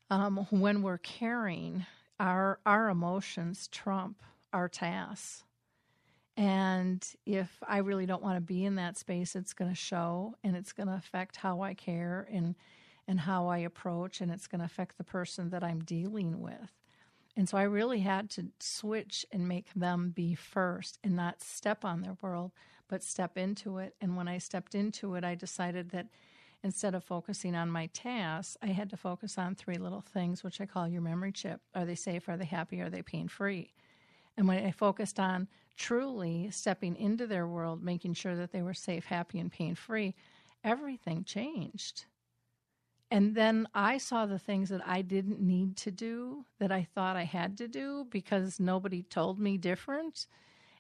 um, 0.10 0.46
when 0.50 0.82
we're 0.82 0.98
caring, 0.98 1.86
our, 2.20 2.60
our 2.66 2.90
emotions 2.90 3.70
trump 3.70 4.22
our 4.52 4.68
tasks. 4.68 5.44
And 6.36 7.06
if 7.26 7.64
I 7.66 7.78
really 7.78 8.06
don't 8.06 8.22
want 8.22 8.36
to 8.36 8.42
be 8.42 8.66
in 8.66 8.76
that 8.76 8.98
space, 8.98 9.36
it's 9.36 9.54
going 9.54 9.72
to 9.72 9.76
show 9.76 10.36
and 10.44 10.56
it's 10.56 10.74
going 10.74 10.88
to 10.88 10.96
affect 10.96 11.38
how 11.38 11.62
I 11.62 11.74
care 11.74 12.28
and, 12.32 12.56
and 13.12 13.20
how 13.20 13.50
I 13.50 13.58
approach, 13.58 14.22
and 14.22 14.32
it's 14.32 14.48
going 14.48 14.60
to 14.60 14.66
affect 14.66 14.98
the 14.98 15.04
person 15.04 15.50
that 15.50 15.66
I'm 15.66 15.84
dealing 15.84 16.40
with. 16.40 16.72
And 17.36 17.48
so 17.48 17.58
I 17.58 17.64
really 17.64 18.00
had 18.00 18.30
to 18.32 18.46
switch 18.62 19.26
and 19.34 19.50
make 19.50 19.74
them 19.76 20.12
be 20.16 20.34
first 20.34 20.98
and 21.04 21.14
not 21.14 21.42
step 21.42 21.84
on 21.84 22.00
their 22.00 22.16
world, 22.22 22.54
but 22.88 23.04
step 23.04 23.38
into 23.38 23.80
it. 23.80 23.96
And 24.00 24.16
when 24.16 24.30
I 24.30 24.38
stepped 24.38 24.76
into 24.76 25.16
it, 25.16 25.26
I 25.26 25.36
decided 25.36 25.90
that 25.90 26.08
instead 26.64 26.96
of 26.96 27.04
focusing 27.04 27.54
on 27.54 27.70
my 27.70 27.88
tasks, 27.88 28.56
I 28.62 28.68
had 28.68 28.90
to 28.92 28.98
focus 28.98 29.38
on 29.38 29.56
three 29.56 29.78
little 29.78 30.06
things, 30.14 30.42
which 30.42 30.62
I 30.62 30.66
call 30.66 30.88
your 30.88 31.02
memory 31.02 31.34
chip. 31.34 31.60
Are 31.76 31.86
they 31.86 31.96
safe? 31.96 32.30
Are 32.30 32.38
they 32.38 32.46
happy? 32.46 32.80
Are 32.80 32.90
they 32.90 33.02
pain 33.02 33.28
free? 33.28 33.74
And 34.38 34.48
when 34.48 34.66
I 34.66 34.72
focused 34.72 35.20
on 35.20 35.50
truly 35.76 36.50
stepping 36.50 36.96
into 36.96 37.28
their 37.28 37.46
world, 37.46 37.84
making 37.84 38.14
sure 38.14 38.38
that 38.38 38.54
they 38.54 38.62
were 38.62 38.74
safe, 38.74 39.04
happy, 39.04 39.38
and 39.38 39.52
pain 39.52 39.76
free, 39.76 40.16
everything 40.64 41.26
changed. 41.26 42.06
And 43.12 43.36
then 43.36 43.68
I 43.74 43.98
saw 43.98 44.26
the 44.26 44.40
things 44.40 44.70
that 44.70 44.82
I 44.88 45.02
didn't 45.02 45.42
need 45.42 45.76
to 45.78 45.92
do 45.92 46.46
that 46.60 46.72
I 46.72 46.88
thought 46.96 47.18
I 47.18 47.26
had 47.26 47.58
to 47.58 47.68
do 47.68 48.08
because 48.10 48.58
nobody 48.60 49.04
told 49.04 49.38
me 49.38 49.58
different 49.58 50.28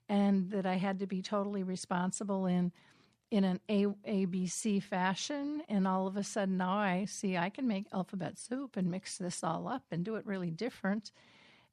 and 0.07 0.49
that 0.51 0.65
I 0.65 0.75
had 0.75 0.99
to 0.99 1.07
be 1.07 1.21
totally 1.21 1.63
responsible 1.63 2.45
in 2.45 2.71
in 3.32 3.45
an 3.45 3.61
A, 3.69 3.86
ABC 3.86 4.84
fashion. 4.84 5.61
And 5.69 5.88
all 5.88 6.05
of 6.05 6.17
a 6.17 6.23
sudden 6.23 6.57
now 6.57 6.77
I 6.77 7.05
see 7.05 7.38
I 7.38 7.49
can 7.49 7.65
make 7.67 7.86
alphabet 7.93 8.38
soup 8.38 8.75
and 8.75 8.91
mix 8.91 9.17
this 9.17 9.41
all 9.43 9.69
up 9.69 9.84
and 9.89 10.03
do 10.03 10.15
it 10.15 10.25
really 10.25 10.51
different. 10.51 11.11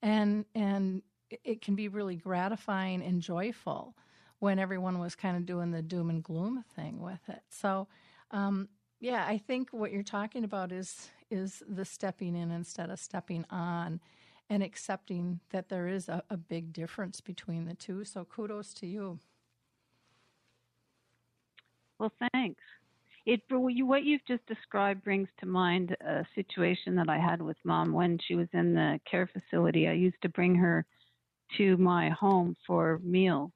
And, 0.01 0.45
and 0.55 1.03
it 1.43 1.61
can 1.61 1.75
be 1.75 1.89
really 1.89 2.15
gratifying 2.15 3.03
and 3.03 3.21
joyful 3.21 3.97
when 4.39 4.61
everyone 4.61 5.01
was 5.01 5.17
kind 5.17 5.37
of 5.37 5.47
doing 5.47 5.73
the 5.73 5.83
doom 5.83 6.11
and 6.11 6.23
gloom 6.23 6.65
thing 6.77 7.01
with 7.01 7.29
it. 7.29 7.43
So, 7.51 7.89
um, 8.31 8.69
yeah, 9.01 9.25
I 9.27 9.39
think 9.39 9.69
what 9.73 9.93
you're 9.93 10.03
talking 10.03 10.45
about 10.45 10.73
is 10.73 11.11
is 11.31 11.63
the 11.69 11.85
stepping 11.85 12.35
in 12.35 12.51
instead 12.51 12.91
of 12.91 12.99
stepping 12.99 13.45
on 13.51 14.01
and 14.49 14.63
accepting 14.63 15.41
that 15.51 15.69
there 15.69 15.87
is 15.87 16.09
a, 16.09 16.23
a 16.31 16.37
big 16.37 16.73
difference 16.73 17.21
between 17.21 17.67
the 17.67 17.75
two. 17.75 18.05
So 18.05 18.25
kudos 18.25 18.73
to 18.75 18.87
you. 18.87 19.19
Well, 21.99 22.13
thanks. 22.33 22.63
It 23.27 23.43
what 23.51 24.05
you've 24.05 24.25
just 24.27 24.47
described 24.47 25.05
brings 25.05 25.29
to 25.41 25.47
mind 25.47 25.95
a 26.01 26.25
situation 26.35 26.95
that 26.97 27.11
I 27.11 27.19
had 27.19 27.43
with 27.43 27.59
mom 27.63 27.93
when 27.93 28.19
she 28.27 28.35
was 28.35 28.49
in 28.55 28.73
the 28.73 28.99
care 29.09 29.27
facility. 29.27 29.87
I 29.87 29.93
used 29.93 30.21
to 30.23 30.31
bring 30.31 30.55
her 30.55 30.87
to 31.59 31.77
my 31.77 32.09
home 32.11 32.57
for 32.67 33.01
meals, 33.03 33.51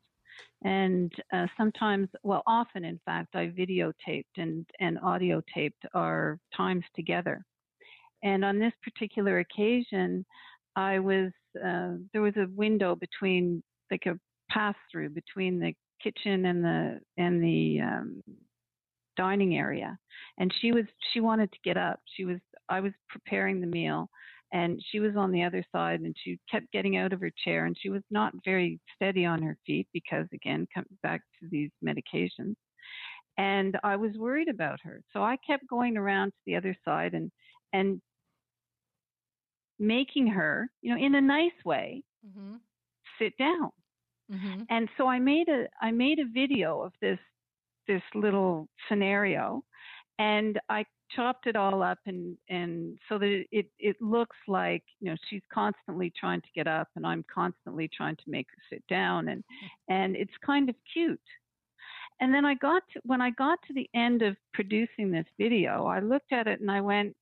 and 0.65 1.13
uh, 1.33 1.47
sometimes, 1.57 2.09
well, 2.23 2.43
often, 2.47 2.85
in 2.85 3.01
fact, 3.05 3.35
I 3.35 3.47
videotaped 3.47 4.37
and 4.37 4.67
and 4.81 4.99
audio 5.01 5.43
taped 5.55 5.85
our 5.95 6.39
times 6.57 6.85
together. 6.95 7.45
And 8.23 8.45
on 8.45 8.59
this 8.59 8.73
particular 8.83 9.41
occasion, 9.41 10.25
I 10.77 10.99
was 10.99 11.33
uh, 11.57 11.95
there 12.13 12.23
was 12.23 12.37
a 12.37 12.47
window 12.55 12.95
between 12.95 13.63
like 13.91 14.07
a 14.07 14.19
pass 14.51 14.75
through 14.91 15.11
between 15.11 15.59
the 15.59 15.75
kitchen 16.03 16.47
and 16.47 16.65
the 16.65 17.01
and 17.17 17.43
the 17.43 17.81
um, 17.81 18.23
dining 19.17 19.57
area 19.57 19.99
and 20.39 20.53
she 20.61 20.73
was 20.73 20.85
she 21.13 21.21
wanted 21.21 21.51
to 21.53 21.59
get 21.65 21.77
up 21.77 22.01
she 22.17 22.25
was 22.25 22.39
i 22.69 22.81
was 22.81 22.93
preparing 23.09 23.61
the 23.61 23.67
meal 23.67 24.09
and 24.53 24.81
she 24.91 25.01
was 25.01 25.17
on 25.17 25.33
the 25.33 25.43
other 25.43 25.65
side 25.73 26.01
and 26.01 26.15
she 26.23 26.39
kept 26.51 26.71
getting 26.73 26.97
out 26.97 27.13
of 27.13 27.21
her 27.21 27.33
chair 27.45 27.67
and 27.67 27.77
she 27.79 27.89
was 27.89 28.03
not 28.11 28.33
very 28.45 28.79
steady 28.95 29.25
on 29.25 29.43
her 29.43 29.57
feet 29.67 29.87
because 29.93 30.27
again 30.33 30.67
back 31.03 31.23
to 31.41 31.49
these 31.51 31.71
medications 31.85 32.55
and 33.39 33.79
i 33.83 33.97
was 33.97 34.13
worried 34.17 34.49
about 34.49 34.79
her 34.83 35.03
so 35.13 35.23
i 35.23 35.37
kept 35.47 35.67
going 35.69 35.97
around 35.97 36.29
to 36.29 36.41
the 36.47 36.57
other 36.57 36.77
side 36.85 37.15
and 37.15 37.31
and 37.73 38.01
making 39.79 40.27
her 40.27 40.69
you 40.83 40.95
know 40.95 41.05
in 41.05 41.15
a 41.15 41.21
nice 41.21 41.51
way 41.65 42.03
mm-hmm. 42.27 42.57
sit 43.19 43.37
down 43.39 43.71
Mm-hmm. 44.33 44.63
And 44.71 44.89
so 44.97 45.07
I 45.07 45.19
made 45.19 45.49
a 45.49 45.67
I 45.81 45.91
made 45.91 46.19
a 46.19 46.25
video 46.33 46.81
of 46.83 46.93
this 47.01 47.19
this 47.87 48.03
little 48.15 48.69
scenario, 48.89 49.63
and 50.19 50.59
I 50.69 50.85
chopped 51.15 51.47
it 51.47 51.57
all 51.57 51.83
up 51.83 51.99
and 52.07 52.37
and 52.49 52.99
so 53.09 53.19
that 53.19 53.45
it 53.51 53.67
it 53.79 53.97
looks 54.01 54.37
like 54.49 54.83
you 55.01 55.11
know 55.11 55.17
she's 55.29 55.43
constantly 55.53 56.13
trying 56.19 56.41
to 56.41 56.49
get 56.55 56.67
up 56.67 56.89
and 56.97 57.07
I'm 57.07 57.25
constantly 57.33 57.89
trying 57.89 58.17
to 58.17 58.23
make 58.27 58.47
her 58.51 58.63
sit 58.71 58.87
down 58.89 59.29
and 59.29 59.45
and 59.89 60.17
it's 60.17 60.33
kind 60.45 60.69
of 60.69 60.75
cute. 60.93 61.21
And 62.21 62.33
then 62.33 62.45
I 62.45 62.55
got 62.55 62.85
to, 62.93 63.01
when 63.03 63.21
I 63.21 63.31
got 63.31 63.59
to 63.67 63.75
the 63.75 63.89
end 63.95 64.23
of 64.23 64.37
producing 64.55 65.11
this 65.11 65.27
video, 65.39 65.87
I 65.87 65.99
looked 65.99 66.33
at 66.33 66.47
it 66.47 66.61
and 66.61 66.71
I 66.71 66.81
went 66.81 67.17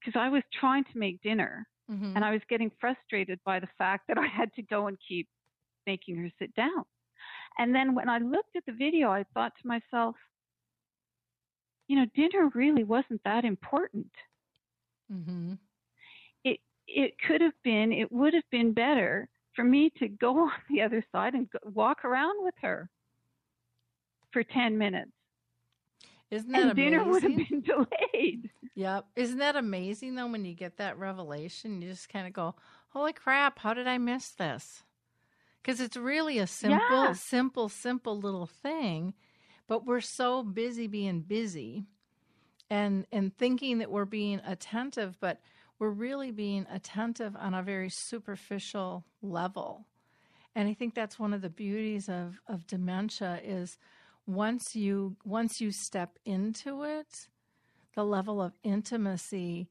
because 0.00 0.18
I 0.18 0.28
was 0.28 0.42
trying 0.58 0.82
to 0.84 0.98
make 0.98 1.22
dinner 1.22 1.66
mm-hmm. 1.90 2.16
and 2.16 2.24
I 2.24 2.32
was 2.32 2.40
getting 2.48 2.72
frustrated 2.80 3.38
by 3.44 3.60
the 3.60 3.68
fact 3.78 4.08
that 4.08 4.18
I 4.18 4.26
had 4.26 4.52
to 4.54 4.62
go 4.62 4.88
and 4.88 4.96
keep 5.06 5.28
making 5.86 6.16
her 6.16 6.30
sit 6.40 6.54
down. 6.56 6.84
And 7.58 7.74
then 7.74 7.94
when 7.94 8.08
I 8.08 8.18
looked 8.18 8.56
at 8.56 8.66
the 8.66 8.72
video, 8.72 9.10
I 9.10 9.24
thought 9.32 9.52
to 9.62 9.68
myself, 9.68 10.16
you 11.88 11.96
know, 11.96 12.06
dinner 12.14 12.50
really 12.54 12.84
wasn't 12.84 13.22
that 13.24 13.44
important. 13.44 14.10
Mm-hmm. 15.12 15.54
It 16.44 16.60
it 16.86 17.14
could 17.26 17.40
have 17.40 17.60
been, 17.62 17.92
it 17.92 18.10
would 18.10 18.34
have 18.34 18.48
been 18.50 18.72
better 18.72 19.28
for 19.54 19.64
me 19.64 19.90
to 19.98 20.08
go 20.08 20.38
on 20.44 20.52
the 20.70 20.82
other 20.82 21.04
side 21.12 21.34
and 21.34 21.50
go, 21.50 21.58
walk 21.64 22.04
around 22.04 22.44
with 22.44 22.54
her 22.62 22.88
for 24.32 24.42
ten 24.42 24.78
minutes. 24.78 25.12
Isn't 26.30 26.50
that 26.50 26.62
and 26.62 26.70
amazing? 26.72 26.90
dinner 26.90 27.04
would 27.04 27.22
have 27.22 27.36
been 27.36 27.60
delayed. 27.62 28.50
Yep. 28.74 29.06
Isn't 29.14 29.38
that 29.38 29.56
amazing 29.56 30.16
though 30.16 30.26
when 30.26 30.44
you 30.44 30.54
get 30.54 30.78
that 30.78 30.98
revelation? 30.98 31.80
You 31.80 31.88
just 31.88 32.08
kind 32.08 32.26
of 32.26 32.32
go, 32.32 32.56
Holy 32.90 33.12
crap, 33.12 33.60
how 33.60 33.74
did 33.74 33.86
I 33.86 33.98
miss 33.98 34.30
this? 34.30 34.82
because 35.66 35.80
it's 35.80 35.96
really 35.96 36.38
a 36.38 36.46
simple, 36.46 36.78
yeah. 36.92 37.12
simple, 37.12 37.68
simple 37.68 38.16
little 38.20 38.46
thing, 38.46 39.14
but 39.66 39.86
we're 39.86 40.00
so 40.00 40.42
busy 40.42 40.86
being 40.86 41.20
busy 41.20 41.84
and 42.70 43.06
and 43.12 43.36
thinking 43.36 43.78
that 43.78 43.90
we're 43.90 44.04
being 44.04 44.40
attentive, 44.46 45.16
but 45.20 45.40
we're 45.78 45.90
really 45.90 46.30
being 46.30 46.66
attentive 46.70 47.36
on 47.36 47.54
a 47.54 47.62
very 47.62 47.90
superficial 47.90 49.04
level. 49.22 49.86
And 50.54 50.68
I 50.68 50.74
think 50.74 50.94
that's 50.94 51.18
one 51.18 51.34
of 51.34 51.42
the 51.42 51.50
beauties 51.50 52.08
of, 52.08 52.40
of 52.48 52.66
dementia 52.66 53.40
is 53.44 53.76
once 54.26 54.74
you 54.74 55.16
once 55.24 55.60
you 55.60 55.70
step 55.70 56.18
into 56.24 56.82
it, 56.82 57.28
the 57.94 58.04
level 58.04 58.40
of 58.40 58.54
intimacy 58.62 59.68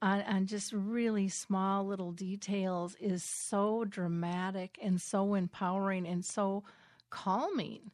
on, 0.00 0.22
on 0.22 0.46
just 0.46 0.72
really 0.72 1.28
small 1.28 1.84
little 1.84 2.12
details 2.12 2.96
is 3.00 3.24
so 3.24 3.84
dramatic 3.84 4.78
and 4.80 5.00
so 5.00 5.34
empowering 5.34 6.06
and 6.06 6.24
so 6.24 6.62
calming. 7.10 7.90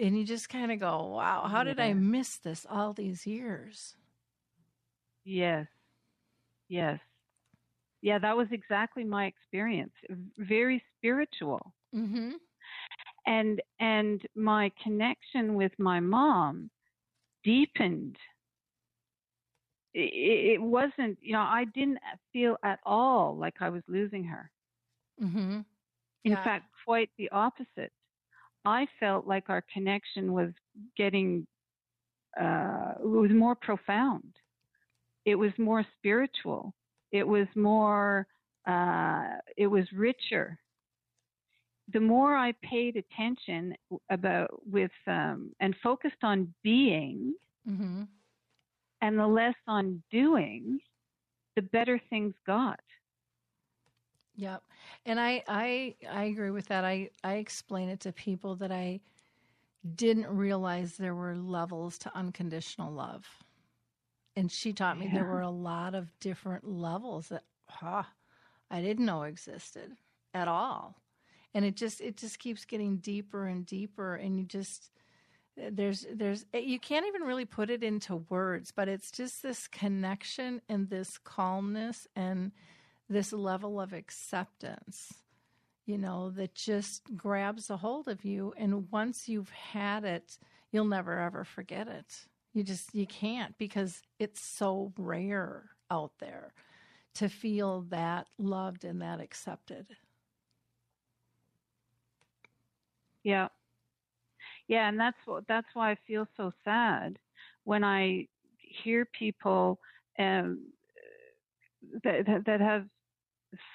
And 0.00 0.18
you 0.18 0.24
just 0.24 0.48
kind 0.48 0.72
of 0.72 0.80
go, 0.80 1.08
wow, 1.08 1.46
how 1.50 1.62
did 1.62 1.78
I 1.78 1.92
miss 1.92 2.38
this 2.38 2.66
all 2.68 2.92
these 2.92 3.26
years? 3.26 3.96
Yes. 5.24 5.66
Yes. 6.68 6.98
Yeah, 8.00 8.18
that 8.18 8.36
was 8.36 8.48
exactly 8.50 9.04
my 9.04 9.26
experience. 9.26 9.92
Very 10.38 10.82
spiritual. 10.96 11.74
Mm-hmm. 11.94 12.30
And 13.26 13.60
and 13.78 14.22
my 14.34 14.72
connection 14.82 15.54
with 15.54 15.72
my 15.78 16.00
mom 16.00 16.70
deepened 17.44 18.16
it, 19.94 20.54
it 20.54 20.62
wasn't, 20.62 21.18
you 21.20 21.32
know, 21.32 21.40
I 21.40 21.64
didn't 21.74 21.98
feel 22.32 22.56
at 22.64 22.80
all 22.84 23.36
like 23.36 23.54
I 23.60 23.68
was 23.68 23.82
losing 23.88 24.24
her. 24.24 24.50
Mm-hmm. 25.22 25.60
In 26.24 26.32
yeah. 26.32 26.44
fact, 26.44 26.66
quite 26.84 27.10
the 27.18 27.28
opposite. 27.30 27.92
I 28.64 28.86
felt 28.98 29.26
like 29.26 29.48
our 29.48 29.64
connection 29.72 30.32
was 30.32 30.50
getting, 30.96 31.46
uh, 32.40 32.92
it 33.02 33.06
was 33.06 33.30
more 33.30 33.54
profound. 33.54 34.34
It 35.24 35.34
was 35.34 35.52
more 35.58 35.84
spiritual. 35.98 36.74
It 37.12 37.26
was 37.26 37.46
more, 37.54 38.26
uh, 38.66 39.24
it 39.56 39.66
was 39.66 39.84
richer. 39.92 40.58
The 41.92 42.00
more 42.00 42.36
I 42.36 42.52
paid 42.62 42.96
attention 42.96 43.74
about 44.10 44.60
with 44.70 44.92
um, 45.06 45.52
and 45.60 45.74
focused 45.82 46.22
on 46.22 46.54
being, 46.62 47.34
mm-hmm 47.68 48.02
and 49.02 49.18
the 49.18 49.26
less 49.26 49.54
on 49.66 50.02
doing, 50.10 50.78
the 51.56 51.62
better 51.62 52.00
things 52.10 52.34
got. 52.46 52.80
Yep. 54.40 54.62
And 55.04 55.20
I, 55.20 55.44
I 55.46 55.94
I 56.10 56.24
agree 56.24 56.50
with 56.50 56.68
that. 56.68 56.82
I, 56.82 57.10
I 57.22 57.34
explain 57.34 57.90
it 57.90 58.00
to 58.00 58.12
people 58.12 58.56
that 58.56 58.72
I 58.72 59.00
didn't 59.94 60.28
realize 60.28 60.96
there 60.96 61.14
were 61.14 61.36
levels 61.36 61.98
to 61.98 62.16
unconditional 62.16 62.90
love. 62.90 63.26
And 64.36 64.50
she 64.50 64.72
taught 64.72 64.98
me 64.98 65.06
yeah. 65.06 65.14
there 65.14 65.24
were 65.26 65.42
a 65.42 65.50
lot 65.50 65.94
of 65.94 66.18
different 66.20 66.66
levels 66.66 67.28
that 67.28 67.44
huh, 67.68 68.04
I 68.70 68.80
didn't 68.80 69.04
know 69.04 69.24
existed 69.24 69.92
at 70.32 70.48
all. 70.48 70.96
And 71.52 71.66
it 71.66 71.76
just 71.76 72.00
it 72.00 72.16
just 72.16 72.38
keeps 72.38 72.64
getting 72.64 72.96
deeper 72.96 73.46
and 73.46 73.66
deeper 73.66 74.14
and 74.14 74.38
you 74.38 74.46
just 74.46 74.90
there's 75.54 76.06
there's 76.14 76.46
eh, 76.54 76.60
you 76.60 76.78
can't 76.78 77.06
even 77.06 77.22
really 77.22 77.44
put 77.44 77.68
it 77.68 77.82
into 77.82 78.16
words 78.30 78.72
but 78.74 78.88
it's 78.88 79.10
just 79.10 79.42
this 79.42 79.66
connection 79.66 80.62
and 80.70 80.88
this 80.88 81.18
calmness 81.18 82.06
and 82.16 82.52
this 83.10 83.32
level 83.32 83.80
of 83.80 83.92
acceptance 83.92 85.12
you 85.90 85.98
know, 85.98 86.30
that 86.30 86.54
just 86.54 87.16
grabs 87.16 87.68
a 87.68 87.76
hold 87.76 88.06
of 88.06 88.24
you. 88.24 88.54
And 88.56 88.88
once 88.92 89.28
you've 89.28 89.50
had 89.50 90.04
it, 90.04 90.38
you'll 90.70 90.84
never 90.84 91.18
ever 91.18 91.42
forget 91.44 91.88
it. 91.88 92.26
You 92.54 92.62
just, 92.62 92.94
you 92.94 93.08
can't 93.08 93.58
because 93.58 94.00
it's 94.20 94.40
so 94.40 94.92
rare 94.96 95.70
out 95.90 96.12
there 96.20 96.52
to 97.14 97.28
feel 97.28 97.82
that 97.90 98.28
loved 98.38 98.84
and 98.84 99.02
that 99.02 99.20
accepted. 99.20 99.86
Yeah. 103.24 103.48
Yeah, 104.68 104.88
and 104.88 105.00
that's 105.00 105.18
what 105.24 105.44
that's 105.48 105.66
why 105.74 105.90
I 105.90 105.96
feel 106.06 106.28
so 106.36 106.52
sad 106.64 107.18
when 107.64 107.82
I 107.82 108.28
hear 108.58 109.04
people 109.04 109.80
um, 110.20 110.60
that, 112.04 112.26
that 112.26 112.44
that 112.46 112.60
have 112.60 112.86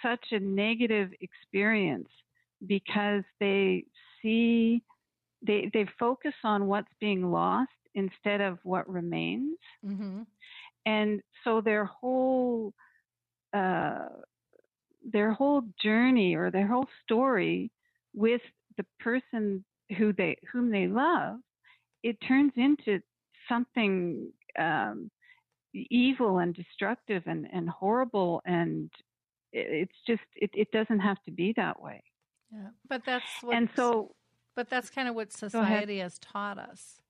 such 0.02 0.26
a 0.32 0.40
negative 0.40 1.10
experience 1.22 2.10
because 2.68 3.24
they 3.40 3.84
see 4.22 4.82
they 5.46 5.70
they 5.74 5.86
focus 6.00 6.34
on 6.44 6.68
what's 6.68 6.92
being 7.00 7.32
lost 7.32 7.70
instead 7.96 8.42
of 8.42 8.60
what 8.64 8.90
remains, 8.90 9.58
Mm-hmm. 9.86 10.22
and 10.86 11.22
so 11.44 11.62
their 11.62 11.86
whole 11.86 12.74
uh, 13.54 14.08
their 15.12 15.32
whole 15.34 15.62
journey 15.82 16.36
or 16.36 16.52
their 16.52 16.68
whole 16.68 16.88
story 17.04 17.72
with 18.14 18.42
the 18.78 18.86
person 19.00 19.64
who 19.98 20.14
they 20.14 20.38
whom 20.52 20.72
they 20.72 20.88
love, 20.88 21.38
it 22.04 22.18
turns 22.28 22.52
into 22.56 23.00
something 23.48 24.32
um, 24.60 25.10
evil 25.74 26.40
and 26.40 26.56
destructive 26.56 27.24
and, 27.26 27.48
and 27.54 27.70
horrible 27.70 28.42
and 28.46 28.90
it's 29.58 29.96
just 30.08 30.22
it, 30.36 30.52
it 30.54 30.72
doesn't 30.72 31.00
have 31.00 31.22
to 31.26 31.32
be 31.32 31.54
that 31.58 31.82
way. 31.82 32.04
Yeah, 32.52 32.70
but 32.90 33.04
that's 33.06 33.26
what. 33.42 33.56
And 33.56 33.70
so, 33.76 34.16
but 34.56 34.70
that's 34.70 34.90
kind 34.90 35.08
of 35.10 35.16
what 35.16 35.34
society 35.34 36.00
has 36.00 36.18
taught 36.20 36.58
us. 36.58 37.02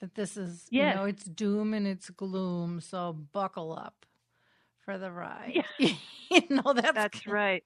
That 0.00 0.14
this 0.14 0.36
is, 0.36 0.66
Yes. 0.70 0.94
you 0.94 1.00
know, 1.00 1.06
it's 1.06 1.24
doom 1.24 1.74
and 1.74 1.86
it's 1.86 2.10
gloom. 2.10 2.80
So 2.80 3.12
buckle 3.32 3.72
up 3.72 4.06
for 4.84 4.98
the 4.98 5.10
ride. 5.10 5.64
Yeah. 5.78 5.88
you 6.30 6.42
know, 6.50 6.72
that's 6.74 6.92
that's 6.94 7.26
right. 7.26 7.64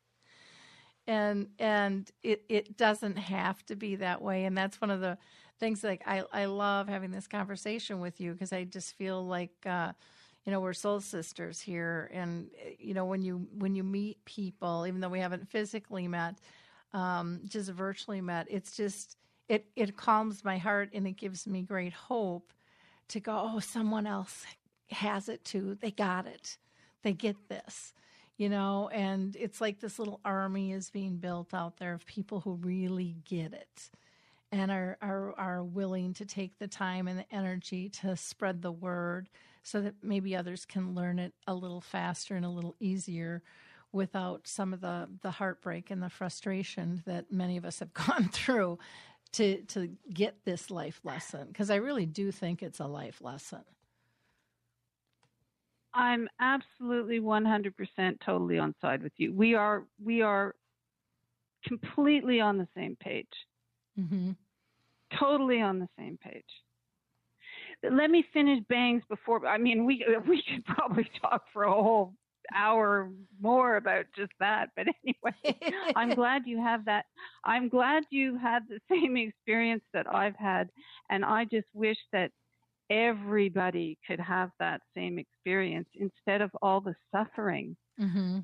and 1.07 1.49
and 1.59 2.11
it 2.23 2.45
it 2.49 2.77
doesn't 2.77 3.17
have 3.17 3.65
to 3.67 3.77
be 3.77 3.97
that 3.97 4.21
way 4.23 4.45
and 4.45 4.57
that's 4.57 4.81
one 4.81 4.91
of 4.91 5.01
the 5.01 5.17
things 5.59 5.83
like 5.83 6.03
i 6.07 6.23
i 6.33 6.45
love 6.45 6.89
having 6.89 7.11
this 7.11 7.27
conversation 7.27 7.99
with 8.01 8.21
you 8.21 8.33
because 8.33 8.53
i 8.53 8.63
just 8.65 8.95
feel 8.97 9.27
like 9.27 9.51
uh 9.67 9.93
you 10.49 10.53
know 10.53 10.61
we're 10.61 10.73
soul 10.73 10.99
sisters 10.99 11.61
here. 11.61 12.11
And 12.11 12.49
uh, 12.65 12.71
you 12.79 12.95
know 12.95 13.05
when 13.05 13.21
you 13.21 13.47
when 13.59 13.75
you 13.75 13.85
meet 13.85 14.25
people 14.25 14.87
even 14.89 14.99
though 14.99 15.11
we 15.11 15.21
haven't 15.21 15.47
physically 15.47 16.09
met 16.09 16.37
um 16.95 17.41
just 17.47 17.69
virtually 17.71 18.23
met 18.23 18.47
it's 18.49 18.75
just 18.75 19.19
it 19.51 19.67
it 19.77 19.95
calms 19.95 20.43
my 20.47 20.57
heart 20.57 20.89
and 20.95 21.07
it 21.07 21.19
gives 21.19 21.47
me 21.47 21.61
great 21.61 21.93
hope 21.93 22.51
to 23.09 23.21
go 23.21 23.51
oh 23.53 23.61
someone 23.61 24.07
else 24.07 24.47
has 24.91 25.29
it 25.29 25.45
too. 25.45 25.77
They 25.83 25.91
got 25.91 26.27
it. 26.27 26.57
They 27.03 27.13
get 27.13 27.37
this 27.51 27.93
you 28.39 28.49
know? 28.49 28.89
And 28.91 29.37
it's 29.39 29.61
like 29.61 29.81
this 29.81 29.99
little 29.99 30.21
army 30.25 30.73
is 30.73 30.89
being 30.89 31.17
built 31.17 31.53
out 31.53 31.77
there 31.77 31.93
of 31.93 32.07
people 32.07 32.41
who 32.41 32.55
really 32.55 33.17
get 33.27 33.53
it 33.53 33.91
and 34.51 34.71
are 34.71 34.97
are 35.03 35.35
are 35.39 35.63
willing 35.63 36.15
to 36.15 36.25
take 36.25 36.59
the 36.59 36.69
time 36.69 37.07
and 37.07 37.19
the 37.19 37.35
energy 37.35 37.91
to 37.91 38.17
spread 38.17 38.63
the 38.63 38.73
word 38.73 39.29
so 39.63 39.81
that 39.81 39.95
maybe 40.03 40.35
others 40.35 40.65
can 40.65 40.95
learn 40.95 41.19
it 41.19 41.33
a 41.47 41.55
little 41.55 41.81
faster 41.81 42.37
and 42.37 42.45
a 42.45 42.51
little 42.51 42.77
easier 42.81 43.43
without 43.93 44.47
some 44.47 44.73
of 44.73 44.81
the 44.81 45.09
the 45.23 45.31
heartbreak 45.31 45.91
and 45.91 46.03
the 46.03 46.11
frustration 46.11 47.03
that 47.07 47.33
many 47.33 47.57
of 47.57 47.65
us 47.65 47.79
have 47.79 47.93
gone 48.07 48.29
through 48.33 48.79
to 49.33 49.63
to 49.63 49.91
get 50.13 50.45
this 50.45 50.71
life 50.71 51.01
lesson 51.05 51.49
because 51.49 51.71
I 51.71 51.77
really 51.77 52.07
do 52.07 52.31
think 52.33 52.63
it's 52.63 52.81
a 52.81 52.87
life 52.87 53.21
lesson. 53.21 53.65
I'm 55.95 56.29
absolutely 56.39 57.19
100% 57.19 57.73
totally 58.25 58.59
on 58.59 58.75
side 58.81 59.03
with 59.03 59.13
you. 59.17 59.35
We 59.35 59.55
are 59.55 59.85
we 60.03 60.23
are 60.23 60.55
completely 61.67 62.41
on 62.41 62.59
the 62.59 62.69
same 62.77 62.97
page. 62.97 63.27
Mm-hmm. 63.99 64.33
Totally 65.19 65.61
on 65.61 65.79
the 65.79 65.89
same 65.99 66.19
page. 66.23 66.45
Let 67.83 68.11
me 68.11 68.25
finish 68.33 68.61
BANGS 68.69 69.05
before 69.09 69.47
I 69.47 69.59
mean 69.59 69.85
we 69.85 70.05
we 70.29 70.43
could 70.43 70.65
probably 70.65 71.09
talk 71.21 71.45
for 71.53 71.65
a 71.65 71.73
whole 71.73 72.15
hour 72.55 73.11
more 73.41 73.77
about 73.77 74.07
just 74.17 74.33
that, 74.41 74.71
but 74.75 74.87
anyway, 75.05 75.93
I'm 75.97 76.15
glad 76.15 76.43
you 76.47 76.59
have 76.59 76.85
that. 76.87 77.05
I'm 77.45 77.69
glad 77.69 78.05
you 78.11 78.39
had 78.39 78.63
the 78.69 78.81
same 78.91 79.17
experience 79.17 79.85
that 79.93 80.07
I've 80.13 80.37
had 80.37 80.71
and 81.11 81.25
I 81.25 81.45
just 81.45 81.69
wish 81.75 81.99
that 82.13 82.31
everybody 82.91 83.99
could 84.07 84.21
have 84.21 84.51
that 84.59 84.81
same 84.95 85.19
experience 85.19 85.89
instead 85.95 86.41
of 86.41 86.51
all 86.63 86.81
the 86.81 86.95
suffering. 87.13 87.77
mm-hmm. 88.01 88.39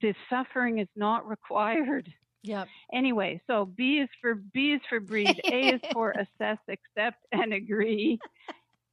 The 0.00 0.14
suffering 0.30 0.78
is 0.78 0.88
not 0.94 1.28
required. 1.28 2.08
Yep. 2.42 2.68
Anyway, 2.94 3.40
so 3.46 3.66
B 3.66 3.98
is 3.98 4.08
for 4.20 4.34
B 4.34 4.72
is 4.72 4.80
for 4.88 5.00
breathe, 5.00 5.36
A 5.44 5.74
is 5.74 5.80
for 5.92 6.10
assess, 6.40 6.58
accept, 6.68 7.18
and 7.32 7.52
agree. 7.52 8.18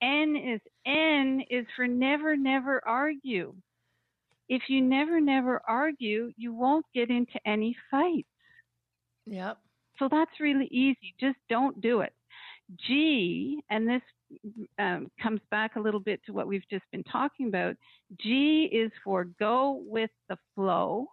N 0.02 0.36
is 0.36 0.62
N 0.86 1.42
is 1.50 1.66
for 1.76 1.88
never, 1.88 2.36
never 2.36 2.82
argue. 2.88 3.54
If 4.50 4.64
you 4.70 4.82
never, 4.82 5.20
never 5.20 5.62
argue, 5.68 6.32
you 6.38 6.54
won't 6.54 6.86
get 6.94 7.10
into 7.10 7.40
any 7.46 7.76
fights. 7.92 8.28
Yep. 9.26 9.58
So 10.00 10.08
that's 10.10 10.40
really 10.40 10.68
easy. 10.72 11.16
Just 11.20 11.38
don't 11.50 11.80
do 11.82 12.02
it. 12.02 12.14
G, 12.88 13.62
and 13.70 13.88
this 13.88 14.02
um, 14.78 15.10
comes 15.22 15.42
back 15.52 15.76
a 15.76 15.80
little 15.80 16.00
bit 16.00 16.22
to 16.26 16.34
what 16.34 16.48
we've 16.48 16.68
just 16.70 16.84
been 16.92 17.04
talking 17.04 17.48
about. 17.48 17.76
G 18.22 18.70
is 18.72 18.92
for 19.04 19.26
go 19.40 19.82
with 19.86 20.12
the 20.30 20.38
flow 20.54 21.08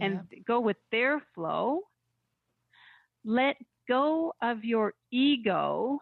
and 0.00 0.20
go 0.46 0.60
with 0.60 0.76
their 0.90 1.22
flow. 1.34 1.82
Let 3.24 3.56
go 3.88 4.34
of 4.42 4.64
your 4.64 4.92
ego. 5.12 6.00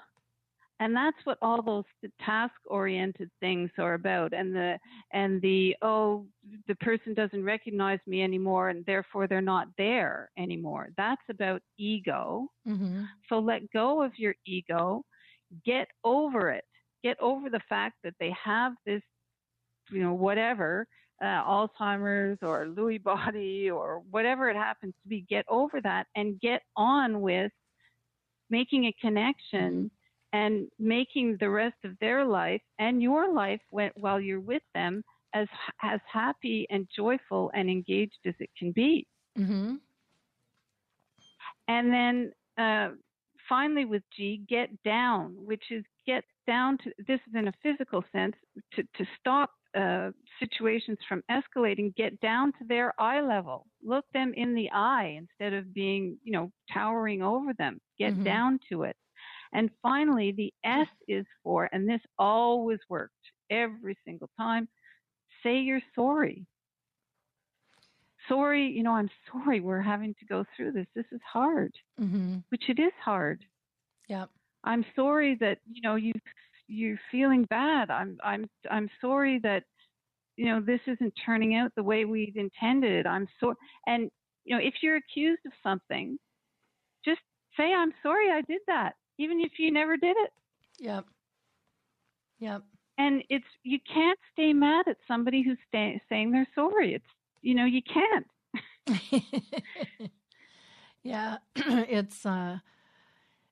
And 0.82 0.96
that's 0.96 1.16
what 1.22 1.38
all 1.40 1.62
those 1.62 1.84
task 2.20 2.54
oriented 2.66 3.30
things 3.38 3.70
are 3.78 3.94
about. 3.94 4.32
And 4.32 4.52
the, 4.52 4.80
and 5.12 5.40
the, 5.40 5.76
oh, 5.80 6.26
the 6.66 6.74
person 6.76 7.14
doesn't 7.14 7.44
recognize 7.44 8.00
me 8.04 8.20
anymore 8.20 8.70
and 8.70 8.84
therefore 8.84 9.28
they're 9.28 9.40
not 9.40 9.68
there 9.78 10.30
anymore. 10.36 10.88
That's 10.96 11.22
about 11.30 11.62
ego. 11.78 12.48
mm-hmm. 12.66 13.04
So 13.28 13.38
let 13.38 13.70
go 13.70 14.02
of 14.02 14.10
your 14.16 14.34
ego, 14.44 15.04
get 15.64 15.86
over 16.02 16.50
it, 16.50 16.64
get 17.04 17.16
over 17.20 17.48
the 17.48 17.62
fact 17.68 17.94
that 18.02 18.14
they 18.18 18.34
have 18.44 18.72
this, 18.84 19.02
you 19.92 20.02
know, 20.02 20.14
whatever, 20.14 20.88
uh, 21.22 21.44
Alzheimer's 21.44 22.38
or 22.42 22.66
Lewy 22.66 23.00
body 23.04 23.70
or 23.70 24.02
whatever 24.10 24.50
it 24.50 24.56
happens 24.56 24.94
to 25.04 25.08
be, 25.08 25.24
get 25.30 25.44
over 25.48 25.80
that 25.80 26.08
and 26.16 26.40
get 26.40 26.62
on 26.76 27.20
with 27.20 27.52
making 28.50 28.86
a 28.86 28.94
connection 29.00 29.92
and 30.32 30.68
making 30.78 31.36
the 31.40 31.48
rest 31.50 31.76
of 31.84 31.98
their 32.00 32.24
life 32.24 32.62
and 32.78 33.02
your 33.02 33.32
life 33.32 33.60
when, 33.70 33.90
while 33.96 34.20
you're 34.20 34.40
with 34.40 34.62
them 34.74 35.02
as 35.34 35.48
as 35.82 36.00
happy 36.10 36.66
and 36.70 36.88
joyful 36.94 37.50
and 37.54 37.68
engaged 37.70 38.18
as 38.26 38.34
it 38.38 38.50
can 38.58 38.72
be. 38.72 39.06
Mm-hmm. 39.38 39.74
And 41.68 41.92
then 41.92 42.32
uh, 42.58 42.90
finally, 43.48 43.84
with 43.84 44.02
G, 44.16 44.42
get 44.48 44.68
down, 44.82 45.34
which 45.44 45.64
is 45.70 45.84
get 46.06 46.24
down 46.46 46.78
to 46.78 46.92
this 47.06 47.20
is 47.28 47.34
in 47.34 47.48
a 47.48 47.52
physical 47.62 48.04
sense 48.12 48.34
to, 48.74 48.82
to 48.82 49.06
stop 49.18 49.50
uh, 49.78 50.10
situations 50.38 50.98
from 51.08 51.22
escalating, 51.30 51.94
get 51.94 52.18
down 52.20 52.52
to 52.52 52.64
their 52.68 52.92
eye 53.00 53.20
level. 53.22 53.66
Look 53.82 54.04
them 54.12 54.32
in 54.36 54.54
the 54.54 54.68
eye 54.70 55.16
instead 55.18 55.54
of 55.54 55.72
being, 55.72 56.18
you 56.24 56.32
know, 56.32 56.50
towering 56.72 57.22
over 57.22 57.52
them. 57.54 57.80
Get 57.98 58.12
Mhm. 58.14 58.24
down 58.24 58.60
to 58.70 58.82
it. 58.82 58.96
And 59.52 59.70
finally, 59.82 60.32
the 60.32 60.52
S 60.64 60.86
is 61.08 61.26
for, 61.42 61.68
and 61.72 61.88
this 61.88 62.00
always 62.18 62.78
worked 62.88 63.14
every 63.50 63.96
single 64.04 64.30
time 64.38 64.68
say 65.42 65.58
you're 65.58 65.82
sorry. 65.94 66.46
Sorry, 68.28 68.66
you 68.68 68.82
know, 68.82 68.92
I'm 68.92 69.10
sorry 69.32 69.60
we're 69.60 69.80
having 69.82 70.14
to 70.20 70.24
go 70.26 70.44
through 70.56 70.72
this. 70.72 70.86
This 70.94 71.06
is 71.12 71.20
hard, 71.30 71.72
Mm-hmm. 72.00 72.38
which 72.50 72.68
it 72.68 72.78
is 72.78 72.92
hard. 73.04 73.44
Yeah. 74.08 74.26
I'm 74.64 74.84
sorry 74.94 75.36
that, 75.40 75.58
you 75.70 75.82
know, 75.82 75.96
you 75.96 76.12
you're 76.68 76.98
feeling 77.10 77.44
bad. 77.50 77.90
I'm 77.90 78.16
I'm 78.22 78.48
I'm 78.70 78.88
sorry 79.00 79.40
that 79.42 79.64
you 80.36 80.46
know 80.46 80.60
this 80.60 80.80
isn't 80.86 81.12
turning 81.26 81.56
out 81.56 81.72
the 81.76 81.82
way 81.82 82.04
we'd 82.04 82.36
intended. 82.36 83.06
I'm 83.06 83.26
sorry. 83.40 83.56
and 83.86 84.08
you 84.44 84.56
know, 84.56 84.62
if 84.62 84.74
you're 84.82 84.96
accused 84.96 85.42
of 85.46 85.52
something, 85.62 86.16
just 87.04 87.20
say 87.56 87.72
I'm 87.74 87.92
sorry 88.02 88.30
I 88.30 88.40
did 88.42 88.60
that, 88.68 88.94
even 89.22 89.40
if 89.40 89.52
you 89.58 89.72
never 89.72 89.96
did 89.96 90.16
it. 90.18 90.32
Yep. 90.80 91.06
Yep. 92.40 92.62
and 92.98 93.22
it's 93.28 93.46
you 93.62 93.78
can't 93.92 94.18
stay 94.32 94.52
mad 94.52 94.86
at 94.88 94.96
somebody 95.08 95.42
who's 95.42 95.58
sta 95.68 96.00
saying 96.08 96.32
they're 96.32 96.48
sorry 96.54 96.94
it's 96.94 97.06
you 97.42 97.54
know 97.54 97.64
you 97.64 97.82
can't 97.82 98.26
Yeah, 101.04 101.38
it's 101.56 102.26
uh, 102.26 102.58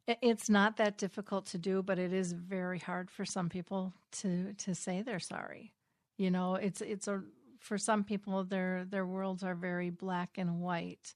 it's 0.06 0.50
not 0.50 0.76
that 0.78 0.98
difficult 0.98 1.46
to 1.46 1.58
do, 1.58 1.82
but 1.82 1.98
it 1.98 2.12
is 2.12 2.32
very 2.32 2.78
hard 2.78 3.10
for 3.10 3.24
some 3.24 3.48
people 3.48 3.94
to 4.12 4.54
to 4.54 4.74
say 4.74 5.02
they're 5.02 5.20
sorry. 5.20 5.72
You 6.18 6.30
know, 6.30 6.56
it's 6.56 6.80
it's 6.80 7.08
a 7.08 7.22
for 7.60 7.78
some 7.78 8.04
people 8.04 8.44
their 8.44 8.84
their 8.84 9.06
worlds 9.06 9.42
are 9.44 9.54
very 9.54 9.90
black 9.90 10.38
and 10.38 10.60
white, 10.60 11.14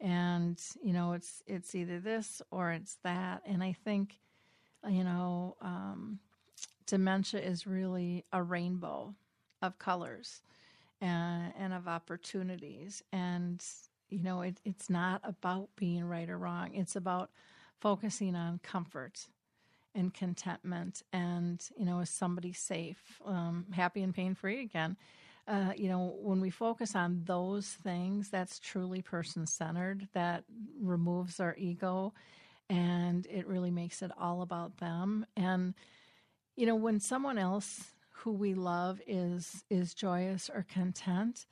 and 0.00 0.60
you 0.82 0.92
know 0.92 1.12
it's 1.12 1.42
it's 1.46 1.74
either 1.74 2.00
this 2.00 2.42
or 2.50 2.72
it's 2.72 2.98
that. 3.04 3.42
And 3.46 3.62
I 3.62 3.72
think, 3.72 4.18
you 4.88 5.04
know, 5.04 5.56
um, 5.60 6.18
dementia 6.86 7.40
is 7.40 7.66
really 7.66 8.24
a 8.32 8.42
rainbow 8.42 9.14
of 9.62 9.78
colors 9.78 10.42
and, 11.00 11.52
and 11.58 11.72
of 11.72 11.88
opportunities 11.88 13.02
and 13.12 13.64
you 14.10 14.22
know, 14.22 14.42
it, 14.42 14.60
it's 14.64 14.88
not 14.88 15.20
about 15.24 15.68
being 15.76 16.04
right 16.04 16.28
or 16.30 16.38
wrong. 16.38 16.74
It's 16.74 16.94
about 16.94 17.30
focusing 17.80 18.36
on 18.36 18.60
comfort 18.62 19.26
and 19.94 20.14
contentment 20.14 21.02
and, 21.12 21.66
you 21.76 21.84
know, 21.84 22.00
is 22.00 22.10
somebody 22.10 22.52
safe, 22.52 23.20
um, 23.26 23.66
happy 23.72 24.02
and 24.02 24.14
pain 24.14 24.34
free 24.34 24.62
again. 24.62 24.96
Uh, 25.46 25.72
you 25.76 25.88
know, 25.88 26.16
when 26.20 26.40
we 26.40 26.50
focus 26.50 26.94
on 26.94 27.22
those 27.26 27.66
things, 27.66 28.30
that's 28.30 28.58
truly 28.58 29.02
person 29.02 29.46
centered. 29.46 30.08
That 30.14 30.44
removes 30.80 31.38
our 31.38 31.54
ego 31.58 32.14
and 32.70 33.26
it 33.26 33.46
really 33.46 33.70
makes 33.70 34.02
it 34.02 34.10
all 34.18 34.42
about 34.42 34.78
them. 34.78 35.26
And, 35.36 35.74
you 36.56 36.66
know, 36.66 36.76
when 36.76 37.00
someone 37.00 37.38
else 37.38 37.94
who 38.18 38.32
we 38.32 38.54
love 38.54 39.00
is 39.06 39.64
is 39.68 39.92
joyous 39.92 40.48
or 40.48 40.64
content, 40.72 41.46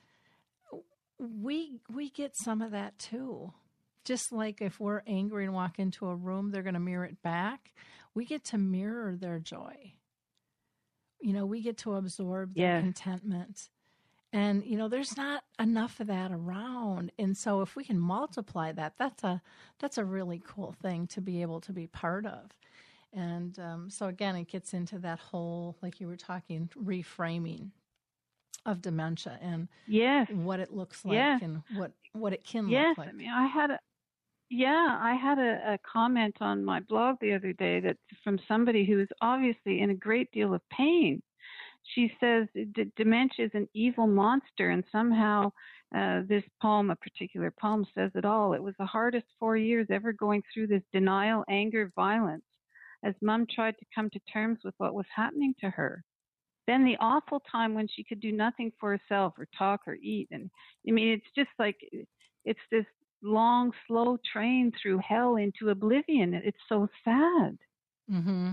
we 1.19 1.79
we 1.93 2.09
get 2.09 2.35
some 2.35 2.61
of 2.61 2.71
that 2.71 2.97
too. 2.97 3.53
Just 4.05 4.31
like 4.31 4.61
if 4.61 4.79
we're 4.79 5.01
angry 5.07 5.45
and 5.45 5.53
walk 5.53 5.79
into 5.79 6.07
a 6.07 6.15
room, 6.15 6.51
they're 6.51 6.63
going 6.63 6.73
to 6.73 6.79
mirror 6.79 7.05
it 7.05 7.21
back. 7.21 7.73
We 8.13 8.25
get 8.25 8.43
to 8.45 8.57
mirror 8.57 9.15
their 9.15 9.39
joy. 9.39 9.93
You 11.21 11.31
know, 11.31 11.45
we 11.45 11.61
get 11.61 11.77
to 11.79 11.93
absorb 11.95 12.53
their 12.55 12.65
contentment. 12.81 13.69
And 14.33 14.65
you 14.65 14.77
know, 14.77 14.87
there's 14.87 15.15
not 15.15 15.43
enough 15.59 15.99
of 15.99 16.07
that 16.07 16.31
around. 16.31 17.11
And 17.19 17.37
so 17.37 17.61
if 17.61 17.75
we 17.75 17.83
can 17.83 17.99
multiply 17.99 18.71
that, 18.71 18.93
that's 18.97 19.23
a 19.23 19.41
that's 19.79 19.99
a 19.99 20.03
really 20.03 20.41
cool 20.45 20.75
thing 20.81 21.07
to 21.07 21.21
be 21.21 21.41
able 21.43 21.61
to 21.61 21.71
be 21.71 21.87
part 21.87 22.25
of. 22.25 22.51
And 23.13 23.57
um, 23.59 23.89
so 23.91 24.07
again, 24.07 24.35
it 24.35 24.47
gets 24.47 24.73
into 24.73 24.97
that 24.99 25.19
whole, 25.19 25.77
like 25.83 26.01
you 26.01 26.07
were 26.07 26.17
talking, 26.17 26.67
reframing 26.75 27.69
of 28.65 28.81
dementia 28.81 29.37
and 29.41 29.67
yes. 29.87 30.27
what 30.31 30.59
it 30.59 30.73
looks 30.73 31.03
like 31.03 31.15
yes. 31.15 31.41
and 31.43 31.61
what 31.75 31.91
what 32.13 32.33
it 32.33 32.43
can 32.45 32.69
yes. 32.69 32.97
look 32.97 33.05
like. 33.05 33.09
I 33.09 33.11
mean, 33.11 33.29
I 33.29 33.45
had 33.45 33.71
a 33.71 33.79
yeah, 34.49 34.99
I 35.01 35.13
had 35.15 35.37
a, 35.39 35.73
a 35.73 35.77
comment 35.79 36.37
on 36.39 36.63
my 36.63 36.79
blog 36.79 37.17
the 37.19 37.33
other 37.33 37.53
day 37.53 37.79
that 37.81 37.97
from 38.23 38.39
somebody 38.47 38.85
who 38.85 38.99
is 38.99 39.07
obviously 39.21 39.81
in 39.81 39.89
a 39.89 39.95
great 39.95 40.31
deal 40.31 40.53
of 40.53 40.61
pain. 40.69 41.21
She 41.83 42.11
says 42.19 42.47
dementia 42.95 43.45
is 43.45 43.51
an 43.53 43.67
evil 43.73 44.07
monster, 44.07 44.69
and 44.69 44.83
somehow 44.91 45.51
uh, 45.95 46.21
this 46.27 46.43
poem, 46.61 46.89
a 46.89 46.95
particular 46.95 47.51
poem, 47.51 47.85
says 47.93 48.11
it 48.15 48.25
all. 48.25 48.53
It 48.53 48.63
was 48.63 48.75
the 48.79 48.85
hardest 48.85 49.27
four 49.39 49.57
years 49.57 49.87
ever 49.89 50.13
going 50.13 50.41
through 50.53 50.67
this 50.67 50.83
denial, 50.91 51.43
anger, 51.49 51.91
violence, 51.95 52.45
as 53.03 53.13
Mum 53.21 53.45
tried 53.53 53.77
to 53.79 53.85
come 53.93 54.09
to 54.11 54.19
terms 54.31 54.59
with 54.63 54.73
what 54.77 54.93
was 54.93 55.05
happening 55.15 55.53
to 55.59 55.69
her 55.69 56.03
then 56.67 56.85
the 56.85 56.97
awful 56.99 57.41
time 57.51 57.73
when 57.73 57.87
she 57.87 58.03
could 58.03 58.19
do 58.19 58.31
nothing 58.31 58.71
for 58.79 58.97
herself 58.97 59.33
or 59.37 59.47
talk 59.57 59.81
or 59.87 59.95
eat 59.95 60.27
and 60.31 60.49
i 60.87 60.91
mean 60.91 61.09
it's 61.09 61.27
just 61.35 61.49
like 61.59 61.77
it's 62.45 62.59
this 62.71 62.85
long 63.21 63.71
slow 63.87 64.17
train 64.31 64.71
through 64.81 64.99
hell 64.99 65.35
into 65.37 65.69
oblivion 65.69 66.33
it's 66.33 66.57
so 66.69 66.87
sad 67.03 67.57
Mm-hmm. 68.11 68.51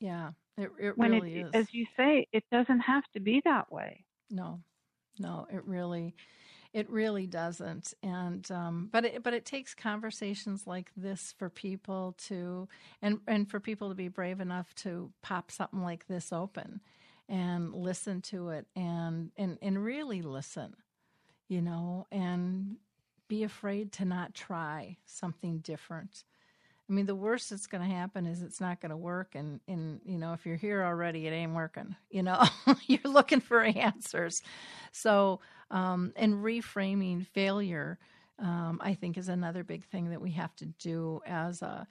yeah 0.00 0.30
it, 0.58 0.70
it 0.78 0.98
when 0.98 1.12
really 1.12 1.40
it, 1.40 1.46
is. 1.46 1.50
as 1.54 1.74
you 1.74 1.86
say 1.96 2.26
it 2.32 2.44
doesn't 2.50 2.80
have 2.80 3.04
to 3.14 3.20
be 3.20 3.42
that 3.44 3.70
way. 3.72 4.04
No. 4.30 4.60
No 5.18 5.46
it 5.50 5.64
really 5.66 6.14
it 6.72 6.88
really 6.88 7.26
doesn't, 7.26 7.92
and 8.02 8.50
um, 8.50 8.88
but 8.90 9.04
it, 9.04 9.22
but 9.22 9.34
it 9.34 9.44
takes 9.44 9.74
conversations 9.74 10.66
like 10.66 10.90
this 10.96 11.34
for 11.38 11.50
people 11.50 12.14
to 12.28 12.66
and 13.02 13.18
and 13.26 13.50
for 13.50 13.60
people 13.60 13.90
to 13.90 13.94
be 13.94 14.08
brave 14.08 14.40
enough 14.40 14.74
to 14.76 15.12
pop 15.22 15.50
something 15.50 15.82
like 15.82 16.06
this 16.06 16.32
open 16.32 16.80
and 17.28 17.74
listen 17.74 18.22
to 18.22 18.48
it 18.50 18.66
and 18.74 19.32
and 19.36 19.58
and 19.60 19.84
really 19.84 20.22
listen, 20.22 20.74
you 21.46 21.60
know, 21.60 22.06
and 22.10 22.76
be 23.28 23.42
afraid 23.42 23.92
to 23.92 24.06
not 24.06 24.34
try 24.34 24.96
something 25.04 25.58
different. 25.58 26.24
I 26.92 26.94
mean, 26.94 27.06
the 27.06 27.14
worst 27.14 27.48
that's 27.48 27.66
going 27.66 27.88
to 27.88 27.94
happen 27.96 28.26
is 28.26 28.42
it's 28.42 28.60
not 28.60 28.82
going 28.82 28.90
to 28.90 28.98
work. 28.98 29.34
And, 29.34 29.60
and, 29.66 29.98
you 30.04 30.18
know, 30.18 30.34
if 30.34 30.44
you're 30.44 30.56
here 30.56 30.84
already, 30.84 31.26
it 31.26 31.30
ain't 31.30 31.54
working. 31.54 31.96
You 32.10 32.22
know, 32.22 32.44
you're 32.86 33.00
looking 33.04 33.40
for 33.40 33.62
answers. 33.62 34.42
So, 34.92 35.40
um, 35.70 36.12
and 36.14 36.34
reframing 36.34 37.26
failure, 37.26 37.98
um, 38.38 38.78
I 38.82 38.92
think, 38.92 39.16
is 39.16 39.30
another 39.30 39.64
big 39.64 39.86
thing 39.86 40.10
that 40.10 40.20
we 40.20 40.32
have 40.32 40.54
to 40.56 40.66
do 40.66 41.22
as 41.26 41.62
a 41.62 41.86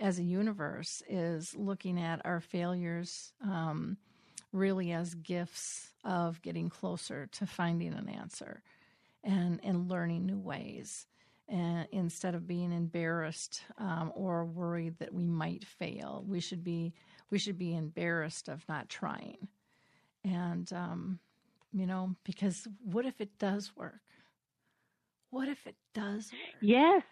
as 0.00 0.18
a 0.18 0.24
universe 0.24 1.04
is 1.08 1.54
looking 1.56 2.00
at 2.00 2.20
our 2.24 2.40
failures 2.40 3.32
um, 3.44 3.96
really 4.52 4.90
as 4.90 5.14
gifts 5.14 5.90
of 6.02 6.42
getting 6.42 6.68
closer 6.68 7.28
to 7.30 7.46
finding 7.46 7.94
an 7.94 8.08
answer 8.08 8.62
and 9.22 9.60
and 9.62 9.88
learning 9.88 10.26
new 10.26 10.38
ways 10.38 11.06
and 11.50 11.88
instead 11.90 12.34
of 12.34 12.46
being 12.46 12.72
embarrassed 12.72 13.62
um, 13.78 14.12
or 14.14 14.44
worried 14.44 14.94
that 14.98 15.12
we 15.12 15.26
might 15.26 15.64
fail 15.64 16.24
we 16.26 16.40
should 16.40 16.62
be 16.62 16.94
we 17.30 17.38
should 17.38 17.58
be 17.58 17.76
embarrassed 17.76 18.48
of 18.48 18.64
not 18.68 18.88
trying. 18.88 19.48
And 20.24 20.70
um, 20.72 21.18
you 21.72 21.86
know 21.86 22.14
because 22.24 22.66
what 22.84 23.06
if 23.06 23.20
it 23.20 23.30
does 23.38 23.72
work? 23.76 24.00
What 25.30 25.48
if 25.48 25.58
it 25.66 25.76
does 25.94 26.30
work? 26.32 26.54
Yes. 26.60 27.02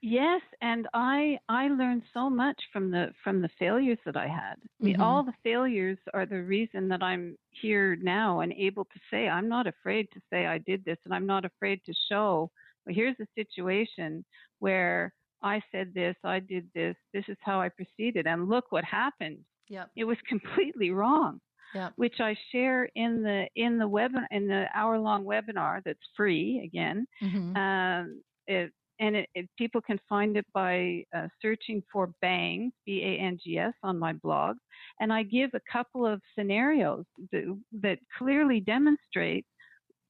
Yes 0.00 0.42
and 0.60 0.86
i 0.92 1.38
i 1.48 1.66
learned 1.68 2.02
so 2.12 2.28
much 2.28 2.60
from 2.72 2.90
the 2.90 3.10
from 3.22 3.40
the 3.40 3.48
failures 3.58 3.98
that 4.04 4.16
i 4.16 4.28
had. 4.28 4.56
I 4.58 4.84
mean 4.84 4.94
mm-hmm. 4.94 5.02
all 5.02 5.22
the 5.22 5.32
failures 5.42 5.96
are 6.12 6.26
the 6.26 6.42
reason 6.42 6.88
that 6.88 7.02
i'm 7.02 7.36
here 7.62 7.96
now 7.96 8.40
and 8.40 8.52
able 8.52 8.84
to 8.84 9.00
say 9.10 9.28
i'm 9.28 9.48
not 9.48 9.66
afraid 9.66 10.08
to 10.12 10.20
say 10.30 10.44
i 10.44 10.58
did 10.58 10.84
this 10.84 10.98
and 11.06 11.14
i'm 11.14 11.26
not 11.26 11.46
afraid 11.46 11.80
to 11.86 11.94
show 12.10 12.50
well, 12.86 12.94
here's 12.94 13.16
a 13.20 13.26
situation 13.36 14.24
where 14.58 15.12
I 15.42 15.60
said 15.70 15.92
this, 15.94 16.16
I 16.24 16.40
did 16.40 16.68
this, 16.74 16.96
this 17.12 17.24
is 17.28 17.36
how 17.40 17.60
I 17.60 17.68
proceeded, 17.68 18.26
and 18.26 18.48
look 18.48 18.64
what 18.70 18.84
happened. 18.84 19.38
Yep. 19.68 19.90
It 19.96 20.04
was 20.04 20.16
completely 20.28 20.90
wrong. 20.90 21.40
Yep. 21.74 21.92
Which 21.96 22.20
I 22.20 22.36
share 22.52 22.88
in 22.94 23.24
the 23.24 23.46
in 23.56 23.78
the 23.78 23.88
webinar 23.88 24.26
in 24.30 24.46
the 24.46 24.66
hour 24.76 24.96
long 24.96 25.24
webinar 25.24 25.80
that's 25.84 25.98
free 26.16 26.62
again. 26.64 27.04
Mm-hmm. 27.20 27.56
Um, 27.56 28.22
it, 28.46 28.70
and 29.00 29.16
it, 29.16 29.28
it, 29.34 29.48
people 29.58 29.80
can 29.80 29.98
find 30.08 30.36
it 30.36 30.46
by 30.54 31.02
uh, 31.16 31.26
searching 31.42 31.82
for 31.92 32.12
BANGS 32.22 32.70
B 32.86 33.02
A 33.02 33.20
N 33.20 33.38
G 33.42 33.58
S 33.58 33.72
on 33.82 33.98
my 33.98 34.12
blog, 34.12 34.56
and 35.00 35.12
I 35.12 35.24
give 35.24 35.50
a 35.54 35.60
couple 35.72 36.06
of 36.06 36.20
scenarios 36.38 37.04
that, 37.32 37.60
that 37.82 37.98
clearly 38.16 38.60
demonstrate 38.60 39.44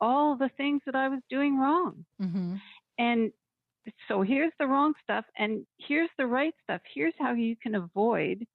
all 0.01 0.37
the 0.37 0.51
things 0.57 0.83
that 0.87 0.95
I 0.95 1.09
was 1.09 1.21
doing 1.31 1.59
wrong. 1.59 2.05
Mm-hmm. 2.21 2.57
And 2.99 3.33
so 4.09 4.23
here's 4.23 4.53
the 4.59 4.67
wrong 4.67 4.95
stuff, 5.03 5.25
and 5.37 5.67
here's 5.79 6.11
the 6.19 6.27
right 6.27 6.55
stuff. 6.63 6.81
Here's 6.93 7.15
how 7.19 7.33
you 7.33 7.57
can 7.57 7.75
avoid 7.75 8.47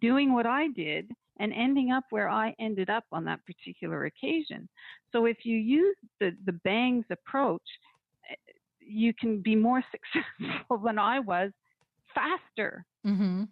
doing 0.00 0.32
what 0.32 0.46
I 0.46 0.68
did 0.68 1.10
and 1.40 1.52
ending 1.52 1.92
up 1.92 2.04
where 2.10 2.28
I 2.28 2.54
ended 2.58 2.90
up 2.90 3.04
on 3.12 3.24
that 3.24 3.40
particular 3.46 4.06
occasion. 4.06 4.68
So 5.12 5.26
if 5.26 5.38
you 5.44 5.56
use 5.56 5.96
the, 6.20 6.32
the 6.46 6.58
BANGS 6.64 7.04
approach, 7.10 7.62
eh, 8.30 8.34
you 8.80 9.14
can 9.14 9.40
be 9.40 9.54
more 9.54 9.82
successful 9.90 10.78
than 10.78 10.98
I 10.98 11.20
was 11.20 11.52
faster. 12.14 12.84
Mm-hmm. 13.06 13.44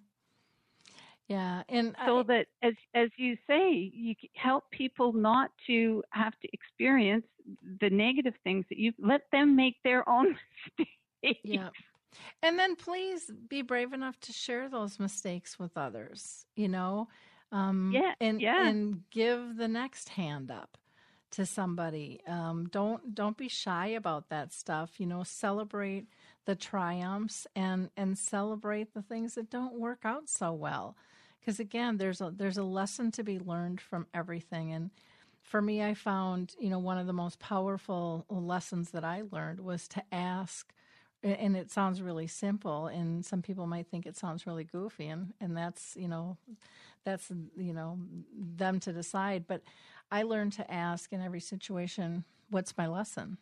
Yeah, 1.29 1.63
and 1.69 1.97
so 2.07 2.21
I, 2.21 2.23
that 2.25 2.47
as 2.63 2.75
as 2.95 3.09
you 3.17 3.37
say, 3.49 3.91
you 3.93 4.15
help 4.35 4.71
people 4.71 5.13
not 5.13 5.51
to 5.67 6.03
have 6.11 6.39
to 6.41 6.49
experience 6.53 7.25
the 7.81 7.91
negative 7.91 8.35
things 8.45 8.65
that 8.69 8.79
you 8.79 8.93
let 9.01 9.23
them 9.33 9.57
make 9.57 9.77
their 9.83 10.09
own 10.09 10.37
mistakes. 10.79 11.41
Yeah. 11.43 11.71
And 12.43 12.59
then 12.59 12.77
please 12.77 13.31
be 13.49 13.63
brave 13.63 13.93
enough 13.93 14.19
to 14.21 14.33
share 14.33 14.69
those 14.69 14.99
mistakes 14.99 15.59
with 15.59 15.77
others, 15.77 16.47
you 16.55 16.69
know? 16.69 17.09
Um, 17.53 17.91
yeah, 17.93 18.15
and 18.21 18.41
yeah. 18.41 18.69
and 18.69 19.03
give 19.11 19.57
the 19.57 19.69
next 19.69 20.11
hand 20.11 20.51
up 20.51 20.79
to 21.33 21.45
somebody. 21.45 22.21
Um, 22.27 22.69
don't 22.71 23.15
don't 23.15 23.37
be 23.37 23.49
shy 23.49 23.89
about 23.89 24.29
that 24.31 24.53
stuff. 24.53 24.99
You 24.99 25.07
know, 25.07 25.23
celebrate 25.25 26.07
the 26.45 26.55
triumphs 26.55 27.47
and 27.55 27.91
and 27.97 28.17
celebrate 28.17 28.95
the 28.95 29.03
things 29.03 29.35
that 29.35 29.51
don't 29.51 29.79
work 29.79 30.01
out 30.05 30.29
so 30.29 30.53
well 30.53 30.97
because 31.47 31.61
again 31.61 31.97
there's 31.97 32.21
a 32.21 32.33
there's 32.37 32.59
a 32.59 32.65
lesson 32.65 33.13
to 33.13 33.23
be 33.23 33.39
learned 33.39 33.81
from 33.81 34.07
everything. 34.13 34.73
And 34.73 34.91
for 35.43 35.63
me 35.63 35.81
i 35.81 35.95
found 35.95 36.57
you 36.59 36.69
know 36.69 36.79
one 36.81 36.99
of 36.99 37.07
the 37.07 37.13
most 37.13 37.39
powerful 37.39 38.27
lessons 38.29 38.91
that 38.91 39.05
i 39.05 39.23
learned 39.31 39.61
was 39.61 39.87
to 39.87 40.03
ask 40.13 40.73
and 41.23 41.57
it 41.57 41.71
sounds 41.71 42.03
really 42.03 42.27
simple 42.27 42.89
and 42.89 43.25
some 43.25 43.43
people 43.43 43.67
might 43.67 43.87
think 43.89 44.07
it 44.07 44.17
sounds 44.17 44.45
really 44.47 44.65
goofy 44.65 45.07
and 45.07 45.33
and 45.41 45.57
that's 45.57 45.97
you 45.97 46.09
know 46.09 46.37
that's 47.05 47.31
you 47.57 47.73
know 47.73 47.99
them 48.37 48.81
to 48.81 48.93
decide. 48.93 49.47
But 49.47 49.63
i 50.11 50.25
learned 50.25 50.55
to 50.55 50.69
ask 50.71 51.13
in 51.13 51.23
every 51.23 51.41
situation 51.41 52.25
what's 52.51 52.77
my 52.77 52.89
lesson? 52.89 53.39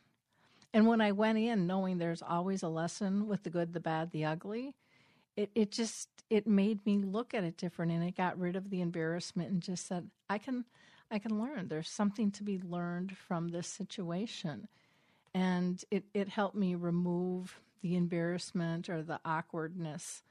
And 0.75 0.87
when 0.87 1.01
i 1.01 1.13
went 1.13 1.39
in 1.39 1.67
knowing 1.67 1.97
there's 1.97 2.23
always 2.23 2.63
a 2.63 2.69
lesson 2.69 3.27
with 3.27 3.45
the 3.45 3.51
good 3.51 3.73
the 3.73 3.81
bad 3.81 4.11
the 4.11 4.27
ugly 4.27 4.75
it, 5.37 5.51
it 5.55 5.71
just 5.73 6.09
it 6.35 6.47
made 6.47 6.85
me 6.85 6.99
look 6.99 7.33
at 7.35 7.45
it 7.45 7.57
different 7.57 7.93
and 7.93 8.03
it 8.03 8.17
got 8.17 8.39
rid 8.39 8.57
of 8.57 8.71
the 8.71 8.81
embarrassment 8.81 9.51
and 9.51 9.63
just 9.63 9.87
said 9.87 10.11
i 10.29 10.39
can 10.39 10.65
i 11.11 11.19
can 11.19 11.41
learn. 11.41 11.69
There's 11.69 11.89
something 11.89 12.31
to 12.33 12.43
be 12.43 12.59
learned 12.59 13.17
from 13.17 13.49
this 13.49 13.69
situation. 13.69 14.69
And 15.33 15.83
it, 15.91 16.05
it 16.15 16.29
helped 16.29 16.57
me 16.57 16.75
remove 16.75 17.61
the 17.83 17.97
embarrassment 17.97 18.89
or 18.89 19.03
the 19.03 19.21
awkwardness 19.25 20.23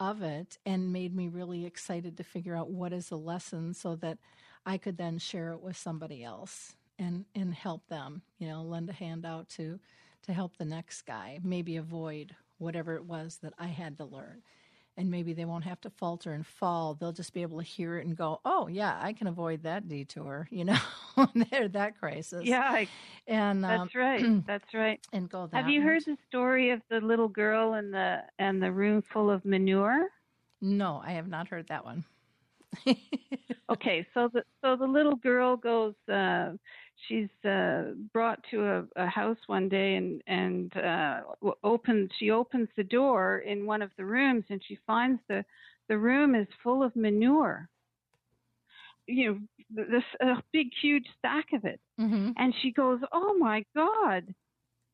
of 0.00 0.22
it 0.22 0.58
and 0.66 0.92
made 0.92 1.14
me 1.14 1.28
really 1.28 1.64
excited 1.64 2.16
to 2.16 2.24
figure 2.24 2.56
out 2.56 2.70
what 2.70 2.92
is 2.92 3.08
the 3.08 3.18
lesson 3.18 3.72
so 3.74 3.96
that 3.96 4.18
I 4.64 4.78
could 4.78 4.96
then 4.98 5.18
share 5.18 5.52
it 5.52 5.62
with 5.62 5.76
somebody 5.76 6.24
else 6.24 6.74
and 6.98 7.24
and 7.34 7.54
help 7.54 7.86
them, 7.88 8.22
you 8.38 8.48
know, 8.48 8.62
lend 8.62 8.90
a 8.90 8.94
hand 8.94 9.24
out 9.24 9.48
to 9.50 9.78
to 10.22 10.32
help 10.32 10.56
the 10.56 10.64
next 10.64 11.02
guy, 11.02 11.38
maybe 11.42 11.76
avoid 11.76 12.34
whatever 12.58 12.94
it 12.96 13.04
was 13.04 13.38
that 13.42 13.54
I 13.58 13.66
had 13.68 13.96
to 13.98 14.04
learn 14.04 14.42
and 14.96 15.10
maybe 15.10 15.32
they 15.32 15.44
won't 15.44 15.64
have 15.64 15.80
to 15.82 15.90
falter 15.90 16.32
and 16.32 16.46
fall. 16.46 16.94
They'll 16.94 17.12
just 17.12 17.34
be 17.34 17.42
able 17.42 17.58
to 17.58 17.64
hear 17.64 17.98
it 17.98 18.06
and 18.06 18.16
go, 18.16 18.40
"Oh, 18.44 18.68
yeah, 18.68 18.98
I 19.00 19.12
can 19.12 19.26
avoid 19.26 19.62
that 19.64 19.88
detour," 19.88 20.48
you 20.52 20.64
know, 20.64 20.78
there 21.50 21.68
that 21.68 21.98
crisis. 21.98 22.44
Yeah, 22.44 22.60
I, 22.60 22.88
and 23.26 23.62
that's 23.62 23.94
um, 23.94 24.00
right. 24.00 24.42
That's 24.46 24.74
right. 24.74 25.00
And 25.12 25.28
go. 25.28 25.46
That 25.46 25.56
Have 25.64 25.68
you 25.68 25.82
heard 25.82 26.04
the 26.04 26.16
story 26.28 26.70
of 26.70 26.80
the 26.88 27.00
little 27.00 27.28
girl 27.28 27.74
and 27.74 27.92
the 27.92 28.22
and 28.38 28.62
the 28.62 28.72
room 28.72 29.02
full 29.02 29.30
of 29.30 29.44
manure? 29.44 30.08
No, 30.60 31.02
I 31.04 31.12
have 31.12 31.28
not 31.28 31.48
heard 31.48 31.68
that 31.68 31.84
one. 31.84 32.04
okay, 33.70 34.06
so 34.14 34.28
the 34.32 34.42
so 34.62 34.76
the 34.76 34.86
little 34.86 35.16
girl 35.16 35.56
goes. 35.56 35.94
Uh, 36.10 36.52
she's 37.08 37.28
uh, 37.48 37.92
brought 38.12 38.40
to 38.50 38.64
a, 38.64 38.84
a, 38.96 39.06
house 39.06 39.38
one 39.46 39.68
day 39.68 39.96
and 39.96 40.22
and 40.26 40.76
uh, 40.76 41.20
opens 41.62 42.10
she 42.18 42.30
opens 42.30 42.68
the 42.76 42.84
door 42.84 43.38
in 43.38 43.66
one 43.66 43.82
of 43.82 43.90
the 43.96 44.04
rooms 44.04 44.44
and 44.50 44.62
she 44.66 44.78
finds 44.86 45.20
the 45.28 45.44
the 45.88 45.98
room 45.98 46.34
is 46.34 46.48
full 46.62 46.82
of 46.82 46.94
manure. 46.96 47.68
You 49.06 49.32
know 49.32 49.84
this 49.88 50.02
a 50.20 50.42
big 50.52 50.68
huge 50.80 51.06
stack 51.18 51.46
of 51.52 51.64
it. 51.64 51.80
Mm-hmm. 52.00 52.32
and 52.36 52.54
she 52.62 52.72
goes 52.72 53.00
oh 53.12 53.36
my 53.38 53.64
god. 53.74 54.34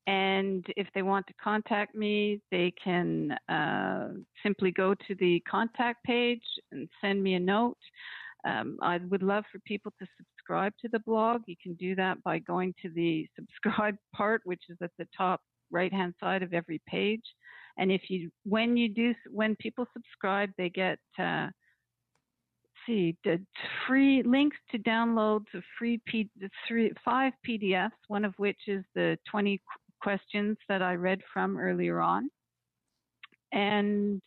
And 0.09 0.65
if 0.79 0.87
they 0.95 1.03
want 1.03 1.27
to 1.27 1.35
contact 1.35 1.95
me, 1.95 2.41
they 2.51 2.73
can 2.83 3.33
uh, 3.51 4.09
simply 4.43 4.71
go 4.71 4.95
to 4.95 5.15
the 5.17 5.39
contact 5.41 6.03
page 6.03 6.43
and 6.73 6.89
send 7.03 7.23
me 7.23 7.35
a 7.35 7.39
note. 7.39 7.77
Um, 8.49 8.79
I 8.81 9.01
would 9.11 9.23
love 9.23 9.45
for 9.53 9.59
people 9.67 9.93
to 9.99 10.07
subscribe 10.17 10.73
to 10.81 10.89
the 10.91 11.01
blog. 11.01 11.43
You 11.47 11.57
can 11.63 11.75
do 11.75 11.95
that 11.97 12.23
by 12.23 12.39
going 12.39 12.73
to 12.81 12.89
the 12.89 13.29
subscribe 13.37 13.97
part, 14.17 14.41
which 14.47 14.63
is 14.71 14.79
at 14.81 14.93
the 14.99 15.07
top 15.15 15.43
right 15.71 15.93
hand 15.93 16.15
side 16.19 16.43
of 16.43 16.55
every 16.55 16.81
page. 16.89 17.25
And 17.77 17.93
if 17.93 18.09
you, 18.09 18.31
when 18.45 18.79
you 18.79 18.89
do, 18.89 19.15
when 19.31 19.57
people 19.57 19.87
subscribe, 19.93 20.49
they 20.57 20.71
get, 20.71 20.99
uh, 21.19 21.49
see, 22.87 23.15
the 23.25 23.45
free 23.87 24.23
links 24.23 24.57
to 24.71 24.79
downloads 24.79 25.53
of 25.53 25.63
free 25.79 26.01
P, 26.07 26.31
three, 26.67 26.93
five 27.05 27.35
PDFs, 27.47 27.91
one 28.07 28.25
of 28.25 28.33
which 28.39 28.61
is 28.69 28.83
the 28.95 29.19
20 29.31 29.61
questions 30.01 30.57
that 30.69 30.83
I 30.83 30.95
read 30.95 31.21
from 31.33 31.59
earlier 31.59 32.01
on. 32.01 32.31
And 33.53 34.21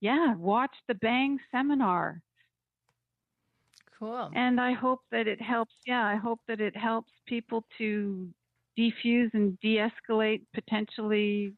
yeah, 0.00 0.34
watch 0.36 0.74
the 0.88 0.94
BANGS 0.94 1.40
webinar. 1.54 2.20
Cool. 3.98 4.30
And 4.34 4.60
I 4.60 4.72
hope 4.72 5.00
that 5.12 5.28
it 5.28 5.40
helps. 5.40 5.74
Yeah, 5.86 6.04
I 6.04 6.16
hope 6.16 6.40
that 6.48 6.60
it 6.60 6.76
helps 6.76 7.12
people 7.26 7.64
to 7.78 8.28
defuse 8.76 9.30
and 9.32 9.58
de 9.60 9.76
escalate 9.76 10.42
potentially 10.54 11.52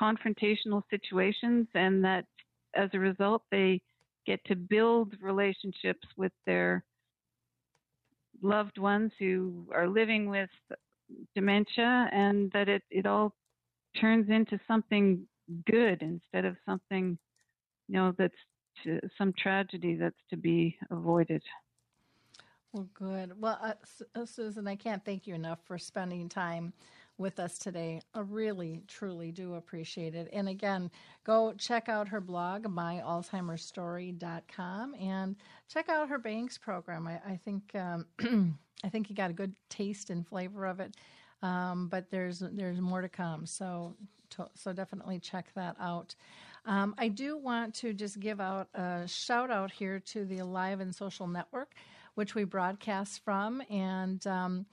confrontational 0.00 0.82
situations, 0.88 1.66
and 1.74 2.02
that 2.02 2.24
as 2.74 2.88
a 2.94 2.98
result, 2.98 3.42
they 3.50 3.82
get 4.26 4.42
to 4.46 4.56
build 4.56 5.14
relationships 5.20 6.06
with 6.16 6.32
their 6.46 6.82
loved 8.40 8.78
ones 8.78 9.12
who 9.18 9.66
are 9.74 9.86
living 9.86 10.30
with 10.30 10.50
dementia 11.34 12.08
and 12.12 12.50
that 12.52 12.68
it, 12.68 12.82
it 12.90 13.06
all 13.06 13.34
turns 14.00 14.30
into 14.30 14.58
something 14.66 15.26
good 15.66 16.02
instead 16.02 16.44
of 16.44 16.56
something, 16.66 17.18
you 17.88 17.94
know, 17.94 18.14
that's 18.16 18.34
to, 18.84 19.00
some 19.18 19.32
tragedy 19.36 19.96
that's 19.96 20.14
to 20.30 20.36
be 20.36 20.76
avoided. 20.90 21.42
Well, 22.72 22.88
good. 22.94 23.40
Well, 23.40 23.58
uh, 23.62 23.74
uh, 24.14 24.24
Susan, 24.24 24.66
I 24.66 24.76
can't 24.76 25.04
thank 25.04 25.26
you 25.26 25.34
enough 25.34 25.58
for 25.66 25.76
spending 25.76 26.30
time 26.30 26.72
with 27.18 27.38
us 27.38 27.58
today. 27.58 28.00
I 28.14 28.20
really, 28.20 28.80
truly 28.88 29.30
do 29.30 29.52
appreciate 29.54 30.14
it. 30.14 30.30
And 30.32 30.48
again, 30.48 30.90
go 31.24 31.52
check 31.52 31.90
out 31.90 32.08
her 32.08 32.22
blog, 32.22 32.64
myalzheimersstory.com, 32.64 34.94
and 34.94 35.36
check 35.68 35.90
out 35.90 36.08
her 36.08 36.18
BANGS 36.18 36.56
program. 36.58 37.06
I, 37.06 37.20
I 37.26 37.38
think 37.44 37.74
um, 37.74 38.06
I 38.84 38.88
think 38.88 39.08
you 39.08 39.16
got 39.16 39.30
a 39.30 39.34
good 39.34 39.54
taste 39.68 40.10
and 40.10 40.26
flavor 40.26 40.66
of 40.66 40.80
it. 40.80 40.96
Um, 41.42 41.88
but 41.88 42.10
there's 42.10 42.38
there's 42.38 42.80
more 42.80 43.02
to 43.02 43.08
come. 43.08 43.46
So 43.46 43.96
to, 44.30 44.48
so 44.54 44.72
definitely 44.72 45.18
check 45.18 45.52
that 45.54 45.76
out. 45.80 46.14
Um, 46.64 46.94
I 46.96 47.08
do 47.08 47.36
want 47.36 47.74
to 47.76 47.92
just 47.92 48.20
give 48.20 48.40
out 48.40 48.68
a 48.74 49.02
shout 49.06 49.50
out 49.50 49.72
here 49.72 49.98
to 49.98 50.24
the 50.24 50.38
Alive 50.38 50.80
and 50.80 50.94
Social 50.94 51.26
Network, 51.26 51.74
which 52.14 52.34
we 52.34 52.44
broadcast 52.44 53.24
from, 53.24 53.62
and 53.68 54.24
um, 54.28 54.66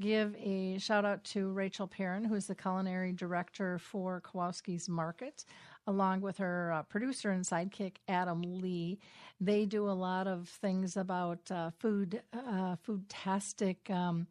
give 0.00 0.34
a 0.36 0.78
shout 0.78 1.04
out 1.04 1.22
to 1.24 1.50
Rachel 1.50 1.86
Perrin, 1.86 2.24
who's 2.24 2.46
the 2.46 2.56
culinary 2.56 3.12
director 3.12 3.78
for 3.78 4.20
Kowalski's 4.20 4.88
Market 4.88 5.44
along 5.88 6.20
with 6.20 6.36
her 6.36 6.70
uh, 6.70 6.82
producer 6.82 7.30
and 7.30 7.44
sidekick 7.44 7.94
Adam 8.06 8.42
Lee. 8.60 8.98
They 9.40 9.64
do 9.64 9.88
a 9.88 9.92
lot 9.92 10.26
of 10.28 10.46
things 10.48 10.96
about 10.96 11.50
uh, 11.50 11.70
food, 11.78 12.20
uh, 12.32 12.76
foodtastic 12.86 13.90
um, 13.90 14.26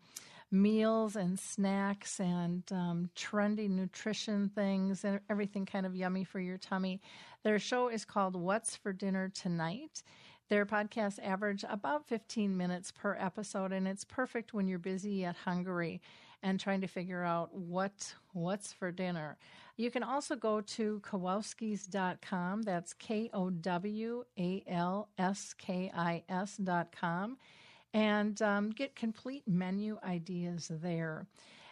meals 0.51 1.15
and 1.15 1.39
snacks 1.39 2.19
and 2.19 2.63
um, 2.71 3.09
trendy 3.15 3.67
nutrition 3.67 4.49
things 4.53 5.03
and 5.03 5.19
everything 5.31 5.65
kind 5.65 5.87
of 5.87 5.95
yummy 5.95 6.23
for 6.23 6.39
your 6.39 6.59
tummy. 6.59 7.01
Their 7.43 7.57
show 7.57 7.89
is 7.89 8.05
called 8.05 8.35
What's 8.35 8.75
for 8.75 8.93
Dinner 8.93 9.29
Tonight. 9.33 10.03
Their 10.49 10.65
podcasts 10.65 11.19
average 11.21 11.65
about 11.67 12.07
15 12.07 12.55
minutes 12.55 12.91
per 12.91 13.17
episode, 13.19 13.73
and 13.73 13.87
it's 13.87 14.05
perfect 14.05 14.53
when 14.53 14.67
you're 14.67 14.79
busy 14.79 15.11
yet 15.11 15.35
hungry 15.43 16.01
and 16.47 16.59
trying 16.59 16.79
to 16.79 16.87
figure 16.87 17.23
out 17.23 17.53
what 17.53 18.15
what's 18.31 18.71
for 18.71 18.89
dinner. 18.89 19.37
You 19.75 19.91
can 19.91 20.01
also 20.01 20.35
go 20.35 20.61
to 20.61 21.01
Kowalskis.com. 21.01 22.61
That's 22.61 22.93
K 22.93 23.29
O 23.33 23.49
W 23.49 24.23
A 24.39 24.63
L 24.65 25.09
S 25.17 25.53
K 25.57 25.91
I 25.93 26.23
S.com 26.29 27.37
and 27.93 28.41
um, 28.41 28.69
get 28.69 28.95
complete 28.95 29.43
menu 29.45 29.97
ideas 30.03 30.71
there. 30.81 31.27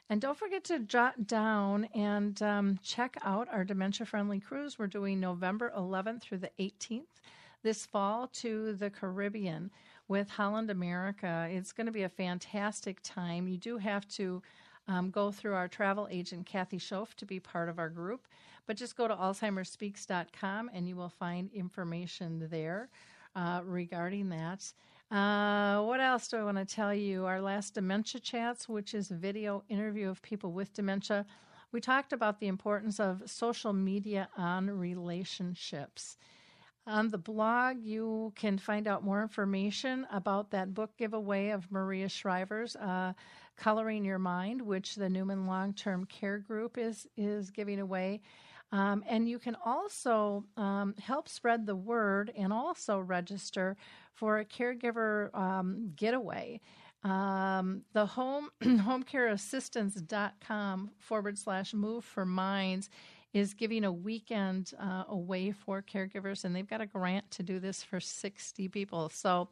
And 0.10 0.22
don't 0.22 0.38
forget 0.38 0.66
to 0.66 0.80
jot 0.80 1.26
down 1.26 1.86
and 1.96 2.40
um, 2.44 2.80
check 2.84 3.18
out 3.24 3.48
our 3.52 3.64
dementia 3.64 4.06
friendly 4.06 4.40
cruise. 4.40 4.78
We're 4.78 4.88
doing 4.88 5.20
November 5.20 5.72
11th 5.76 6.22
through 6.22 6.40
the 6.40 6.52
18th 6.60 7.22
this 7.66 7.86
fall 7.86 8.28
to 8.28 8.74
the 8.74 8.92
Caribbean 8.92 9.72
with 10.08 10.30
Holland 10.30 10.70
America. 10.70 11.48
It's 11.50 11.72
going 11.72 11.88
to 11.88 11.92
be 11.92 12.04
a 12.04 12.10
fantastic 12.10 13.00
time. 13.02 13.48
You 13.48 13.58
do 13.58 13.80
have 13.80 14.08
to 14.10 14.44
um, 14.88 15.10
go 15.10 15.32
through 15.32 15.54
our 15.54 15.68
travel 15.68 16.08
agent, 16.12 16.46
Kathy 16.46 16.78
Schoaf, 16.78 17.14
to 17.16 17.26
be 17.26 17.40
part 17.40 17.70
of 17.70 17.80
our 17.80 17.90
group. 17.90 18.28
But 18.68 18.78
just 18.78 18.96
go 18.96 19.08
to 19.08 19.16
alzheimersspeaks.com 19.16 20.72
and 20.74 20.88
you 20.88 20.96
will 20.96 21.10
find 21.10 21.52
information 21.54 22.48
there 22.50 22.90
uh, 23.36 23.62
regarding 23.64 24.30
that. 24.30 24.72
Uh, 25.12 25.84
what 25.84 26.00
else 26.00 26.28
do 26.28 26.38
I 26.38 26.44
want 26.44 26.58
to 26.58 26.66
tell 26.66 26.94
you? 26.94 27.26
Our 27.26 27.42
last 27.42 27.76
dementia 27.76 28.22
chats, 28.22 28.68
which 28.68 28.94
is 28.94 29.12
a 29.12 29.16
video 29.16 29.64
interview 29.70 30.10
of 30.10 30.22
people 30.22 30.52
with 30.52 30.74
dementia, 30.74 31.26
we 31.72 31.80
talked 31.82 32.14
about 32.14 32.40
the 32.40 32.48
importance 32.48 33.00
of 33.00 33.22
social 33.26 33.74
media 33.74 34.30
on 34.38 34.70
relationships. 34.70 36.18
On 36.88 37.10
the 37.10 37.18
blog, 37.18 37.78
you 37.82 38.32
can 38.36 38.60
find 38.60 38.88
out 38.88 39.04
more 39.04 39.24
information 39.24 40.06
about 40.12 40.52
that 40.52 40.76
book 40.76 40.96
giveaway 40.98 41.50
of 41.50 41.72
Maria 41.72 42.08
Shriver's 42.08 42.76
uh, 42.76 43.14
"Coloring 43.56 44.06
Your 44.06 44.20
Mind," 44.20 44.62
which 44.62 44.94
the 44.94 45.10
Newman 45.10 45.48
Long 45.48 45.74
Term 45.74 46.06
Care 46.06 46.38
Group 46.38 46.78
is 46.78 47.08
is 47.18 47.50
giving 47.50 47.80
away. 47.80 48.22
Um, 48.72 49.04
and 49.08 49.28
you 49.28 49.40
can 49.40 49.58
also 49.66 50.46
um, 50.58 50.94
help 51.00 51.28
spread 51.28 51.66
the 51.66 51.76
word 51.76 52.32
and 52.38 52.54
also 52.54 53.00
register 53.00 53.78
for 54.14 54.38
a 54.40 54.46
caregiver 54.46 55.36
um, 55.36 55.92
getaway. 55.96 56.62
Um, 57.04 57.82
the 57.94 58.06
home 58.06 58.50
homecareassistance.com 58.64 60.92
forward 61.00 61.38
slash 61.38 61.74
move 61.74 62.04
for 62.04 62.26
minds 62.26 62.90
is 63.36 63.54
giving 63.54 63.84
a 63.84 63.92
weekend 63.92 64.72
uh, 64.80 65.04
away 65.10 65.52
for 65.52 65.82
caregivers, 65.82 66.46
and 66.46 66.56
they've 66.56 66.70
got 66.70 66.80
a 66.80 66.86
grant 66.86 67.30
to 67.32 67.44
do 67.44 67.60
this 67.60 67.84
for 67.84 68.00
60 68.00 68.70
people. 68.70 69.10
So 69.10 69.50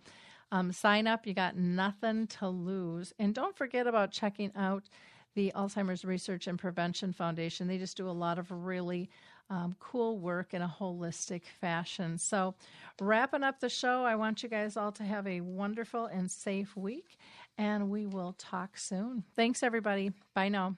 um, 0.54 0.72
sign 0.72 1.06
up, 1.06 1.28
you 1.28 1.34
got 1.34 1.58
nothing 1.58 2.28
to 2.28 2.48
lose. 2.48 3.12
And 3.20 3.36
don't 3.36 3.58
forget 3.58 3.86
about 3.86 4.12
checking 4.12 4.54
out 4.56 4.84
the 5.36 5.52
Alzheimer's 5.54 6.06
Research 6.06 6.48
and 6.48 6.58
Prevention 6.58 7.12
Foundation. 7.12 7.68
They 7.68 7.78
just 7.78 7.98
do 7.98 8.08
a 8.08 8.12
lot 8.12 8.40
of 8.40 8.50
really 8.52 9.10
um, 9.50 9.76
cool 9.82 10.18
work 10.18 10.54
in 10.54 10.62
a 10.62 10.76
holistic 10.80 11.42
fashion. 11.60 12.18
So, 12.18 12.56
wrapping 13.02 13.44
up 13.44 13.60
the 13.60 13.68
show, 13.68 14.06
I 14.06 14.16
want 14.16 14.44
you 14.44 14.48
guys 14.48 14.78
all 14.78 14.94
to 14.94 15.04
have 15.04 15.28
a 15.28 15.42
wonderful 15.42 16.06
and 16.06 16.32
safe 16.32 16.78
week, 16.78 17.18
and 17.58 17.90
we 17.90 18.06
will 18.06 18.34
talk 18.38 18.78
soon. 18.78 19.26
Thanks, 19.36 19.62
everybody. 19.62 20.14
Bye 20.34 20.48
now. 20.48 20.78